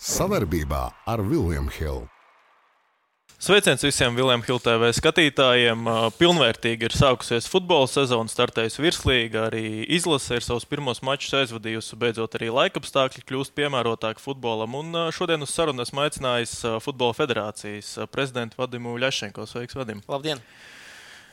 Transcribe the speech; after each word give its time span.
Savarbībā 0.00 0.86
ar 1.04 1.20
Vilniņu 1.20 1.72
Hildu. 1.76 2.06
Sveiciens 3.40 3.82
visiem 3.84 4.14
Vilniņu 4.16 4.46
Hildu 4.46 4.62
TV 4.64 4.88
skatītājiem. 4.96 5.84
Pilnvērtīgi 6.16 6.88
ir 6.88 6.96
sākusies 6.96 7.48
futbola 7.52 7.84
sezona, 7.84 8.32
startējusi 8.32 8.80
virslīga, 8.80 9.42
arī 9.50 9.84
izlase 9.92 10.40
ir 10.40 10.46
savus 10.46 10.64
pirmos 10.64 11.02
mačus 11.04 11.36
aizvadījusi. 11.42 12.00
Beidzot, 12.00 12.38
arī 12.40 12.48
laikapstākļi 12.48 13.26
kļūst 13.28 13.52
piemērotāki 13.60 14.24
futbolam. 14.24 14.80
Un 14.80 14.96
šodien 15.12 15.44
uz 15.44 15.52
sarunu 15.52 15.84
esmu 15.84 16.06
aicinājis 16.06 16.56
Futbola 16.80 17.16
federācijas 17.20 17.98
prezidentu 18.08 18.56
Vadimu 18.64 18.96
Ļašenko. 19.04 19.44
Sveiks, 19.52 19.76
Vadim! 19.76 20.00
Labdien! 20.08 20.40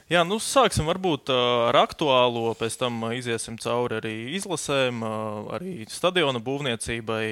Jā, 0.08 0.21
nu 0.24 0.38
sāksim 0.39 0.88
varbūt 0.88 1.28
ar 1.36 1.76
aktuālo, 1.82 2.54
pēc 2.56 2.78
tam 2.80 3.02
iesim 3.12 3.57
cauri 3.60 3.98
arī 3.98 4.14
izlasēm, 4.38 5.02
arī 5.52 5.74
stadiona 5.92 6.39
būvniecībai. 6.39 7.26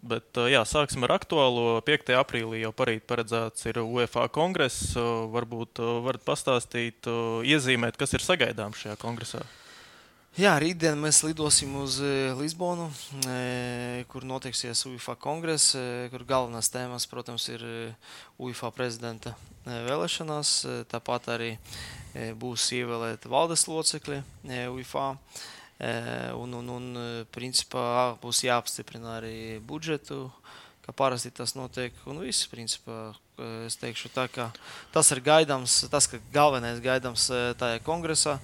Bet 0.00 0.40
jā, 0.48 0.62
sāksim 0.64 1.04
ar 1.04 1.18
aktuālo. 1.18 1.82
5. 1.84 2.14
aprīlī 2.16 2.62
jau 2.62 2.72
parīt 2.72 3.04
paredzēts 3.04 3.68
ir 3.68 3.82
UEFA 3.84 4.30
kongress. 4.32 4.96
Varbūt 4.96 5.84
varat 6.08 6.24
pastāstīt, 6.24 7.04
iezīmēt, 7.44 8.00
kas 8.00 8.16
ir 8.16 8.24
sagaidāms 8.24 8.80
šajā 8.86 8.96
kongresā. 9.04 9.44
Jā, 10.36 10.50
rītdien 10.60 10.98
mēs 11.00 11.22
lidosim 11.24 11.70
uz 11.80 11.94
Lisbonu, 12.36 12.90
kur 14.12 14.26
notiksies 14.28 14.82
UFO 14.84 15.14
kongress, 15.16 15.70
kur 16.12 16.26
galvenās 16.28 16.68
tēmas, 16.74 17.06
protams, 17.08 17.46
ir 17.48 17.64
UFO 18.36 18.68
prezidenta 18.76 19.32
vēlēšanās. 19.64 20.52
Tāpat 20.92 21.30
arī 21.32 21.48
būs 22.36 22.68
ievēlēti 22.76 23.32
valdes 23.32 23.64
locekļi 23.64 24.20
UFO. 24.74 25.06
Un, 26.36 26.60
un, 26.60 26.70
un 26.76 26.92
principā 27.32 27.88
būs 28.20 28.44
jāapstiprina 28.44 29.16
arī 29.22 29.56
budžetu, 29.64 30.26
kā 30.84 30.92
parasti 30.92 31.32
tas 31.32 31.56
notiek. 31.56 31.96
Un 32.04 32.20
viss, 32.28 32.44
principā, 32.52 33.14
es 33.64 33.80
teikšu 33.80 34.12
tā, 34.12 34.28
ka 34.28 34.50
tas 34.92 35.16
ir 35.16 35.24
gaidāms, 35.24 35.86
tas, 35.88 36.12
ka 36.12 36.20
galvenais 36.28 36.84
gaidāms 36.84 37.30
tajā 37.56 37.80
kongresā 37.88 38.36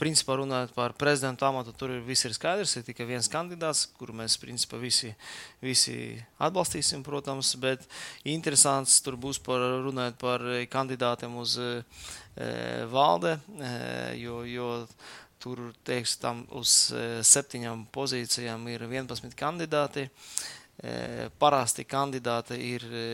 principā 0.00 0.38
runājot 0.40 0.72
par 0.76 0.94
prezidenta 0.98 1.50
amatu, 1.50 1.74
tur 1.76 1.92
ir 1.92 2.04
viss 2.06 2.24
ir 2.24 2.34
skaidrs. 2.36 2.72
Ir 2.78 2.86
tikai 2.86 3.06
viens 3.08 3.28
kandidāts, 3.30 3.84
kuru 3.98 4.16
mēs 4.16 4.38
principā 4.40 4.80
visi, 4.80 5.12
visi 5.62 5.94
atbalstīsim, 6.40 7.04
protams. 7.06 7.52
Bet 7.60 7.84
interesants 8.24 9.00
tur 9.04 9.18
būs 9.20 9.42
par 9.44 9.64
runājot 9.86 10.20
par 10.20 10.46
kandidātiem 10.72 11.36
uz 11.40 11.58
e, 11.60 11.72
valde, 12.92 13.36
e, 13.60 13.74
jo, 14.22 14.40
jo 14.48 14.70
tur 15.40 15.70
teiks, 15.88 16.18
tam 16.20 16.42
uz 16.56 16.92
septiņām 17.24 17.86
pozīcijām 17.92 18.66
ir 18.72 18.88
11 18.88 19.36
kandidāti. 19.36 20.08
E, 20.08 20.59
parasti 21.38 21.84
kandidāti 21.84 22.56
ir 22.70 22.84
e, 22.88 23.06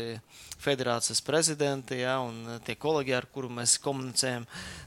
federācijas 0.62 1.20
prezidenti 1.26 1.98
ja, 1.98 2.16
un 2.22 2.60
tie 2.66 2.76
kolēģi, 2.78 3.14
ar 3.16 3.26
kuriem 3.32 3.58
mēs 3.60 3.76
komunicējam. 3.82 4.46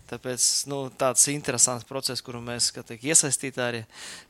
Tāpēc 0.09 0.45
nu, 0.71 0.79
tāds 0.97 1.27
interesants 1.29 1.85
process, 1.85 2.23
kuru 2.25 2.39
mēs 2.41 2.71
teik, 2.73 3.03
iesaistīti 3.05 3.61
arī, 3.61 3.83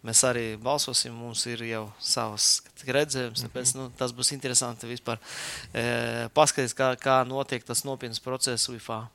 mēs 0.04 0.24
arī 0.28 0.48
balsosim. 0.60 1.14
Mums 1.16 1.46
ir 1.48 1.64
jau 1.70 1.86
savas 2.04 2.50
redzējums, 2.84 3.46
tāpēc 3.46 3.76
nu, 3.78 3.88
tas 4.00 4.16
būs 4.16 4.34
interesanti 4.36 4.90
vispār 4.90 5.22
e, 5.72 6.28
paskatīties, 6.36 6.76
kā, 6.76 6.92
kā 7.00 7.22
notiek 7.30 7.64
tas 7.64 7.86
nopietns 7.88 8.24
process 8.24 8.68
UFA. 8.74 9.06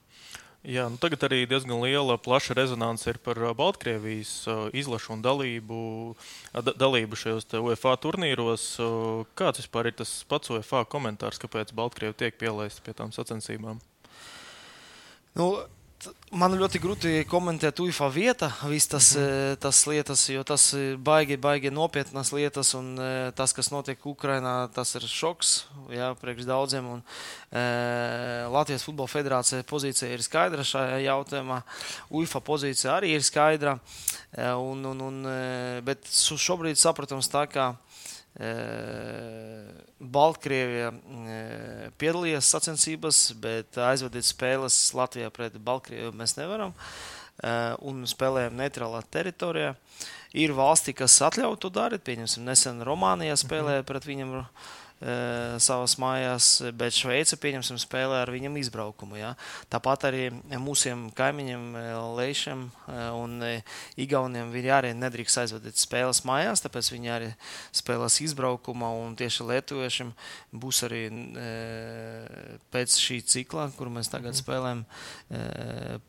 Jā, 0.64 0.86
nu 0.88 0.96
tagad 0.96 1.26
arī 1.26 1.42
diezgan 1.44 1.82
liela, 1.82 2.14
plaša 2.16 2.54
rezonance 2.56 3.04
ir 3.10 3.18
par 3.20 3.36
Baltkrievijas 3.58 4.46
izlašu 4.72 5.10
un 5.12 5.24
dalību, 5.24 5.80
da, 6.56 6.72
dalību 6.80 7.18
šajos 7.20 7.50
UEFA 7.60 7.92
turnīros. 8.00 8.64
Kāds 9.36 9.60
vispār 9.60 9.90
ir 9.90 9.98
tas 9.98 10.14
pats 10.24 10.48
UEFA 10.54 10.86
komentārs, 10.88 11.42
kāpēc 11.42 11.74
Baltkrievi 11.76 12.16
tiek 12.16 12.40
pielaisti 12.40 12.80
pie 12.86 12.96
tām 12.96 13.12
sacensībām? 13.12 13.82
Nu, 15.36 15.50
Man 16.34 16.56
ļoti 16.58 16.80
grūti 16.82 17.10
komentēt 17.30 17.78
UFO 17.80 18.08
vietā, 18.10 18.48
visas 18.66 18.90
tas, 18.90 19.08
mm. 19.16 19.58
tas 19.62 19.82
lietas, 19.86 20.24
jo 20.32 20.42
tas 20.46 20.64
ir 20.76 20.96
baigi, 20.98 21.36
baigi 21.40 21.70
nopietnas 21.70 22.32
lietas, 22.34 22.72
un 22.74 22.98
tas, 23.38 23.54
kas 23.54 23.70
notiek 23.70 24.02
Ukrainā, 24.10 24.54
tas 24.74 24.96
ir 24.98 25.06
šoks 25.08 25.52
jā, 25.94 26.10
priekš 26.20 26.48
daudziem. 26.48 26.88
Un, 26.96 27.04
e, 27.54 27.64
Latvijas 28.50 28.86
Futbola 28.86 29.12
Federācija 29.12 29.66
pozīcija 29.68 30.10
ir 30.10 30.24
skaidra 30.26 30.66
šajā 30.66 30.98
jautājumā, 31.06 31.62
UFO 32.10 32.42
pozīcija 32.44 32.98
arī 32.98 33.14
ir 33.14 33.24
skaidra, 33.24 33.78
un, 34.58 34.82
un, 34.90 35.06
un, 35.08 35.22
bet 35.86 36.10
šobrīd 36.10 36.80
sapratams 36.80 37.30
tā, 37.30 37.46
ka 37.46 37.72
Baltkrievija 40.14 40.88
piedalījās 42.00 42.48
sacensībās, 42.50 43.20
bet 43.38 43.78
aizvadīt 43.78 44.26
spēles 44.26 44.78
Latvijā 44.98 45.30
pret 45.34 45.58
Baltkrieviju 45.62 46.14
mēs 46.18 46.34
nevaram. 46.40 46.74
Un 47.86 48.02
spēlējam 48.10 48.58
neitrālā 48.58 49.02
teritorijā. 49.10 49.74
Ir 50.34 50.54
valsti, 50.54 50.96
kas 50.98 51.20
atļauj 51.22 51.60
to 51.62 51.70
darīt. 51.70 52.02
Pieņemsim, 52.06 52.42
nesen 52.46 52.82
Romānijā 52.86 53.36
spēlēja 53.38 53.86
pret 53.86 54.06
viņiem. 54.06 54.34
Uh, 54.40 54.74
savās 55.02 55.96
mājās, 56.00 56.48
bet 56.78 56.94
Šveice, 56.96 57.36
pieņemsim, 57.40 57.76
spēlē 57.82 58.22
ar 58.22 58.30
viņam 58.32 58.56
izbraukumu. 58.60 59.18
Ja? 59.18 59.34
Tāpat 59.72 60.06
arī 60.08 60.22
mūsiem 60.60 61.08
kaimiņiem, 61.16 61.64
Leišiem 62.16 62.62
un 63.18 63.34
Igauniem, 64.00 64.52
viņi 64.54 64.70
arī 64.72 64.92
nedrīkst 64.96 65.42
aizvadīt 65.42 65.80
spēles 65.80 66.22
mājās, 66.24 66.62
tāpēc 66.64 66.88
viņi 66.94 67.12
arī 67.12 67.30
spēlēs 67.74 68.20
izbraukumā, 68.24 68.92
un 69.04 69.16
tieši 69.18 69.48
lietuviešiem 69.50 70.14
būs 70.62 70.84
arī 70.88 71.02
pēc 72.72 72.96
šī 73.04 73.20
cikla, 73.34 73.68
kur 73.76 73.92
mēs 73.92 74.08
tagad 74.12 74.32
mhm. 74.32 74.40
spēlējam, 74.40 74.84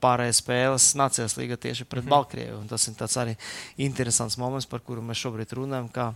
pārējais 0.03 0.41
spēles 0.43 0.89
Nācijas 0.95 1.35
līga 1.39 1.59
tieši 1.59 1.87
pret 1.89 2.05
mhm. 2.05 2.13
Balkrievu. 2.15 2.61
Tas 2.69 2.87
ir 2.87 2.95
tāds 2.99 3.17
arī 3.19 3.35
interesants 3.81 4.39
moments, 4.39 4.69
par 4.69 4.83
kuru 4.85 5.03
mēs 5.05 5.19
šobrīd 5.25 5.57
runājam, 5.57 5.91
kā, 5.91 6.09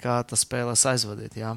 kā 0.00 0.20
tas 0.28 0.44
spēles 0.46 0.86
aizvadīt. 0.92 1.40
Ja? 1.40 1.56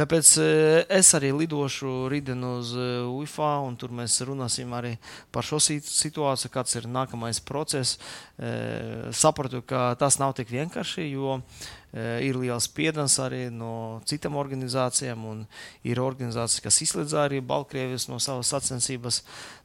Tāpēc 0.00 0.28
eh, 0.40 0.86
es 0.96 1.10
arī 1.12 1.28
lidošu 1.36 2.06
rītdien 2.08 2.40
uz 2.48 2.70
eh, 2.72 3.02
UFA, 3.04 3.58
un 3.66 3.74
tur 3.76 3.92
mēs 3.92 4.14
runāsim 4.24 4.70
arī 4.72 4.94
par 5.28 5.44
šo 5.44 5.58
situāciju, 5.60 6.48
kāds 6.54 6.78
ir 6.78 6.86
nākamais 6.88 7.42
process. 7.44 7.98
Eh, 8.40 9.10
sapratu, 9.12 9.60
ka 9.60 9.90
tas 10.00 10.16
nav 10.22 10.32
tik 10.38 10.48
vienkārši, 10.54 11.04
jo 11.10 11.42
ir 11.90 12.36
liels 12.38 12.68
spiediens 12.68 13.16
arī 13.18 13.48
no 13.50 13.98
citām 14.06 14.36
organizācijām, 14.38 15.24
un 15.26 15.40
ir 15.82 15.98
organizācijas, 15.98 16.62
kas 16.62 16.78
izslēdz 16.86 17.16
arī 17.18 17.40
Baltkrievijas 17.42 18.06
no 18.06 18.20
savas 18.22 18.52
sacensības. 18.54 19.24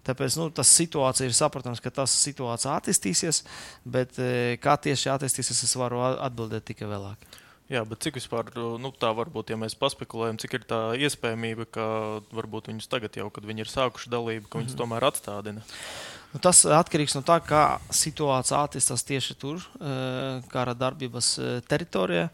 Tāpēc 0.10 0.40
nu, 0.42 0.50
tas 0.50 0.74
situācija 0.74 1.30
ir 1.30 1.38
saprotams, 1.38 1.84
ka 1.86 1.94
tas 2.02 2.18
situācija 2.26 2.80
attīstīsies, 2.82 3.44
bet 3.86 4.18
kā 4.58 4.78
tieši 4.90 5.14
attīstīsies, 5.14 5.64
es 5.70 5.78
varu 5.78 6.02
atbildēt 6.18 6.66
tikai 6.74 6.90
vēlāk. 6.90 7.30
Jā, 7.66 7.82
bet 7.90 8.04
cik 8.06 8.20
vispār, 8.20 8.52
nu, 8.78 8.92
tā 8.94 9.10
varbūt, 9.18 9.50
ja 9.50 9.58
mēs 9.58 9.74
paspekulējam, 9.82 10.38
cik 10.38 10.60
ir 10.60 10.66
tā 10.70 10.82
iespējamība, 11.02 11.66
ka 11.74 11.86
varbūt 12.38 12.70
viņus 12.70 12.92
tagad 12.92 13.18
jau, 13.18 13.32
kad 13.34 13.48
viņi 13.50 13.66
ir 13.66 13.72
sākuši 13.72 14.12
dalību, 14.14 14.46
ka 14.46 14.62
viņus 14.62 14.76
mm 14.76 14.78
-hmm. 14.78 14.84
tomēr 14.84 15.08
atstādina? 15.10 15.64
Nu, 16.36 16.42
tas 16.44 16.66
atkarīgs 16.68 17.14
no 17.16 17.22
tā, 17.24 17.38
kā 17.40 17.80
situācija 17.96 18.58
attīstās 18.68 19.06
tieši 19.08 19.38
tur, 19.40 19.62
e, 19.80 19.94
kara 20.52 20.74
darbības 20.76 21.30
e, 21.40 21.52
teritorijā. 21.64 22.26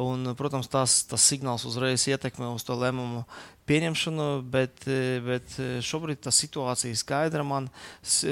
Un, 0.00 0.30
protams, 0.38 0.70
tas, 0.72 1.02
tas 1.04 1.26
signāls 1.28 1.66
uzreiz 1.68 2.06
ietekmē 2.08 2.48
uz 2.48 2.64
to 2.64 2.72
lēmumu 2.80 3.26
pieņemšanu, 3.68 4.26
bet, 4.52 4.84
e, 4.90 5.20
bet 5.24 5.54
e, 5.62 5.68
šobrīd 5.84 6.22
tā 6.24 6.32
situācija 6.34 6.90
ir 6.92 6.98
skaidra. 6.98 7.44
Man 7.46 7.68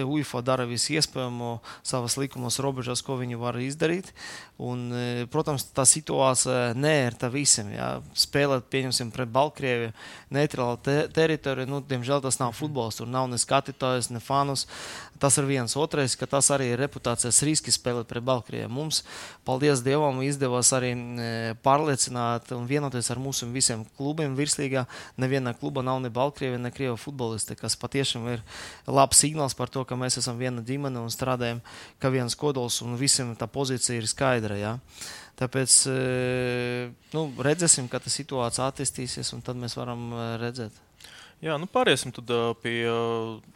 UFO 0.02 0.42
dara 0.44 0.66
visu 0.68 0.96
iespējamo 0.96 1.58
savas 1.86 2.16
likumos 2.20 2.60
robežās, 2.62 3.02
ko 3.06 3.18
viņi 3.20 3.38
var 3.40 3.58
izdarīt. 3.62 4.12
Un, 4.60 4.90
protams, 5.32 5.64
tā 5.72 5.86
situācija 5.88 6.74
neērta 6.76 7.30
visiem. 7.32 7.70
Jā. 7.72 7.90
Spēlēt, 8.12 8.66
pieņemsim, 8.72 9.08
pret 9.14 9.30
Baltkrieviju, 9.32 9.94
neitrālu 10.36 10.76
te 10.84 10.96
teritoriju, 11.16 11.70
nu, 11.70 11.78
diemžēl 11.80 12.20
tas 12.26 12.36
nav 12.42 12.52
futbols. 12.58 12.98
Tur 13.00 13.08
nav 13.08 13.30
ne 13.30 13.38
skatītājs, 13.40 14.10
ne 14.12 14.20
fanus. 14.20 14.66
Tas 15.20 15.36
ir 15.40 15.48
viens. 15.48 15.76
Otrais, 15.76 16.14
ka 16.16 16.28
tas 16.28 16.48
arī 16.52 16.70
ir 16.72 16.80
reputācijas 16.80 17.40
riski 17.44 17.72
spēlēt 17.72 18.08
pret 18.08 18.24
Baltkrieviju. 18.24 18.72
Mums, 18.72 19.02
paldies 19.48 19.80
Dievam, 19.84 20.20
izdevās 20.24 20.74
arī 20.76 20.92
pārliecināt 21.64 22.52
un 22.56 22.68
vienoties 22.68 23.08
ar 23.12 23.20
mūsu 23.20 23.48
visiem 23.52 23.86
klubiem 23.96 24.36
virslīgā 24.36 24.86
nevienā 25.20 25.54
klubā 25.60 25.84
nav 25.86 26.00
ne 26.02 26.10
Baltkrievi, 26.12 26.58
ne 26.60 26.72
Krievu 26.74 26.96
futbolisti, 27.00 27.56
kas 27.60 27.78
patiešām 27.80 28.28
ir 28.32 28.44
labs 28.88 29.22
signāls 29.22 29.56
par 29.58 29.72
to, 29.72 29.84
ka 29.84 29.98
mēs 30.00 30.18
esam 30.20 30.40
viena 30.40 30.64
ģimene 30.64 31.02
un 31.02 31.12
strādājam 31.12 31.62
kā 32.02 32.12
viens 32.12 32.36
kodols 32.38 32.80
un 32.84 32.98
visiem 33.00 33.34
tā 33.38 33.48
pozīcija 33.50 34.00
ir 34.00 34.10
skaidra. 34.10 34.58
Ja? 34.60 34.76
Tāpēc 35.40 35.80
e, 35.88 35.98
nu, 37.14 37.26
redzēsim, 37.40 37.88
kā 37.88 38.02
tā 38.02 38.12
situācija 38.12 38.68
attīstīsies, 38.68 39.32
un 39.36 39.44
tad 39.44 39.60
mēs 39.60 39.78
varam 39.78 40.08
e, 40.12 40.30
redzēt. 40.42 40.86
Jā, 41.40 41.54
nu 41.56 41.64
pāriesim 41.64 42.12
tad, 42.12 42.28
uh, 42.36 42.50
pie 42.60 42.82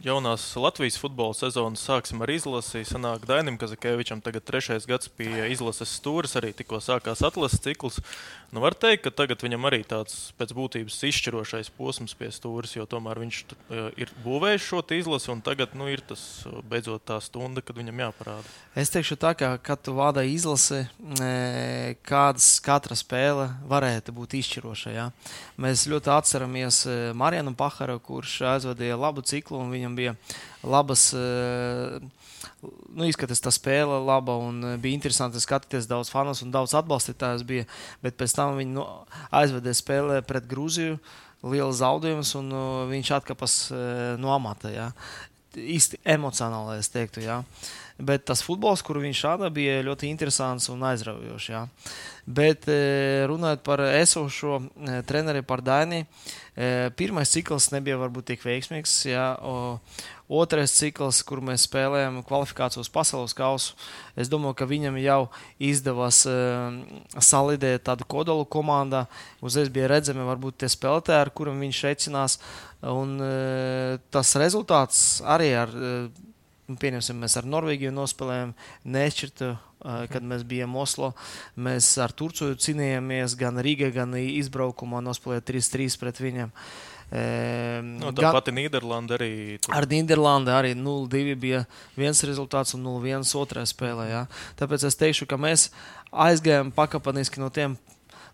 jaunās 0.01 0.47
Latvijas 0.57 0.95
futbola 0.97 1.35
sezonas. 1.37 1.83
Sāksim 1.85 2.23
ar 2.25 2.31
izlasi. 2.33 2.81
Sanāk 2.89 3.27
Dainim 3.29 3.59
Kazakēvičam 3.61 4.23
tagad 4.25 4.41
trešais 4.47 4.87
gads 4.89 5.11
pie 5.13 5.45
izlases 5.53 5.93
stūres, 5.99 6.33
arī 6.39 6.49
tikko 6.57 6.79
sākās 6.81 7.21
atlases 7.21 7.61
cikls. 7.61 8.01
Nu, 8.53 8.63
var 8.63 8.77
teikt, 8.79 9.03
ka 9.05 9.13
tagad 9.13 9.43
viņam 9.45 9.67
arī 9.69 9.81
tāds 9.85 10.31
pēc 10.39 10.53
būtības 10.57 10.97
izšķirošais 11.11 11.69
posms 11.77 12.15
pie 12.17 12.31
stūres, 12.33 12.73
jo 12.77 12.87
tomēr 12.89 13.21
viņš 13.25 13.41
uh, 13.45 13.91
ir 13.99 14.13
būvējis 14.25 14.69
šo 14.69 14.81
izlasi 14.95 15.31
un 15.33 15.43
tagad 15.45 15.75
nu, 15.77 15.89
ir 15.91 16.01
tas 16.05 16.45
beidzot 16.69 17.05
tā 17.05 17.19
stunda, 17.21 17.61
kad 17.65 17.77
viņam 17.77 18.05
jāparāda. 18.07 18.55
Es 18.75 18.93
teikšu 18.93 19.19
tā, 19.19 19.35
ka, 19.37 19.55
kad 19.61 19.83
tu 19.85 19.93
vada 19.97 20.23
izlasi, 20.25 20.85
kādas 22.07 22.47
katra 22.63 22.95
spēle 22.97 23.49
varētu 23.69 24.15
būt 24.15 24.37
izšķiroša. 24.39 24.95
Ja? 24.95 25.09
Mēs 25.61 25.85
ļoti 25.91 26.11
atceramies 26.15 26.83
Marijanu 27.17 27.53
Pahu 27.55 27.65
Bahara, 27.65 27.97
kurš 27.99 28.39
aizvadīja 28.45 28.97
labu 28.99 29.23
ciklu, 29.25 29.59
un 29.63 29.73
viņam 29.73 29.97
bija 29.97 30.13
labas. 30.63 31.09
Nu, 32.95 33.05
izskatās, 33.05 33.41
tā 33.43 33.51
spēle 33.53 33.97
laba 34.05 34.37
un 34.39 34.77
bija 34.81 34.95
interesanti 34.95 35.41
skatīties. 35.41 35.89
Daudz 35.89 36.11
fanus 36.13 36.43
un 36.45 36.53
daudz 36.53 36.75
atbalstītājus 36.77 37.43
bija. 37.47 37.65
Bet 38.05 38.17
pēc 38.19 38.34
tam 38.37 38.59
viņi 38.59 38.75
nu, 38.75 38.85
aizvedīja 39.35 39.79
spēlē 39.81 40.19
pret 40.27 40.47
Grūziju. 40.49 40.99
Liels 41.45 41.79
zaudējums, 41.81 42.31
un 42.39 42.51
uh, 42.55 42.83
viņš 42.89 43.11
atkāpās 43.19 43.55
uh, 43.73 43.79
no 44.21 44.31
amata. 44.33 44.71
Ja. 44.73 44.89
Īsti 45.55 45.99
emocionāli, 46.15 46.79
es 46.81 46.89
teiktu. 46.93 47.21
Ja. 47.25 47.43
Bet 47.95 48.25
tas 48.27 48.41
futbols, 48.43 48.81
kuru 48.83 48.99
viņš 49.05 49.19
rada, 49.23 49.47
bija 49.47 49.79
ļoti 49.87 50.09
interesants 50.11 50.65
un 50.67 50.81
aizraujošs. 50.83 51.45
Ja. 51.47 51.61
Bet 52.27 52.67
runājot 53.31 53.61
par 53.63 53.79
esošo 53.87 54.57
treneri, 55.07 55.39
par 55.47 55.63
Daini, 55.63 56.01
pirmais 56.99 57.31
cikls 57.31 57.69
nebija 57.71 57.95
varbūt 58.01 58.33
tik 58.33 58.43
veiksmīgs. 58.43 58.97
Ja, 59.07 59.29
otrais 60.27 60.75
cikls, 60.75 61.21
kur 61.23 61.39
mēs 61.45 61.69
spēlējām 61.69 62.19
kvalifikācijas 62.27 62.91
pasaules 62.91 63.37
kausu, 63.37 63.79
es 64.19 64.27
domāju, 64.27 64.59
ka 64.59 64.67
viņam 64.67 64.99
jau 64.99 65.21
izdevās 65.63 66.25
salidēt 67.15 67.87
tādu 67.87 68.11
kodolu 68.11 68.43
komandā. 68.43 69.05
Uzreiz 69.39 69.71
bija 69.71 69.93
redzami, 69.95 70.27
varbūt 70.27 70.65
tie 70.65 70.73
spēlētāji, 70.75 71.21
ar 71.23 71.31
kuriem 71.31 71.63
viņš 71.63 71.83
reicinās. 71.87 72.39
Un 72.91 73.17
tas 74.11 74.35
rezultāts 74.43 75.21
arī 75.23 75.53
ar 75.63 75.77
Nu, 75.79 76.34
pieņemsim, 76.65 77.19
mēs 77.21 77.37
ar 77.39 77.45
Norvēģiju 77.49 77.93
nospēlējām 77.93 78.55
nešķirtu, 78.95 79.51
kad 80.09 80.25
mēs 80.25 80.43
bijām 80.49 80.73
Oslo. 80.81 81.11
Mēs 81.61 81.91
ar 82.01 82.13
Turciju 82.17 82.57
cīnījāmies 82.57 83.37
gan 83.37 83.61
Rīgā, 83.61 83.91
gan 83.93 84.17
izbraukumā 84.17 85.03
nospēlējām 85.05 85.45
3-3 85.51 85.99
pret 86.01 86.21
viņiem. 86.25 86.53
No, 87.85 88.09
tā 88.17 88.23
gan, 88.25 88.33
pati 88.33 88.51
Nīderlanda 88.55 89.13
arī. 89.19 89.33
Tur. 89.61 89.75
Ar 89.77 89.85
Nīderlandi 89.91 90.49
arī 90.51 90.73
0-2 90.73 91.35
bija 91.37 91.61
viens 91.93 92.23
rezultāts 92.25 92.73
un 92.73 92.81
0-1 92.87 93.29
otrā 93.37 93.61
spēlē. 93.69 94.09
Jā. 94.09 94.23
Tāpēc 94.57 94.87
es 94.89 94.97
teikšu, 94.97 95.29
ka 95.29 95.37
mēs 95.37 95.69
aizgājām 96.09 96.73
pakāpeniski 96.75 97.43
no 97.43 97.51
tiem 97.53 97.77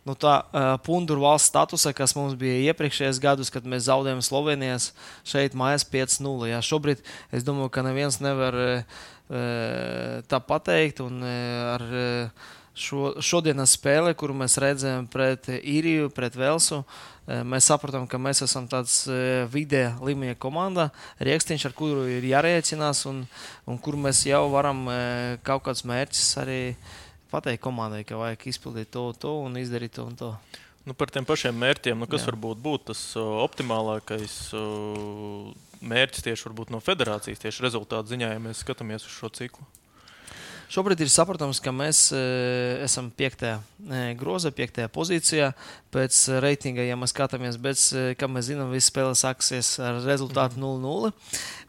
nu, 0.07 0.15
tā 0.17 0.35
uh, 0.41 0.75
punduru 0.85 1.25
valsts 1.25 1.51
statusa, 1.51 1.93
kas 1.97 2.15
mums 2.17 2.37
bija 2.39 2.71
iepriekšējos 2.71 3.21
gados, 3.21 3.51
kad 3.53 3.67
mēs 3.69 3.85
zaudējām 3.89 4.23
Slovenijas 4.25 4.91
šeit 5.27 5.57
mājās 5.57 5.85
5-0. 5.91 6.49
Jā, 6.49 6.61
šobrīd 6.65 7.03
es 7.33 7.45
domāju, 7.45 7.73
ka 7.73 7.85
neviens 7.85 8.21
nevar 8.23 8.57
uh, 8.57 9.03
tā 10.31 10.41
pateikt. 10.47 11.03
Un, 11.05 11.21
uh, 11.21 11.69
ar, 11.75 11.87
uh, 11.91 12.49
Šo, 12.81 13.17
šodienas 13.19 13.73
spēle, 13.75 14.13
kuru 14.15 14.31
mēs 14.39 14.53
redzējām 14.63 15.03
pret 15.11 15.49
Īriju, 15.51 16.07
pret 16.15 16.37
Velsu, 16.39 16.77
mēs 17.27 17.67
sapratām, 17.67 18.05
ka 18.07 18.15
mēs 18.15 18.39
esam 18.45 18.63
tāds 18.71 19.01
vidē 19.51 19.81
līmeņa 19.99 20.37
komanda, 20.39 20.85
rīkstiņš, 21.19 21.65
ar 21.67 21.75
kuru 21.75 22.05
ir 22.07 22.29
jārēķinās 22.31 23.03
un, 23.11 23.25
un 23.67 23.81
kur 23.83 23.99
mēs 23.99 24.23
jau 24.23 24.45
varam 24.55 24.85
kaut 25.43 25.67
kādus 25.67 25.83
mērķus 25.91 26.31
arī 26.45 26.61
uh, 26.71 26.95
pateikt 27.31 27.63
komandai, 27.63 28.03
ka 28.07 28.19
vajag 28.19 28.47
izpildīt 28.51 28.91
to, 28.93 29.07
to 29.17 29.33
un 29.45 29.57
izdarīt 29.61 29.95
to 29.97 30.05
un 30.07 30.17
to. 30.19 30.31
Nu, 30.85 30.95
par 30.97 31.11
tiem 31.13 31.27
pašiem 31.27 31.57
mērķiem, 31.61 31.99
nu, 32.01 32.07
kas 32.09 32.23
Jā. 32.23 32.31
varbūt 32.31 32.61
būtu 32.63 32.89
tas 32.89 33.01
optimālākais 33.19 34.37
mērķis 35.81 36.25
tieši 36.25 36.55
no 36.73 36.81
federācijas, 36.81 37.41
tieši 37.43 37.67
rezultātu 37.67 38.15
ziņā, 38.15 38.31
ja 38.33 38.41
mēs 38.41 38.63
skatāmies 38.65 39.05
uz 39.05 39.13
šo 39.13 39.29
ciklu? 39.29 39.67
Šobrīd 40.71 41.01
ir 41.03 41.09
saprotams, 41.11 41.59
ka 41.59 41.73
mēs 41.75 42.05
e, 42.15 42.19
esam 42.85 43.09
piektajā 43.19 43.57
e, 43.59 44.03
groza, 44.15 44.53
piektajā 44.55 44.87
pozīcijā 44.95 45.49
pēc 45.91 46.19
reitinga, 46.45 46.85
ja 46.87 46.95
mēs 46.95 47.11
skatāmies, 47.11 47.57
bet, 47.59 47.81
e, 47.91 48.13
kā 48.15 48.29
mēs 48.31 48.47
zinām, 48.47 48.71
visa 48.71 48.87
spēle 48.87 49.17
sāksies 49.19 49.73
ar 49.83 49.99
rezultātu 50.05 50.61
0-0. 50.63 51.11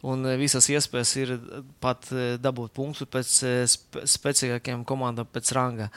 Un 0.07 0.27
visas 0.39 0.69
iespējas 0.71 1.17
ir 1.19 1.35
pat 1.83 2.07
dabūt 2.43 2.73
punktu 2.75 3.07
pēc 3.11 3.35
spe 3.71 4.07
spēcīgākajām 4.15 4.87
komandām 4.87 5.27
pēc 5.31 5.51
ranga. 5.55 5.91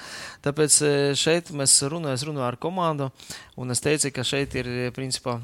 Tāpēc 0.45 0.77
šeit 1.17 1.49
mēs 1.53 1.77
runājam, 1.89 2.31
runājam 2.31 2.49
ar 2.49 2.57
komandu, 2.61 3.11
un 3.55 3.71
es 3.71 3.81
teicu, 3.83 4.11
ka 4.15 4.25
šeit 4.27 4.55
ir 4.59 4.69
principā 4.95 5.37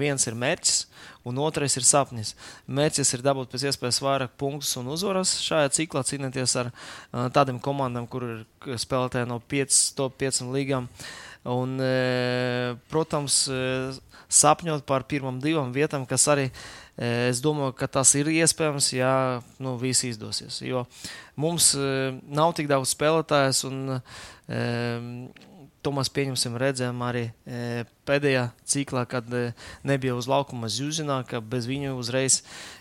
viens 0.00 0.28
ir 0.28 0.36
mērķis 0.38 0.86
un 1.28 1.40
otrais 1.44 1.76
ir 1.76 1.84
sapnis. 1.88 2.34
Mērķis 2.68 3.14
ir 3.16 3.24
dabūt 3.24 3.52
pēc 3.52 3.66
iespējas 3.70 4.00
vairāk 4.04 4.34
punktus 4.40 4.74
un 4.80 4.88
uzvaras 4.92 5.36
šajā 5.44 5.72
ciklā, 5.76 6.04
cīnīties 6.04 6.56
ar 6.60 6.70
uh, 6.70 7.28
tādiem 7.34 7.60
komandām, 7.64 8.08
kur 8.08 8.26
ir 8.28 8.80
spēlētāji 8.80 9.28
no 9.30 9.40
5, 9.40 9.78
top 9.98 10.18
5 10.20 10.44
līgām. 10.54 10.88
Un, 11.44 11.76
protams, 12.88 13.34
sapņot 14.32 14.86
par 14.88 15.04
pirmām 15.04 15.42
divām 15.44 15.74
vietām, 15.74 16.06
kas 16.08 16.24
arī 16.32 16.46
es 16.96 17.42
domāju, 17.44 17.74
ka 17.76 17.88
tas 17.98 18.14
ir 18.16 18.30
iespējams, 18.32 18.88
ja 18.96 19.12
nu, 19.60 19.74
viss 19.76 20.06
izdosies. 20.08 20.62
Jo 20.64 20.86
mums 21.36 21.74
nav 21.76 22.54
tik 22.56 22.70
daudz 22.70 22.94
spēlētājs 22.94 23.60
un 23.68 23.98
To 25.84 25.90
mēs 25.92 26.08
pieņemsim, 26.16 26.54
redzējām 26.56 27.02
arī 27.04 27.26
e, 27.28 27.82
pēdējā 28.08 28.46
ciklā, 28.72 29.02
kad 29.08 29.26
e, 29.36 29.50
nebija 29.84 30.14
uz 30.16 30.24
laukuma 30.30 30.70
Zjuzinā, 30.72 31.18
ka 31.28 31.42
bez 31.44 31.66
viņu 31.68 31.92
uzreiz 32.00 32.38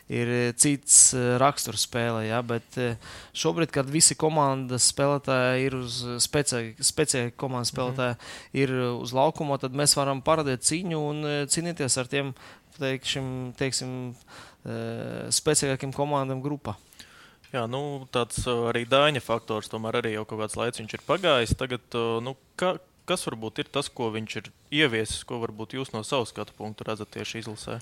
ir 0.07 0.31
e, 0.31 0.37
cits 0.55 1.11
e, 1.11 1.23
raksturs 1.41 1.83
spēlē. 1.83 2.21
Ja? 2.29 2.39
Bet 2.47 2.77
e, 2.79 2.93
šobrīd, 3.35 3.73
kad 3.75 3.91
visi 3.91 4.15
komandas 4.19 4.87
spēlētāji 4.93 5.65
ir 5.67 5.75
uz 5.81 5.97
spēcīgi 6.23 7.33
komandas 7.35 7.73
mhm. 7.73 7.75
spēlētāji 7.75 8.15
-hmm. 8.15 8.63
ir 8.63 8.73
uz 8.93 9.11
laukuma, 9.15 9.59
tad 9.59 9.75
mēs 9.75 9.97
varam 9.99 10.23
parādīt 10.23 10.63
cīņu 10.63 11.03
un 11.09 11.21
e, 11.27 11.35
cīnīties 11.51 11.99
ar 11.99 12.07
tiem, 12.07 12.31
teikšim, 12.79 13.27
teiksim, 13.59 13.91
e, 14.63 14.79
spēcīgākiem 15.27 15.91
komandām 15.91 16.39
grupā. 16.39 16.77
Jā, 17.53 17.67
nu, 17.69 18.07
tāds 18.09 18.39
arī 18.47 18.87
dāņa 18.89 19.21
faktors, 19.21 19.67
tomēr 19.69 19.99
arī 19.99 20.15
jau 20.15 20.23
kaut 20.25 20.39
kāds 20.39 20.55
laiks 20.57 20.79
ir 20.81 21.03
pagājis. 21.05 21.53
Tagad, 21.53 21.83
nu, 22.25 22.33
kā, 22.57 22.71
kas 23.05 23.25
varbūt 23.27 23.63
ir 23.63 23.69
tas, 23.73 23.89
ko 23.89 24.09
viņš 24.13 24.37
ir 24.39 24.49
ieviesis, 24.83 25.23
ko 25.27 25.41
varbūt 25.43 25.77
jūs 25.77 25.93
no 25.95 26.03
savas 26.07 26.33
skatu 26.33 26.55
punktu 26.57 26.87
redzat 26.87 27.11
tieši 27.13 27.43
izlasē? 27.43 27.81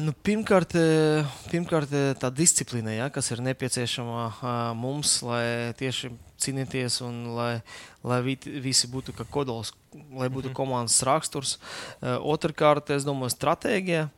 Nu, 0.00 0.14
pirmkārt, 0.24 0.72
eh, 0.80 1.26
pirmkārt, 1.52 1.92
eh, 1.92 2.14
tā 2.16 2.30
disciplīna, 2.32 2.94
ja, 2.96 3.08
kas 3.12 3.30
ir 3.30 3.42
nepieciešama 3.44 4.72
mums, 4.74 5.20
lai 5.22 5.74
tieši 5.76 6.10
cīnīties 6.40 7.02
un 7.04 7.34
lai, 7.36 7.62
lai 8.02 8.22
visi 8.24 8.88
būtu 8.88 9.12
kā 9.12 9.26
kodols, 9.28 9.74
lai 9.92 10.28
būtu 10.28 10.48
-hmm. 10.48 10.56
komandas 10.56 11.02
raksturs. 11.02 11.58
Uh, 12.00 12.16
Otrakārt, 12.22 12.90
es 12.90 13.04
domāju, 13.04 13.34
stratēģija. 13.36 14.08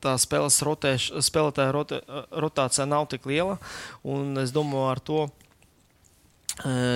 Tā 0.00 0.12
spēles 0.18 0.62
rotēš, 0.66 1.12
spēlētāja 1.22 1.72
rotē, 1.72 2.00
rotācija 2.32 2.86
nav 2.86 3.06
tik 3.06 3.26
liela, 3.26 3.58
un 4.02 4.38
es 4.38 4.50
domāju, 4.50 4.90
ar 4.90 4.98
to 4.98 5.30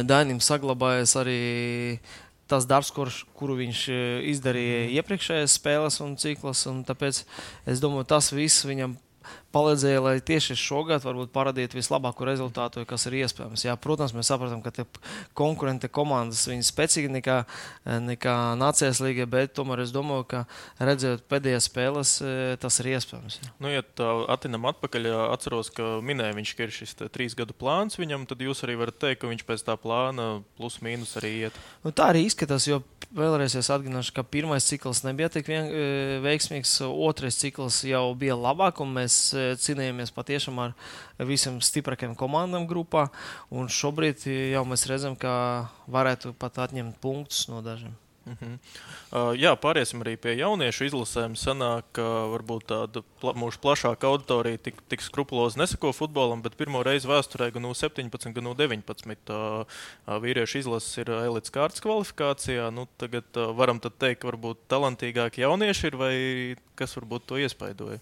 Dainim 0.04 0.40
saglabājas 0.44 1.14
arī 1.20 1.40
tas 2.50 2.66
darbs, 2.68 2.90
kur, 2.92 3.08
kuru 3.38 3.56
viņš 3.62 3.84
izdarīja 4.34 4.82
iepriekšējās 5.00 5.56
spēles 5.58 6.00
un 6.04 6.18
ciklas. 6.20 6.66
Un 6.70 6.82
tāpēc 6.84 7.22
es 7.70 7.80
domāju, 7.82 8.08
tas 8.12 8.32
viss 8.36 8.66
viņam 8.68 8.98
palīdzēja, 9.54 10.02
lai 10.02 10.14
tieši 10.18 10.56
šogad 10.58 11.04
varbūt 11.06 11.30
parādītu 11.34 11.78
vislabāko 11.78 12.26
rezultātu, 12.26 12.82
kas 12.90 13.06
ir 13.08 13.20
iespējams. 13.22 13.64
Jā, 13.68 13.76
protams, 13.78 14.12
mēs 14.16 14.28
saprotam, 14.32 14.60
ka 14.64 14.84
konkurenti 15.38 15.88
komandas 15.88 16.44
ir 16.50 16.60
spēcīgākas 16.66 17.14
nekā, 17.14 17.38
nekā 18.10 18.34
Nācijas 18.58 19.00
līga, 19.04 19.28
bet 19.30 19.54
tomēr 19.56 19.84
es 19.84 19.94
domāju, 19.94 20.26
ka 20.30 20.44
redzot 20.82 21.24
pēdējās 21.30 21.70
spēles, 21.70 22.16
tas 22.60 22.80
ir 22.82 22.90
iespējams. 22.94 23.38
Jā. 23.40 23.52
Nu, 23.62 23.70
ja 23.70 23.84
atinam 24.34 24.66
atpakaļ, 24.70 25.08
atceros, 25.30 25.70
ka 25.74 25.98
minēja 26.04 26.34
viņš, 26.36 26.54
ka 26.58 26.66
ir 26.66 26.74
šis 26.74 26.96
trīs 27.14 27.38
gadu 27.38 27.54
plāns 27.56 27.98
viņam, 28.00 28.26
tad 28.30 28.42
jūs 28.42 28.64
arī 28.66 28.76
varat 28.80 28.98
teikt, 28.98 29.22
ka 29.22 29.30
viņš 29.30 29.46
pēc 29.46 29.64
tā 29.68 29.78
plāna 29.80 30.28
plus 30.58 30.80
mīnus 30.84 31.14
arī 31.20 31.32
iet. 31.46 31.62
Nu, 31.84 31.92
tā 31.94 32.10
arī 32.12 32.24
izskatās, 32.26 32.66
jo 32.66 32.80
vēlreiz 33.14 33.54
es 33.58 33.70
atgādināšu, 33.70 34.14
ka 34.16 34.24
pirmais 34.26 34.66
cikls 34.66 35.04
nebija 35.06 35.30
tik 35.30 35.46
vien, 35.50 35.68
veiksmīgs, 36.24 36.78
otrais 36.88 37.38
cikls 37.38 37.82
jau 37.86 38.06
bija 38.18 38.34
labāk, 38.38 38.80
un 38.82 38.94
mēs 38.96 39.18
cīnījāmies 39.60 40.14
patiešām 40.14 40.62
ar 40.64 40.76
visiem 41.18 41.60
stiprākajiem 41.64 42.16
komandām 42.18 42.68
grupā. 42.70 43.08
Šobrīd 43.50 44.26
jau 44.54 44.64
mēs 44.68 44.88
redzam, 44.90 45.18
ka 45.18 45.34
varētu 45.90 46.34
pat 46.38 46.64
atņemt 46.68 47.00
punktus 47.02 47.46
no 47.52 47.62
dažiem. 47.64 47.94
Uh 48.26 48.32
-huh. 48.32 48.58
uh, 49.12 49.36
jā, 49.36 49.52
pāriesim 49.56 50.00
arī 50.00 50.16
pie 50.16 50.32
jauniešu 50.38 50.84
izlasēm. 50.84 51.34
Sanāk, 51.36 51.82
ka 51.92 52.02
varbūt 52.32 52.64
tāda 52.72 53.02
pla 53.20 53.32
mūsu 53.36 53.60
plašāka 53.60 54.08
auditorija 54.08 54.56
tik, 54.56 54.80
tik 54.88 55.02
skrupulozi 55.02 55.58
nesako 55.58 55.92
futbolam, 55.92 56.42
bet 56.42 56.56
pirmo 56.56 56.82
reizi 56.82 57.08
vēsturē 57.08 57.52
gan 57.52 57.62
no 57.62 57.74
17, 57.74 58.32
gan 58.32 58.44
no 58.44 58.54
19 58.54 59.30
uh, 59.30 59.66
vīriešu 60.06 60.58
izlases 60.58 60.98
ir 60.98 61.10
elites 61.10 61.50
kārtas 61.50 61.80
kvalifikācijā. 61.84 62.70
Nu, 62.70 62.88
tagad 62.96 63.24
uh, 63.36 63.52
varam 63.56 63.80
teikt, 63.80 64.20
ka 64.22 64.28
varbūt 64.28 64.56
talantīgāki 64.68 65.44
jaunieši 65.44 65.86
ir 65.86 65.96
vai 65.96 66.14
kas 66.74 66.96
varbūt 66.96 67.26
to 67.26 67.36
iespaidoja. 67.36 67.98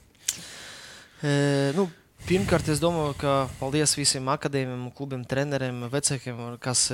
Nu, 1.23 1.87
Pirmkārt, 2.23 2.69
es 2.71 2.79
domāju, 2.79 3.17
ka 3.19 3.31
paldies 3.59 3.97
visiem 3.99 4.29
akadēmiem, 4.31 4.85
klubiem, 4.95 5.25
treneriem, 5.27 5.81
vecākiem, 5.91 6.39
kas 6.63 6.85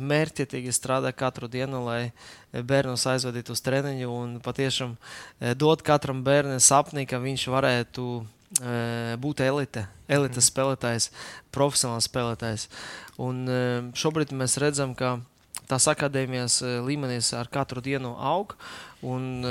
mērķietīgi 0.00 0.72
strādā 0.72 1.10
katru 1.12 1.44
dienu, 1.52 1.82
lai 1.84 2.14
bērnus 2.52 3.04
aizvedītu 3.12 3.52
uz 3.52 3.60
treniņu 3.66 4.08
un 4.08 4.32
patiešām 4.40 4.94
dot 5.60 5.84
katram 5.84 6.24
bērnam 6.24 6.56
sapni, 6.64 7.04
ka 7.04 7.20
viņš 7.20 7.46
varētu 7.52 8.06
būt 9.20 9.44
elite, 9.44 9.84
elites 10.08 10.48
spēlētājs, 10.48 11.10
profesionāls 11.52 12.08
spēlētājs. 12.08 12.70
Un 13.20 13.44
šobrīd 13.92 14.32
mēs 14.32 14.56
redzam, 14.62 14.96
ka 14.96 15.18
tās 15.68 15.84
akadēmijas 15.92 16.62
līmenis 16.88 17.34
ar 17.36 17.52
katru 17.52 17.84
dienu 17.84 18.16
aug. 18.16 18.56
Un, 19.04 19.44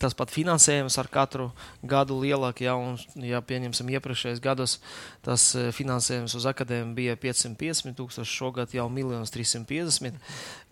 tas 0.00 0.14
pat 0.16 0.32
finansējums 0.32 0.98
ar 1.00 1.08
katru 1.12 1.46
gadu 1.86 2.18
lielāk, 2.20 2.60
ja, 2.66 2.76
un, 2.76 2.98
ja 3.22 3.40
pieņemsim 3.44 3.90
iepriekšējos 3.96 4.42
gados, 4.44 4.76
tas 5.24 5.48
e, 5.56 5.70
finansējums 5.76 6.36
uz 6.36 6.46
akadēmiju 6.50 6.96
bija 6.96 7.16
550 7.22 7.96
tūkstoši, 7.98 8.36
šogad 8.42 8.76
jau 8.76 8.86
1 8.90 9.26
350, 9.32 10.20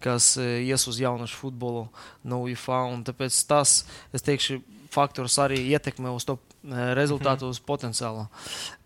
kas 0.05 0.35
e, 0.41 0.49
ies 0.69 0.87
uz 0.91 1.01
jaunašu 1.01 1.41
futbolu 1.41 1.87
no 2.25 2.43
UFA, 2.45 2.85
tāpēc 3.09 3.41
tas, 3.49 3.83
es 4.15 4.25
teikšu, 4.27 4.61
faktors 4.95 5.37
arī 5.43 5.59
ietekmē 5.75 6.13
uz 6.15 6.27
to 6.29 6.37
e, 6.39 6.77
rezultātu, 6.97 7.49
uz 7.51 7.59
potenciālu. 7.63 8.27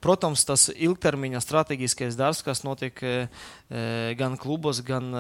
Protams, 0.05 0.45
tas 0.49 0.69
ilgtermiņa 0.73 1.43
strateģiskais 1.45 2.17
darbs, 2.19 2.41
kas 2.47 2.65
notiek 2.65 3.03
e, 3.05 3.13
e, 3.69 3.83
gan 4.19 4.39
klubos, 4.41 4.81
gan 4.87 5.11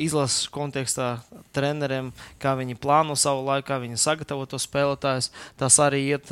izlases 0.00 0.46
kontekstā, 0.52 1.10
treneriem, 1.56 2.12
kā 2.42 2.54
viņi 2.58 2.78
plāno 2.80 3.16
savu 3.18 3.44
laiku, 3.48 3.68
kā 3.72 3.80
viņi 3.82 4.00
sagatavo 4.00 4.46
to 4.46 4.60
spēlētājus, 4.62 5.32
tas 5.60 5.80
arī 5.82 6.04
iet 6.12 6.30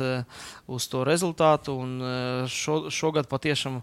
uz 0.71 0.87
to 0.91 1.03
rezultātu. 1.07 1.75
Un 1.81 2.47
šo, 2.51 2.85
šogad 2.93 3.29
patiešām 3.31 3.81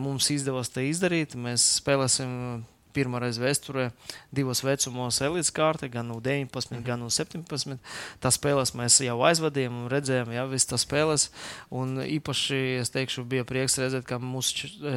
mums 0.00 0.30
izdevās 0.34 0.72
to 0.72 0.82
izdarīt. 0.82 1.38
Mēs 1.38 1.66
spēlēsim 1.78 2.64
pirmoreiz 2.94 3.38
vēsturē 3.40 3.88
divos 4.34 4.62
vecumos 4.64 5.20
elites 5.24 5.52
kārta, 5.54 5.88
gan 5.92 6.08
no 6.10 6.18
19, 6.24 6.74
mm. 6.74 6.84
gan 6.86 7.02
no 7.04 7.10
17. 7.12 7.78
Tās 8.22 8.38
spēles 8.38 8.74
mēs 8.78 9.00
jau 9.04 9.18
aizvadījām 9.28 9.82
un 9.84 9.90
redzējām, 9.92 10.34
jau 10.36 10.46
visas 10.52 10.70
tās 10.72 10.86
spēles. 10.86 11.28
Un 11.74 11.98
īpaši, 12.04 12.60
es 12.82 12.92
teikšu, 12.94 13.26
bija 13.30 13.46
prieks 13.48 13.78
redzēt, 13.80 14.06
ka 14.08 14.20
mūsu 14.22 14.68
e, 14.68 14.94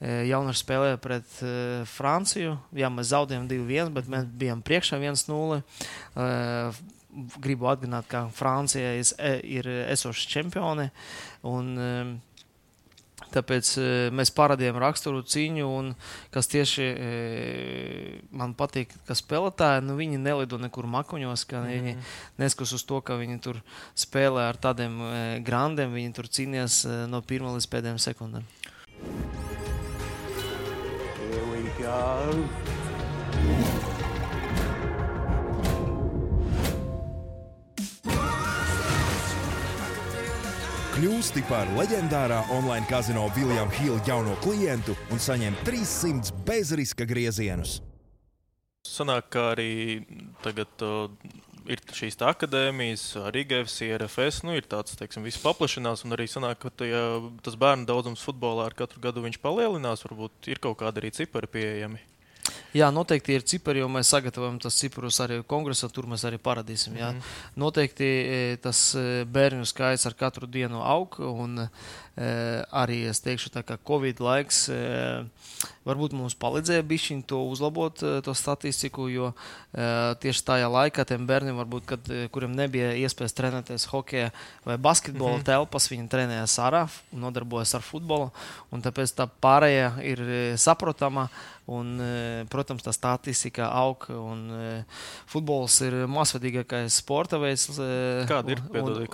e, 0.00 0.12
jaunieši 0.30 0.64
spēlēja 0.64 1.00
pret 1.02 1.40
e, 1.42 1.56
Franciju. 1.96 2.58
Jā, 2.78 2.92
mēs 2.92 3.12
zaudējām 3.14 3.48
2-1, 3.50 3.96
bet 3.96 4.12
mēs 4.12 4.30
bijām 4.38 4.62
priekšā 4.66 5.00
1-0. 5.02 5.58
E, 5.58 6.30
gribu 7.42 7.68
atgādināt, 7.70 8.06
ka 8.10 8.26
Francija 8.34 8.94
ir, 8.98 9.12
ir 9.42 9.68
esoša 9.88 10.28
čempione. 10.34 10.90
Un, 11.48 11.74
e, 11.78 11.92
Tāpēc 13.34 13.70
e, 13.80 13.86
mēs 14.14 14.32
parādījām 14.36 14.78
raksturu 14.80 15.24
cīņu, 15.26 15.66
un 15.68 15.90
kas 16.34 16.48
tieši 16.52 16.86
e, 16.88 17.10
man 18.32 18.54
patīk, 18.58 18.94
ka 19.08 19.16
spēlētāji 19.18 19.84
nu, 19.88 19.98
nelido 19.98 20.60
nekur 20.60 20.88
makuņos, 20.88 21.44
ka 21.50 21.60
mm. 21.60 21.68
viņi 21.74 21.96
neskatās 22.40 22.76
uz 22.78 22.86
to, 22.88 23.02
ka 23.04 23.18
viņi 23.20 23.40
tur 23.44 23.60
spēlē 23.98 24.48
ar 24.48 24.60
tādiem 24.60 24.96
e, 25.02 25.12
grandiem, 25.44 25.92
viņi 25.96 26.16
tur 26.16 26.30
cīnījās 26.32 26.82
no 27.12 27.22
pirmā 27.26 27.52
līdz 27.58 27.68
pēdējiem 27.74 28.02
sekundēm. 28.08 28.48
Here 31.28 31.44
we 31.52 31.68
go. 31.78 32.67
Kļūsti 40.98 41.44
par 41.46 41.68
leģendārā 41.76 42.40
online 42.50 42.82
kazino 42.90 43.28
Viljama 43.30 43.70
Hila 43.70 44.00
jauno 44.02 44.32
klientu 44.42 44.96
un 45.14 45.20
saņem 45.22 45.54
300 45.62 46.32
bezriska 46.42 47.06
griezienus. 47.06 47.76
Sanāk, 48.82 49.28
ka 49.30 49.44
arī 49.52 49.68
tagad 50.42 50.82
uh, 50.82 51.06
ir 51.70 51.84
šīs 51.94 52.18
akadēmijas, 52.18 53.04
arī 53.30 53.44
GFS, 53.46 53.84
RFS, 54.00 54.42
nu, 54.42 54.56
ir 54.58 54.66
tāds, 54.66 54.98
teiksim, 54.98 55.22
viss 55.22 55.38
paplašinās, 55.44 56.02
un 56.02 56.18
arī 56.18 56.26
sanāk, 56.26 56.58
ka 56.64 56.74
tajā, 56.82 57.04
tas 57.46 57.54
bērnu 57.62 57.86
daudzums 57.86 58.26
futbolā 58.26 58.66
ar 58.66 58.74
katru 58.74 58.98
gadu 59.06 59.22
palielinās, 59.38 60.02
varbūt 60.02 60.50
ir 60.50 60.58
kaut 60.58 60.80
kādi 60.82 61.04
arī 61.04 61.14
cipari 61.14 61.46
pieejami. 61.46 62.02
Jā, 62.76 62.90
noteikti 62.92 63.32
ir 63.32 63.44
cipari, 63.48 63.80
jo 63.80 63.88
mēs 63.88 64.10
sagatavojam 64.12 64.58
tos 64.60 64.76
ciparus 64.76 65.22
arī 65.24 65.40
kongresā, 65.48 65.88
tur 65.92 66.08
mēs 66.10 66.26
arī 66.28 66.36
parādīsim. 66.42 66.98
Jā. 67.00 67.14
Mm. 67.14 67.30
Noteikti 67.64 68.08
e, 68.08 68.40
tas 68.60 68.90
e, 68.98 69.24
bērnu 69.24 69.64
skaits 69.68 70.04
ar 70.08 70.16
katru 70.18 70.48
dienu 70.50 70.82
aug, 70.84 71.16
un 71.24 71.62
e, 71.64 71.68
arī 72.76 73.00
es 73.08 73.22
teikšu, 73.24 73.54
kā 73.64 73.78
Covid 73.88 74.20
laiks 74.20 74.66
varbūt 75.88 76.12
mums 76.18 76.34
palīdzēja 76.36 76.84
bišķiņ 76.84 77.22
to 77.30 77.40
uzlabot, 77.48 78.02
to 78.26 78.34
statistiku, 78.36 79.06
jo 79.08 79.30
tieši 80.20 80.42
tajā 80.44 80.66
laikā 80.68 81.06
tiem 81.08 81.24
bērniem, 81.28 81.56
varbūt, 81.62 81.86
kad, 81.88 82.10
kuriem 82.34 82.56
nebija 82.58 82.90
iespējas 83.00 83.36
trenēties 83.38 83.86
hokeja 83.92 84.32
vai 84.66 84.76
basketbola 84.76 85.38
mm 85.38 85.40
-hmm. 85.40 85.46
telpas, 85.46 85.88
viņi 85.90 86.08
trenējās 86.10 86.58
ārā 86.58 86.82
nodarbojas 87.12 87.74
ar 87.78 87.86
futbolu, 87.86 88.32
un 88.70 88.82
tāpēc 88.82 89.14
tā 89.14 89.28
pārējā 89.40 89.92
ir 90.02 90.26
saprotama. 90.58 91.28
Un, 91.68 91.98
protams, 92.58 92.84
tā 92.84 92.94
statistika 92.94 93.70
aug. 93.78 94.04
Un, 94.12 94.44
e, 94.52 94.68
futbols 95.30 95.78
ir 95.86 95.96
masveidīgākais 96.10 97.00
sporta 97.02 97.40
veids. 97.42 97.68
E, 97.78 97.88
Kāda 98.28 98.56
ir? 98.56 98.62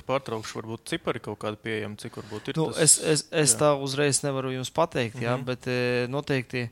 Ka 0.00 0.08
pārtraukšu. 0.14 0.58
Varbūt 0.62 0.88
cipari 0.94 1.22
kaut 1.24 1.38
kādi 1.44 1.60
pieejami, 1.64 2.00
cik 2.00 2.18
varbūt 2.22 2.52
ir. 2.52 2.60
Nu, 2.60 2.70
tas, 2.72 2.82
es 2.82 2.98
es, 3.14 3.24
es 3.44 3.54
jā. 3.54 3.62
tā 3.64 3.72
uzreiz 3.78 4.22
nevaru 4.24 4.54
jums 4.56 4.72
pateikt, 4.74 5.20
jā, 5.20 5.36
mm 5.36 5.44
-hmm. 5.44 5.48
bet 5.52 6.10
noteikti. 6.10 6.68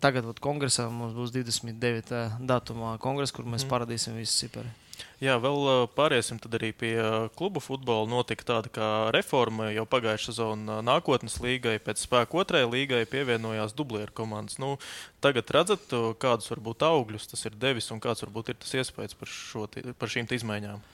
Tagad 0.00 0.26
vat, 0.28 0.40
kongresā 0.44 0.90
mums 0.92 1.14
būs 1.16 1.32
29. 1.32 2.18
datumā 2.46 2.98
kongress, 2.98 3.32
kur 3.32 3.48
mēs 3.48 3.64
mm. 3.64 3.70
parādīsim 3.72 4.18
visus 4.20 4.36
ciparus. 4.44 4.85
Jā, 5.20 5.38
vēl 5.40 5.88
pāriesim 5.96 6.36
arī 6.52 6.72
pie 6.76 6.94
klubu 7.38 7.62
futbola. 7.64 8.08
Notika 8.10 8.44
tāda 8.52 8.72
kā 8.72 8.88
reforma 9.16 9.70
jau 9.72 9.86
pagājušā 9.88 10.32
sezonā 10.32 10.82
nākotnes 10.84 11.38
līgai. 11.40 11.78
Pēc 11.80 12.04
spēka 12.04 12.42
otrajai 12.42 12.68
līgai 12.68 13.04
pievienojās 13.08 13.72
dublieru 13.76 14.12
komandas. 14.12 14.60
Nu, 14.60 14.76
tagad 15.24 15.48
redzat, 15.56 15.88
kādus 16.20 16.52
varbūt 16.52 16.84
augļus 16.84 17.32
tas 17.32 17.48
ir 17.48 17.56
devis 17.56 17.88
un 17.94 18.02
kāds 18.04 18.24
varbūt 18.26 18.52
ir 18.52 18.60
tas 18.60 18.76
iespējas 18.76 19.16
par, 19.16 19.32
šo, 19.32 19.64
par 19.96 20.12
šīm 20.12 20.28
izmaiņām. 20.36 20.84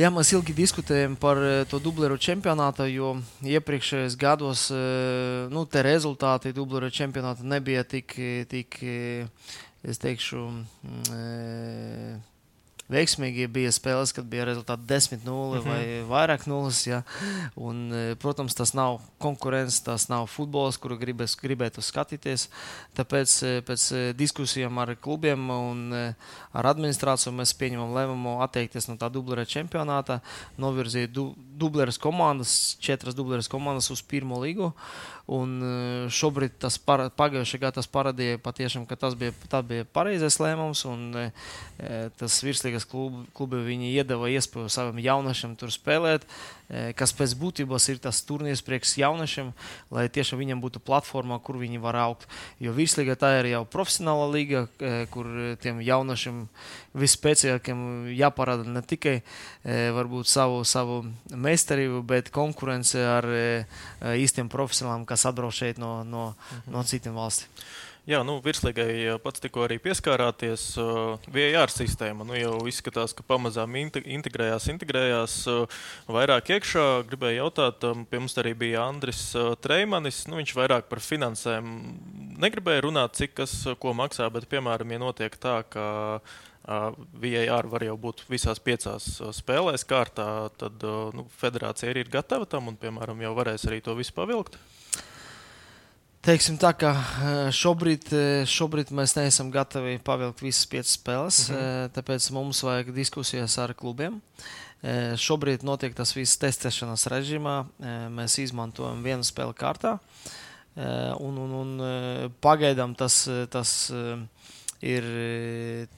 Jā, 0.00 0.08
mēs 0.08 0.30
ilgi 0.32 0.54
diskutējam 0.56 1.18
par 1.20 1.36
to 1.68 1.76
dubleru 1.84 2.16
čempionātu, 2.16 2.86
jo 2.88 3.10
iepriekšējos 3.44 4.14
gados 4.16 4.62
nu, 5.52 5.66
tie 5.68 5.82
rezultāti 5.84 6.54
dubleru 6.56 6.88
čempionāta 6.88 7.44
nebija 7.44 7.84
tik, 7.84 8.16
tik 8.48 8.78
es 9.84 10.00
teikšu, 10.00 10.46
veiksmīgi 12.90 13.46
bija 13.52 13.70
spēles, 13.72 14.12
kad 14.14 14.26
bija 14.28 14.46
rezultāti 14.48 14.86
10-0 14.88 15.18
mm 15.22 15.26
-hmm. 15.28 15.68
vai 15.68 15.84
vairāk 16.08 16.46
nulles. 16.46 16.86
Ja. 16.86 17.02
Un, 17.56 17.92
e, 17.92 18.14
protams, 18.14 18.54
tas 18.54 18.74
nav 18.74 19.00
konkurence, 19.18 19.82
tas 19.84 20.08
nav 20.08 20.26
futbols, 20.26 20.76
kuru 20.76 20.98
gribēs, 20.98 21.36
gribētu 21.42 21.82
skatīties. 21.82 22.48
Tāpēc 22.96 23.36
e, 23.42 23.62
pēc 23.62 23.92
e, 23.92 24.12
diskusijām 24.12 24.78
ar 24.78 24.94
klubiem 24.96 25.50
un 25.50 25.92
ar 26.52 26.66
administrāciju 26.66 27.32
mēs 27.32 27.54
pieņemam 27.54 27.94
lēmumu 27.94 28.42
atteikties 28.42 28.88
no 28.88 28.96
tā 28.96 29.08
dublera 29.12 29.44
čempionāta, 29.44 30.20
novirzīt 30.58 31.12
du, 31.12 31.34
dubleras 31.58 31.98
komandas, 31.98 32.76
četras 32.80 33.14
dubleras 33.14 33.48
komandas 33.48 33.90
uz 33.90 34.02
pirmo 34.02 34.40
līgu. 34.40 34.72
Un 35.30 36.08
šobrīd 36.12 36.56
tas 36.64 36.78
par, 36.82 37.04
pagājušajā 37.14 37.60
gadā 37.62 37.76
tas 37.78 37.88
parādīja 37.90 38.40
patiešām, 38.42 38.86
ka 38.90 38.98
tas 38.98 39.14
bija, 39.18 39.32
bija 39.68 39.86
pareizais 39.86 40.40
lēmums. 40.42 40.82
Un, 40.90 41.30
tas 42.18 42.40
virslīgas 42.42 42.88
klubi, 42.90 43.22
klubi 43.36 43.62
viņi 43.68 43.92
iedeva 43.94 44.30
iespēju 44.32 44.72
savam 44.72 44.98
jauniešiem 45.02 45.54
tur 45.60 45.70
spēlēt. 45.74 46.26
Eh, 46.72 46.94
kas 46.96 47.12
pēc 47.12 47.34
būtības 47.36 47.84
ir 47.92 47.98
tas 48.00 48.22
turnīrs 48.24 48.62
priekš 48.64 48.94
jauniešiem, 49.02 49.50
lai 49.92 50.06
tiešām 50.08 50.40
viņam 50.40 50.60
būtu 50.62 50.80
platforma, 50.80 51.36
kur 51.44 51.58
viņi 51.60 51.80
var 51.82 51.98
augt. 52.00 52.24
Jo 52.64 52.72
virslīga 52.72 53.12
tā 53.20 53.34
ir 53.42 53.50
jau 53.50 53.66
profesionāla 53.68 54.30
līga, 54.32 54.62
eh, 54.80 55.04
kur 55.12 55.28
tiem 55.60 55.82
jauniešiem 55.84 56.46
vispēcīgākiem 56.96 57.82
jāparāda 58.16 58.64
ne 58.64 58.80
tikai 58.80 59.18
eh, 59.20 59.90
varbūt 59.92 60.24
savu, 60.32 60.64
savu 60.64 61.02
meistarību, 61.28 62.00
bet 62.06 62.30
konkurence 62.32 62.96
ar 62.96 63.28
īstiem 64.00 64.48
profesionāliem, 64.48 65.04
kas 65.12 65.28
atbrauc 65.28 65.54
šeit 65.56 65.80
no, 65.82 66.00
no, 66.08 66.32
mhm. 66.32 66.76
no 66.76 66.86
citiem 66.88 67.16
valstīm. 67.20 67.64
Jā, 68.02 68.18
nu, 68.26 68.40
virslīgai 68.42 69.14
pats 69.22 69.38
tikko 69.38 69.62
arī 69.62 69.76
pieskārāties 69.78 70.62
uh, 70.82 71.22
VAR 71.30 71.70
sistēma. 71.70 72.24
Nu, 72.26 72.34
jau 72.34 72.56
izskatās, 72.66 73.12
ka 73.14 73.22
pamazām 73.22 73.76
integrējās, 73.78 74.66
integrējās 74.72 75.36
uh, 75.52 75.84
vairāk 76.10 76.50
iekšā. 76.56 76.86
Gribēju 77.06 77.44
jautāt, 77.44 77.86
um, 77.86 78.02
pie 78.02 78.18
mums 78.18 78.34
arī 78.42 78.56
bija 78.58 78.88
Andris 78.88 79.20
uh, 79.38 79.52
Treimanis. 79.54 80.24
Nu, 80.26 80.40
viņš 80.40 80.56
vairāk 80.58 80.90
par 80.90 80.98
finansēm 80.98 81.70
negribēja 82.42 82.82
runāt, 82.88 83.14
cik 83.20 83.38
kas 83.38 83.54
ko 83.78 83.94
maksā, 83.94 84.26
bet, 84.34 84.50
piemēram, 84.50 84.96
ja 84.96 85.02
notiek 85.04 85.38
tā, 85.38 85.60
ka 85.70 85.86
VAR 86.62 87.66
var 87.70 87.86
jau 87.86 87.96
būt 87.98 88.26
visās 88.30 88.58
piecās 88.62 89.06
spēlēs 89.34 89.86
kārtā, 89.86 90.26
tad 90.58 90.82
nu, 91.14 91.26
federācija 91.38 91.90
arī 91.90 92.02
ir 92.02 92.10
gatava 92.18 92.46
tam 92.50 92.70
un, 92.70 92.78
piemēram, 92.78 93.22
jau 93.22 93.34
varēs 93.38 93.70
arī 93.70 93.78
to 93.82 93.94
visu 93.98 94.14
pavilkt. 94.14 94.58
Teiksim 96.22 96.54
tā, 96.54 96.70
ka 96.78 96.92
šobrīd, 97.50 98.12
šobrīd 98.46 98.92
mēs 98.94 99.16
neesam 99.16 99.48
gatavi 99.50 99.96
pavilkt 100.06 100.44
visas 100.44 100.68
piecas 100.70 100.92
spēles, 100.94 101.38
mm 101.48 101.56
-hmm. 101.56 101.88
tāpēc 101.96 102.28
mums 102.30 102.60
vajag 102.62 102.92
diskusijas 102.94 103.58
ar 103.58 103.74
klubiem. 103.74 104.20
Šobrīd 105.18 105.64
notiek 105.66 105.94
tas 105.94 106.14
viss 106.14 106.38
testēšanas 106.38 107.08
režīmā. 107.10 107.56
Mēs 108.14 108.38
izmantojam 108.38 109.02
vienu 109.02 109.26
spēli 109.26 109.54
kārtā. 109.54 109.98
Un, 110.76 111.38
un, 111.38 111.52
un 111.58 112.30
pagaidām 112.40 112.94
tas, 112.94 113.28
tas 113.50 113.90
ir 114.80 115.04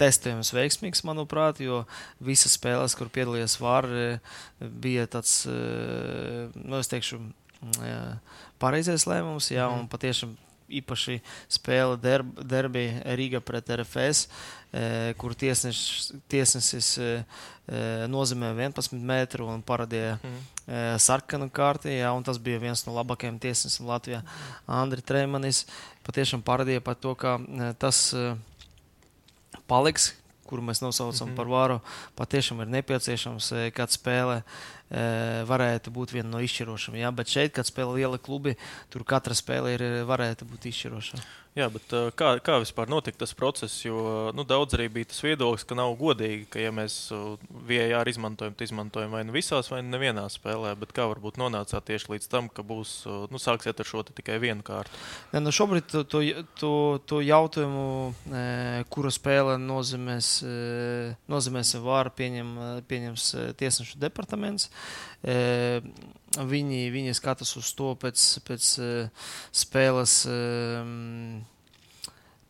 testējums 0.01 0.55
veiksmīgs, 0.57 1.05
manuprāt, 1.05 1.61
jo 1.61 1.85
visas 2.21 2.57
spēles, 2.57 2.97
kur 2.97 3.13
piedalījās 3.13 3.61
VAR, 3.61 3.89
bija 4.61 5.07
tāds, 5.07 5.45
nu, 6.55 6.81
es 6.81 6.89
teikšu, 6.89 7.21
pareizais 8.59 9.07
lēmums. 9.07 9.51
Jā, 9.53 9.69
un 9.69 9.85
mhm. 9.85 9.93
patiešām 9.93 10.37
īpaši 10.81 11.19
spēle 11.53 11.99
derb, 12.01 12.31
derbi 12.41 12.87
Rīga 13.19 13.41
pret 13.45 13.69
RFS, 13.77 14.25
e, 14.73 14.87
kur 15.21 15.35
tiesnesis, 15.39 16.15
tiesnesis 16.31 16.91
e, 16.99 17.11
e, 17.69 17.83
nozīmē 18.11 18.53
11 18.55 18.97
metru 19.05 19.49
un 19.51 19.63
paradīja 19.65 20.17
mm. 20.19 20.41
sarkanu 21.03 21.51
kārti. 21.53 21.93
Jā, 21.99 22.11
tas 22.25 22.41
bija 22.41 22.63
viens 22.63 22.85
no 22.87 22.97
labākajiem 22.97 23.39
tiesnesiem 23.43 23.89
Latvijā. 23.91 24.25
Andri 24.81 25.05
Tremanis 25.05 25.65
patiešām 26.07 26.45
paradīja 26.45 26.85
par 26.85 26.99
to, 27.01 27.15
ka 27.19 27.39
tas 27.79 28.11
paliks 29.69 30.15
kuru 30.45 30.61
mēs 30.63 30.83
nosaucam 30.85 31.29
mm 31.29 31.33
-hmm. 31.33 31.37
par 31.37 31.47
varu, 31.49 31.81
patiešām 32.17 32.61
ir 32.61 32.69
nepieciešams, 32.69 33.53
kad 33.73 33.89
spēle 33.91 34.43
varētu 35.49 35.93
būt 35.95 36.13
viena 36.15 36.29
no 36.35 36.43
izšķirošām. 36.45 36.99
Ja? 37.01 37.13
Bet 37.15 37.33
šeit, 37.33 37.55
kad 37.57 37.69
spēlē 37.69 38.03
liela 38.03 38.21
klubi, 38.21 38.57
tur 38.93 39.07
katra 39.09 39.37
spēle 39.37 39.75
ir, 39.79 39.87
varētu 40.09 40.49
būt 40.51 40.69
izšķiroša. 40.71 41.25
Jā, 41.55 41.69
bet 41.71 41.93
kā, 42.19 42.33
kā 42.43 42.57
vispār 42.59 42.89
notika 42.91 43.21
tas 43.21 43.31
process? 43.39 43.85
Jo 43.85 44.33
nu, 44.35 44.43
daudz 44.43 44.75
arī 44.75 44.89
bija 44.91 45.07
tas 45.13 45.21
viedoklis, 45.23 45.63
ka 45.63 45.77
nav 45.79 45.93
godīgi, 46.01 46.49
ka, 46.51 46.59
ja 46.59 46.73
mēs 46.75 46.97
VAR 47.69 48.09
izmantojam, 48.11 48.57
tad 48.57 48.65
izmantojam 48.67 49.15
vai 49.15 49.21
nu 49.23 49.37
visās, 49.37 49.71
vai 49.71 49.79
nevienā 49.87 50.25
spēlē. 50.35 50.73
Bet 50.81 50.91
kā 50.97 51.07
varbūt 51.13 51.39
nonācāt 51.39 51.87
tieši 51.87 52.11
līdz 52.11 52.27
tam, 52.33 52.49
ka 52.51 52.65
būs, 52.67 52.97
nu, 53.31 53.39
sāksiet 53.39 53.79
ar 53.79 53.87
šo 53.87 54.03
tikai 54.09 54.41
vienu 54.43 54.67
kārtu? 54.67 54.99
Ne, 55.31 55.45
nu 55.45 55.55
šobrīd 55.55 55.87
to, 55.93 56.03
to, 56.11 56.25
to, 56.59 56.73
to 57.07 57.21
jautājumu, 57.23 57.87
kura 58.91 59.15
spēle 59.15 59.55
nozīmēs, 59.63 60.33
nozīmēs 61.31 61.75
VAR, 61.87 62.11
pieņem, 62.19 62.51
pieņems 62.91 63.31
tiesnešu 63.63 64.03
departaments. 64.03 64.73
Viņi, 66.35 66.81
viņi 66.91 67.15
skatās 67.17 67.55
uz 67.57 67.71
to 67.79 67.95
pēc, 67.97 68.21
pēc 68.45 68.71
spēles 69.55 70.15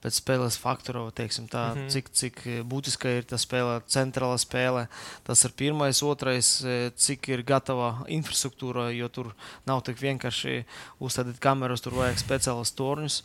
pēc 0.04 0.18
spēles 0.20 0.58
faktoriem, 0.60 1.08
teiksim, 1.16 1.46
tā, 1.48 1.70
mm 1.72 1.78
-hmm. 1.78 1.92
cik, 1.94 2.10
cik 2.12 2.40
būtiska 2.68 3.08
ir 3.18 3.24
tā 3.24 3.38
spēle, 3.40 3.80
centrāla 3.88 4.36
spēle. 4.38 4.86
Tas 5.24 5.44
ir 5.44 5.56
pirmais, 5.56 6.02
otrais, 6.02 6.50
cik 6.96 7.28
ir 7.28 7.42
gatava 7.42 8.04
infrastruktūra, 8.08 8.90
jo 8.92 9.08
tur 9.08 9.32
nav 9.66 9.80
tik 9.82 9.96
vienkārši 9.96 10.64
uzstādīt 11.00 11.40
kameras, 11.40 11.80
tur 11.80 11.96
vajag 11.96 12.20
speciālus 12.20 12.74
torņus. 12.76 13.22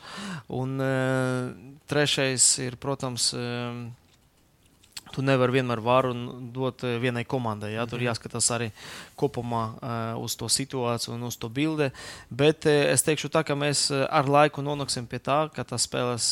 Un 0.47 0.79
trešais 1.87 2.59
ir, 2.59 2.77
protams, 2.77 3.33
Tu 5.19 5.23
nevari 5.27 5.57
vienmēr 5.57 5.81
varu 5.83 6.13
dot 6.55 6.85
eh, 6.87 6.95
vienai 7.03 7.25
komandai. 7.27 7.73
Ja? 7.73 7.83
Tur 7.83 7.99
mhm. 7.99 8.07
jāskatās 8.07 8.45
arī 8.55 8.69
kopumā 9.19 9.63
uh, 9.67 10.21
uz 10.23 10.37
to 10.39 10.47
situāciju 10.47 11.17
un 11.17 11.25
uz 11.27 11.35
to 11.35 11.49
bildi. 11.51 11.89
Bet 12.31 12.63
uh, 12.69 12.75
es 12.93 13.03
teikšu 13.03 13.27
tā, 13.33 13.41
ka 13.43 13.57
mēs 13.59 13.89
ar 13.91 14.29
laiku 14.31 14.63
nonāksim 14.63 15.09
pie 15.11 15.19
tā, 15.19 15.41
ka 15.51 15.65
tas 15.67 15.83
spēles, 15.89 16.29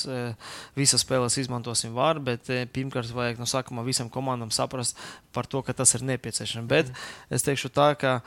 visas 0.77 1.03
spēles 1.03 1.35
izmantosim 1.41 1.91
varu, 1.97 2.23
bet 2.29 2.47
pirmkārt 2.71 3.11
vajag 3.11 3.41
no 3.41 3.47
sākuma 3.49 3.83
visam 3.83 4.07
komandam 4.13 4.53
saprast 4.55 4.95
par 5.35 5.49
to, 5.51 5.59
ka 5.67 5.75
tas 5.75 5.91
ir 5.97 6.05
nepieciešams. 6.07 6.69
Bet 6.69 6.93
mm. 6.93 7.35
es 7.35 7.43
teikšu 7.43 7.73
tā, 7.75 7.89
ka 7.99 8.21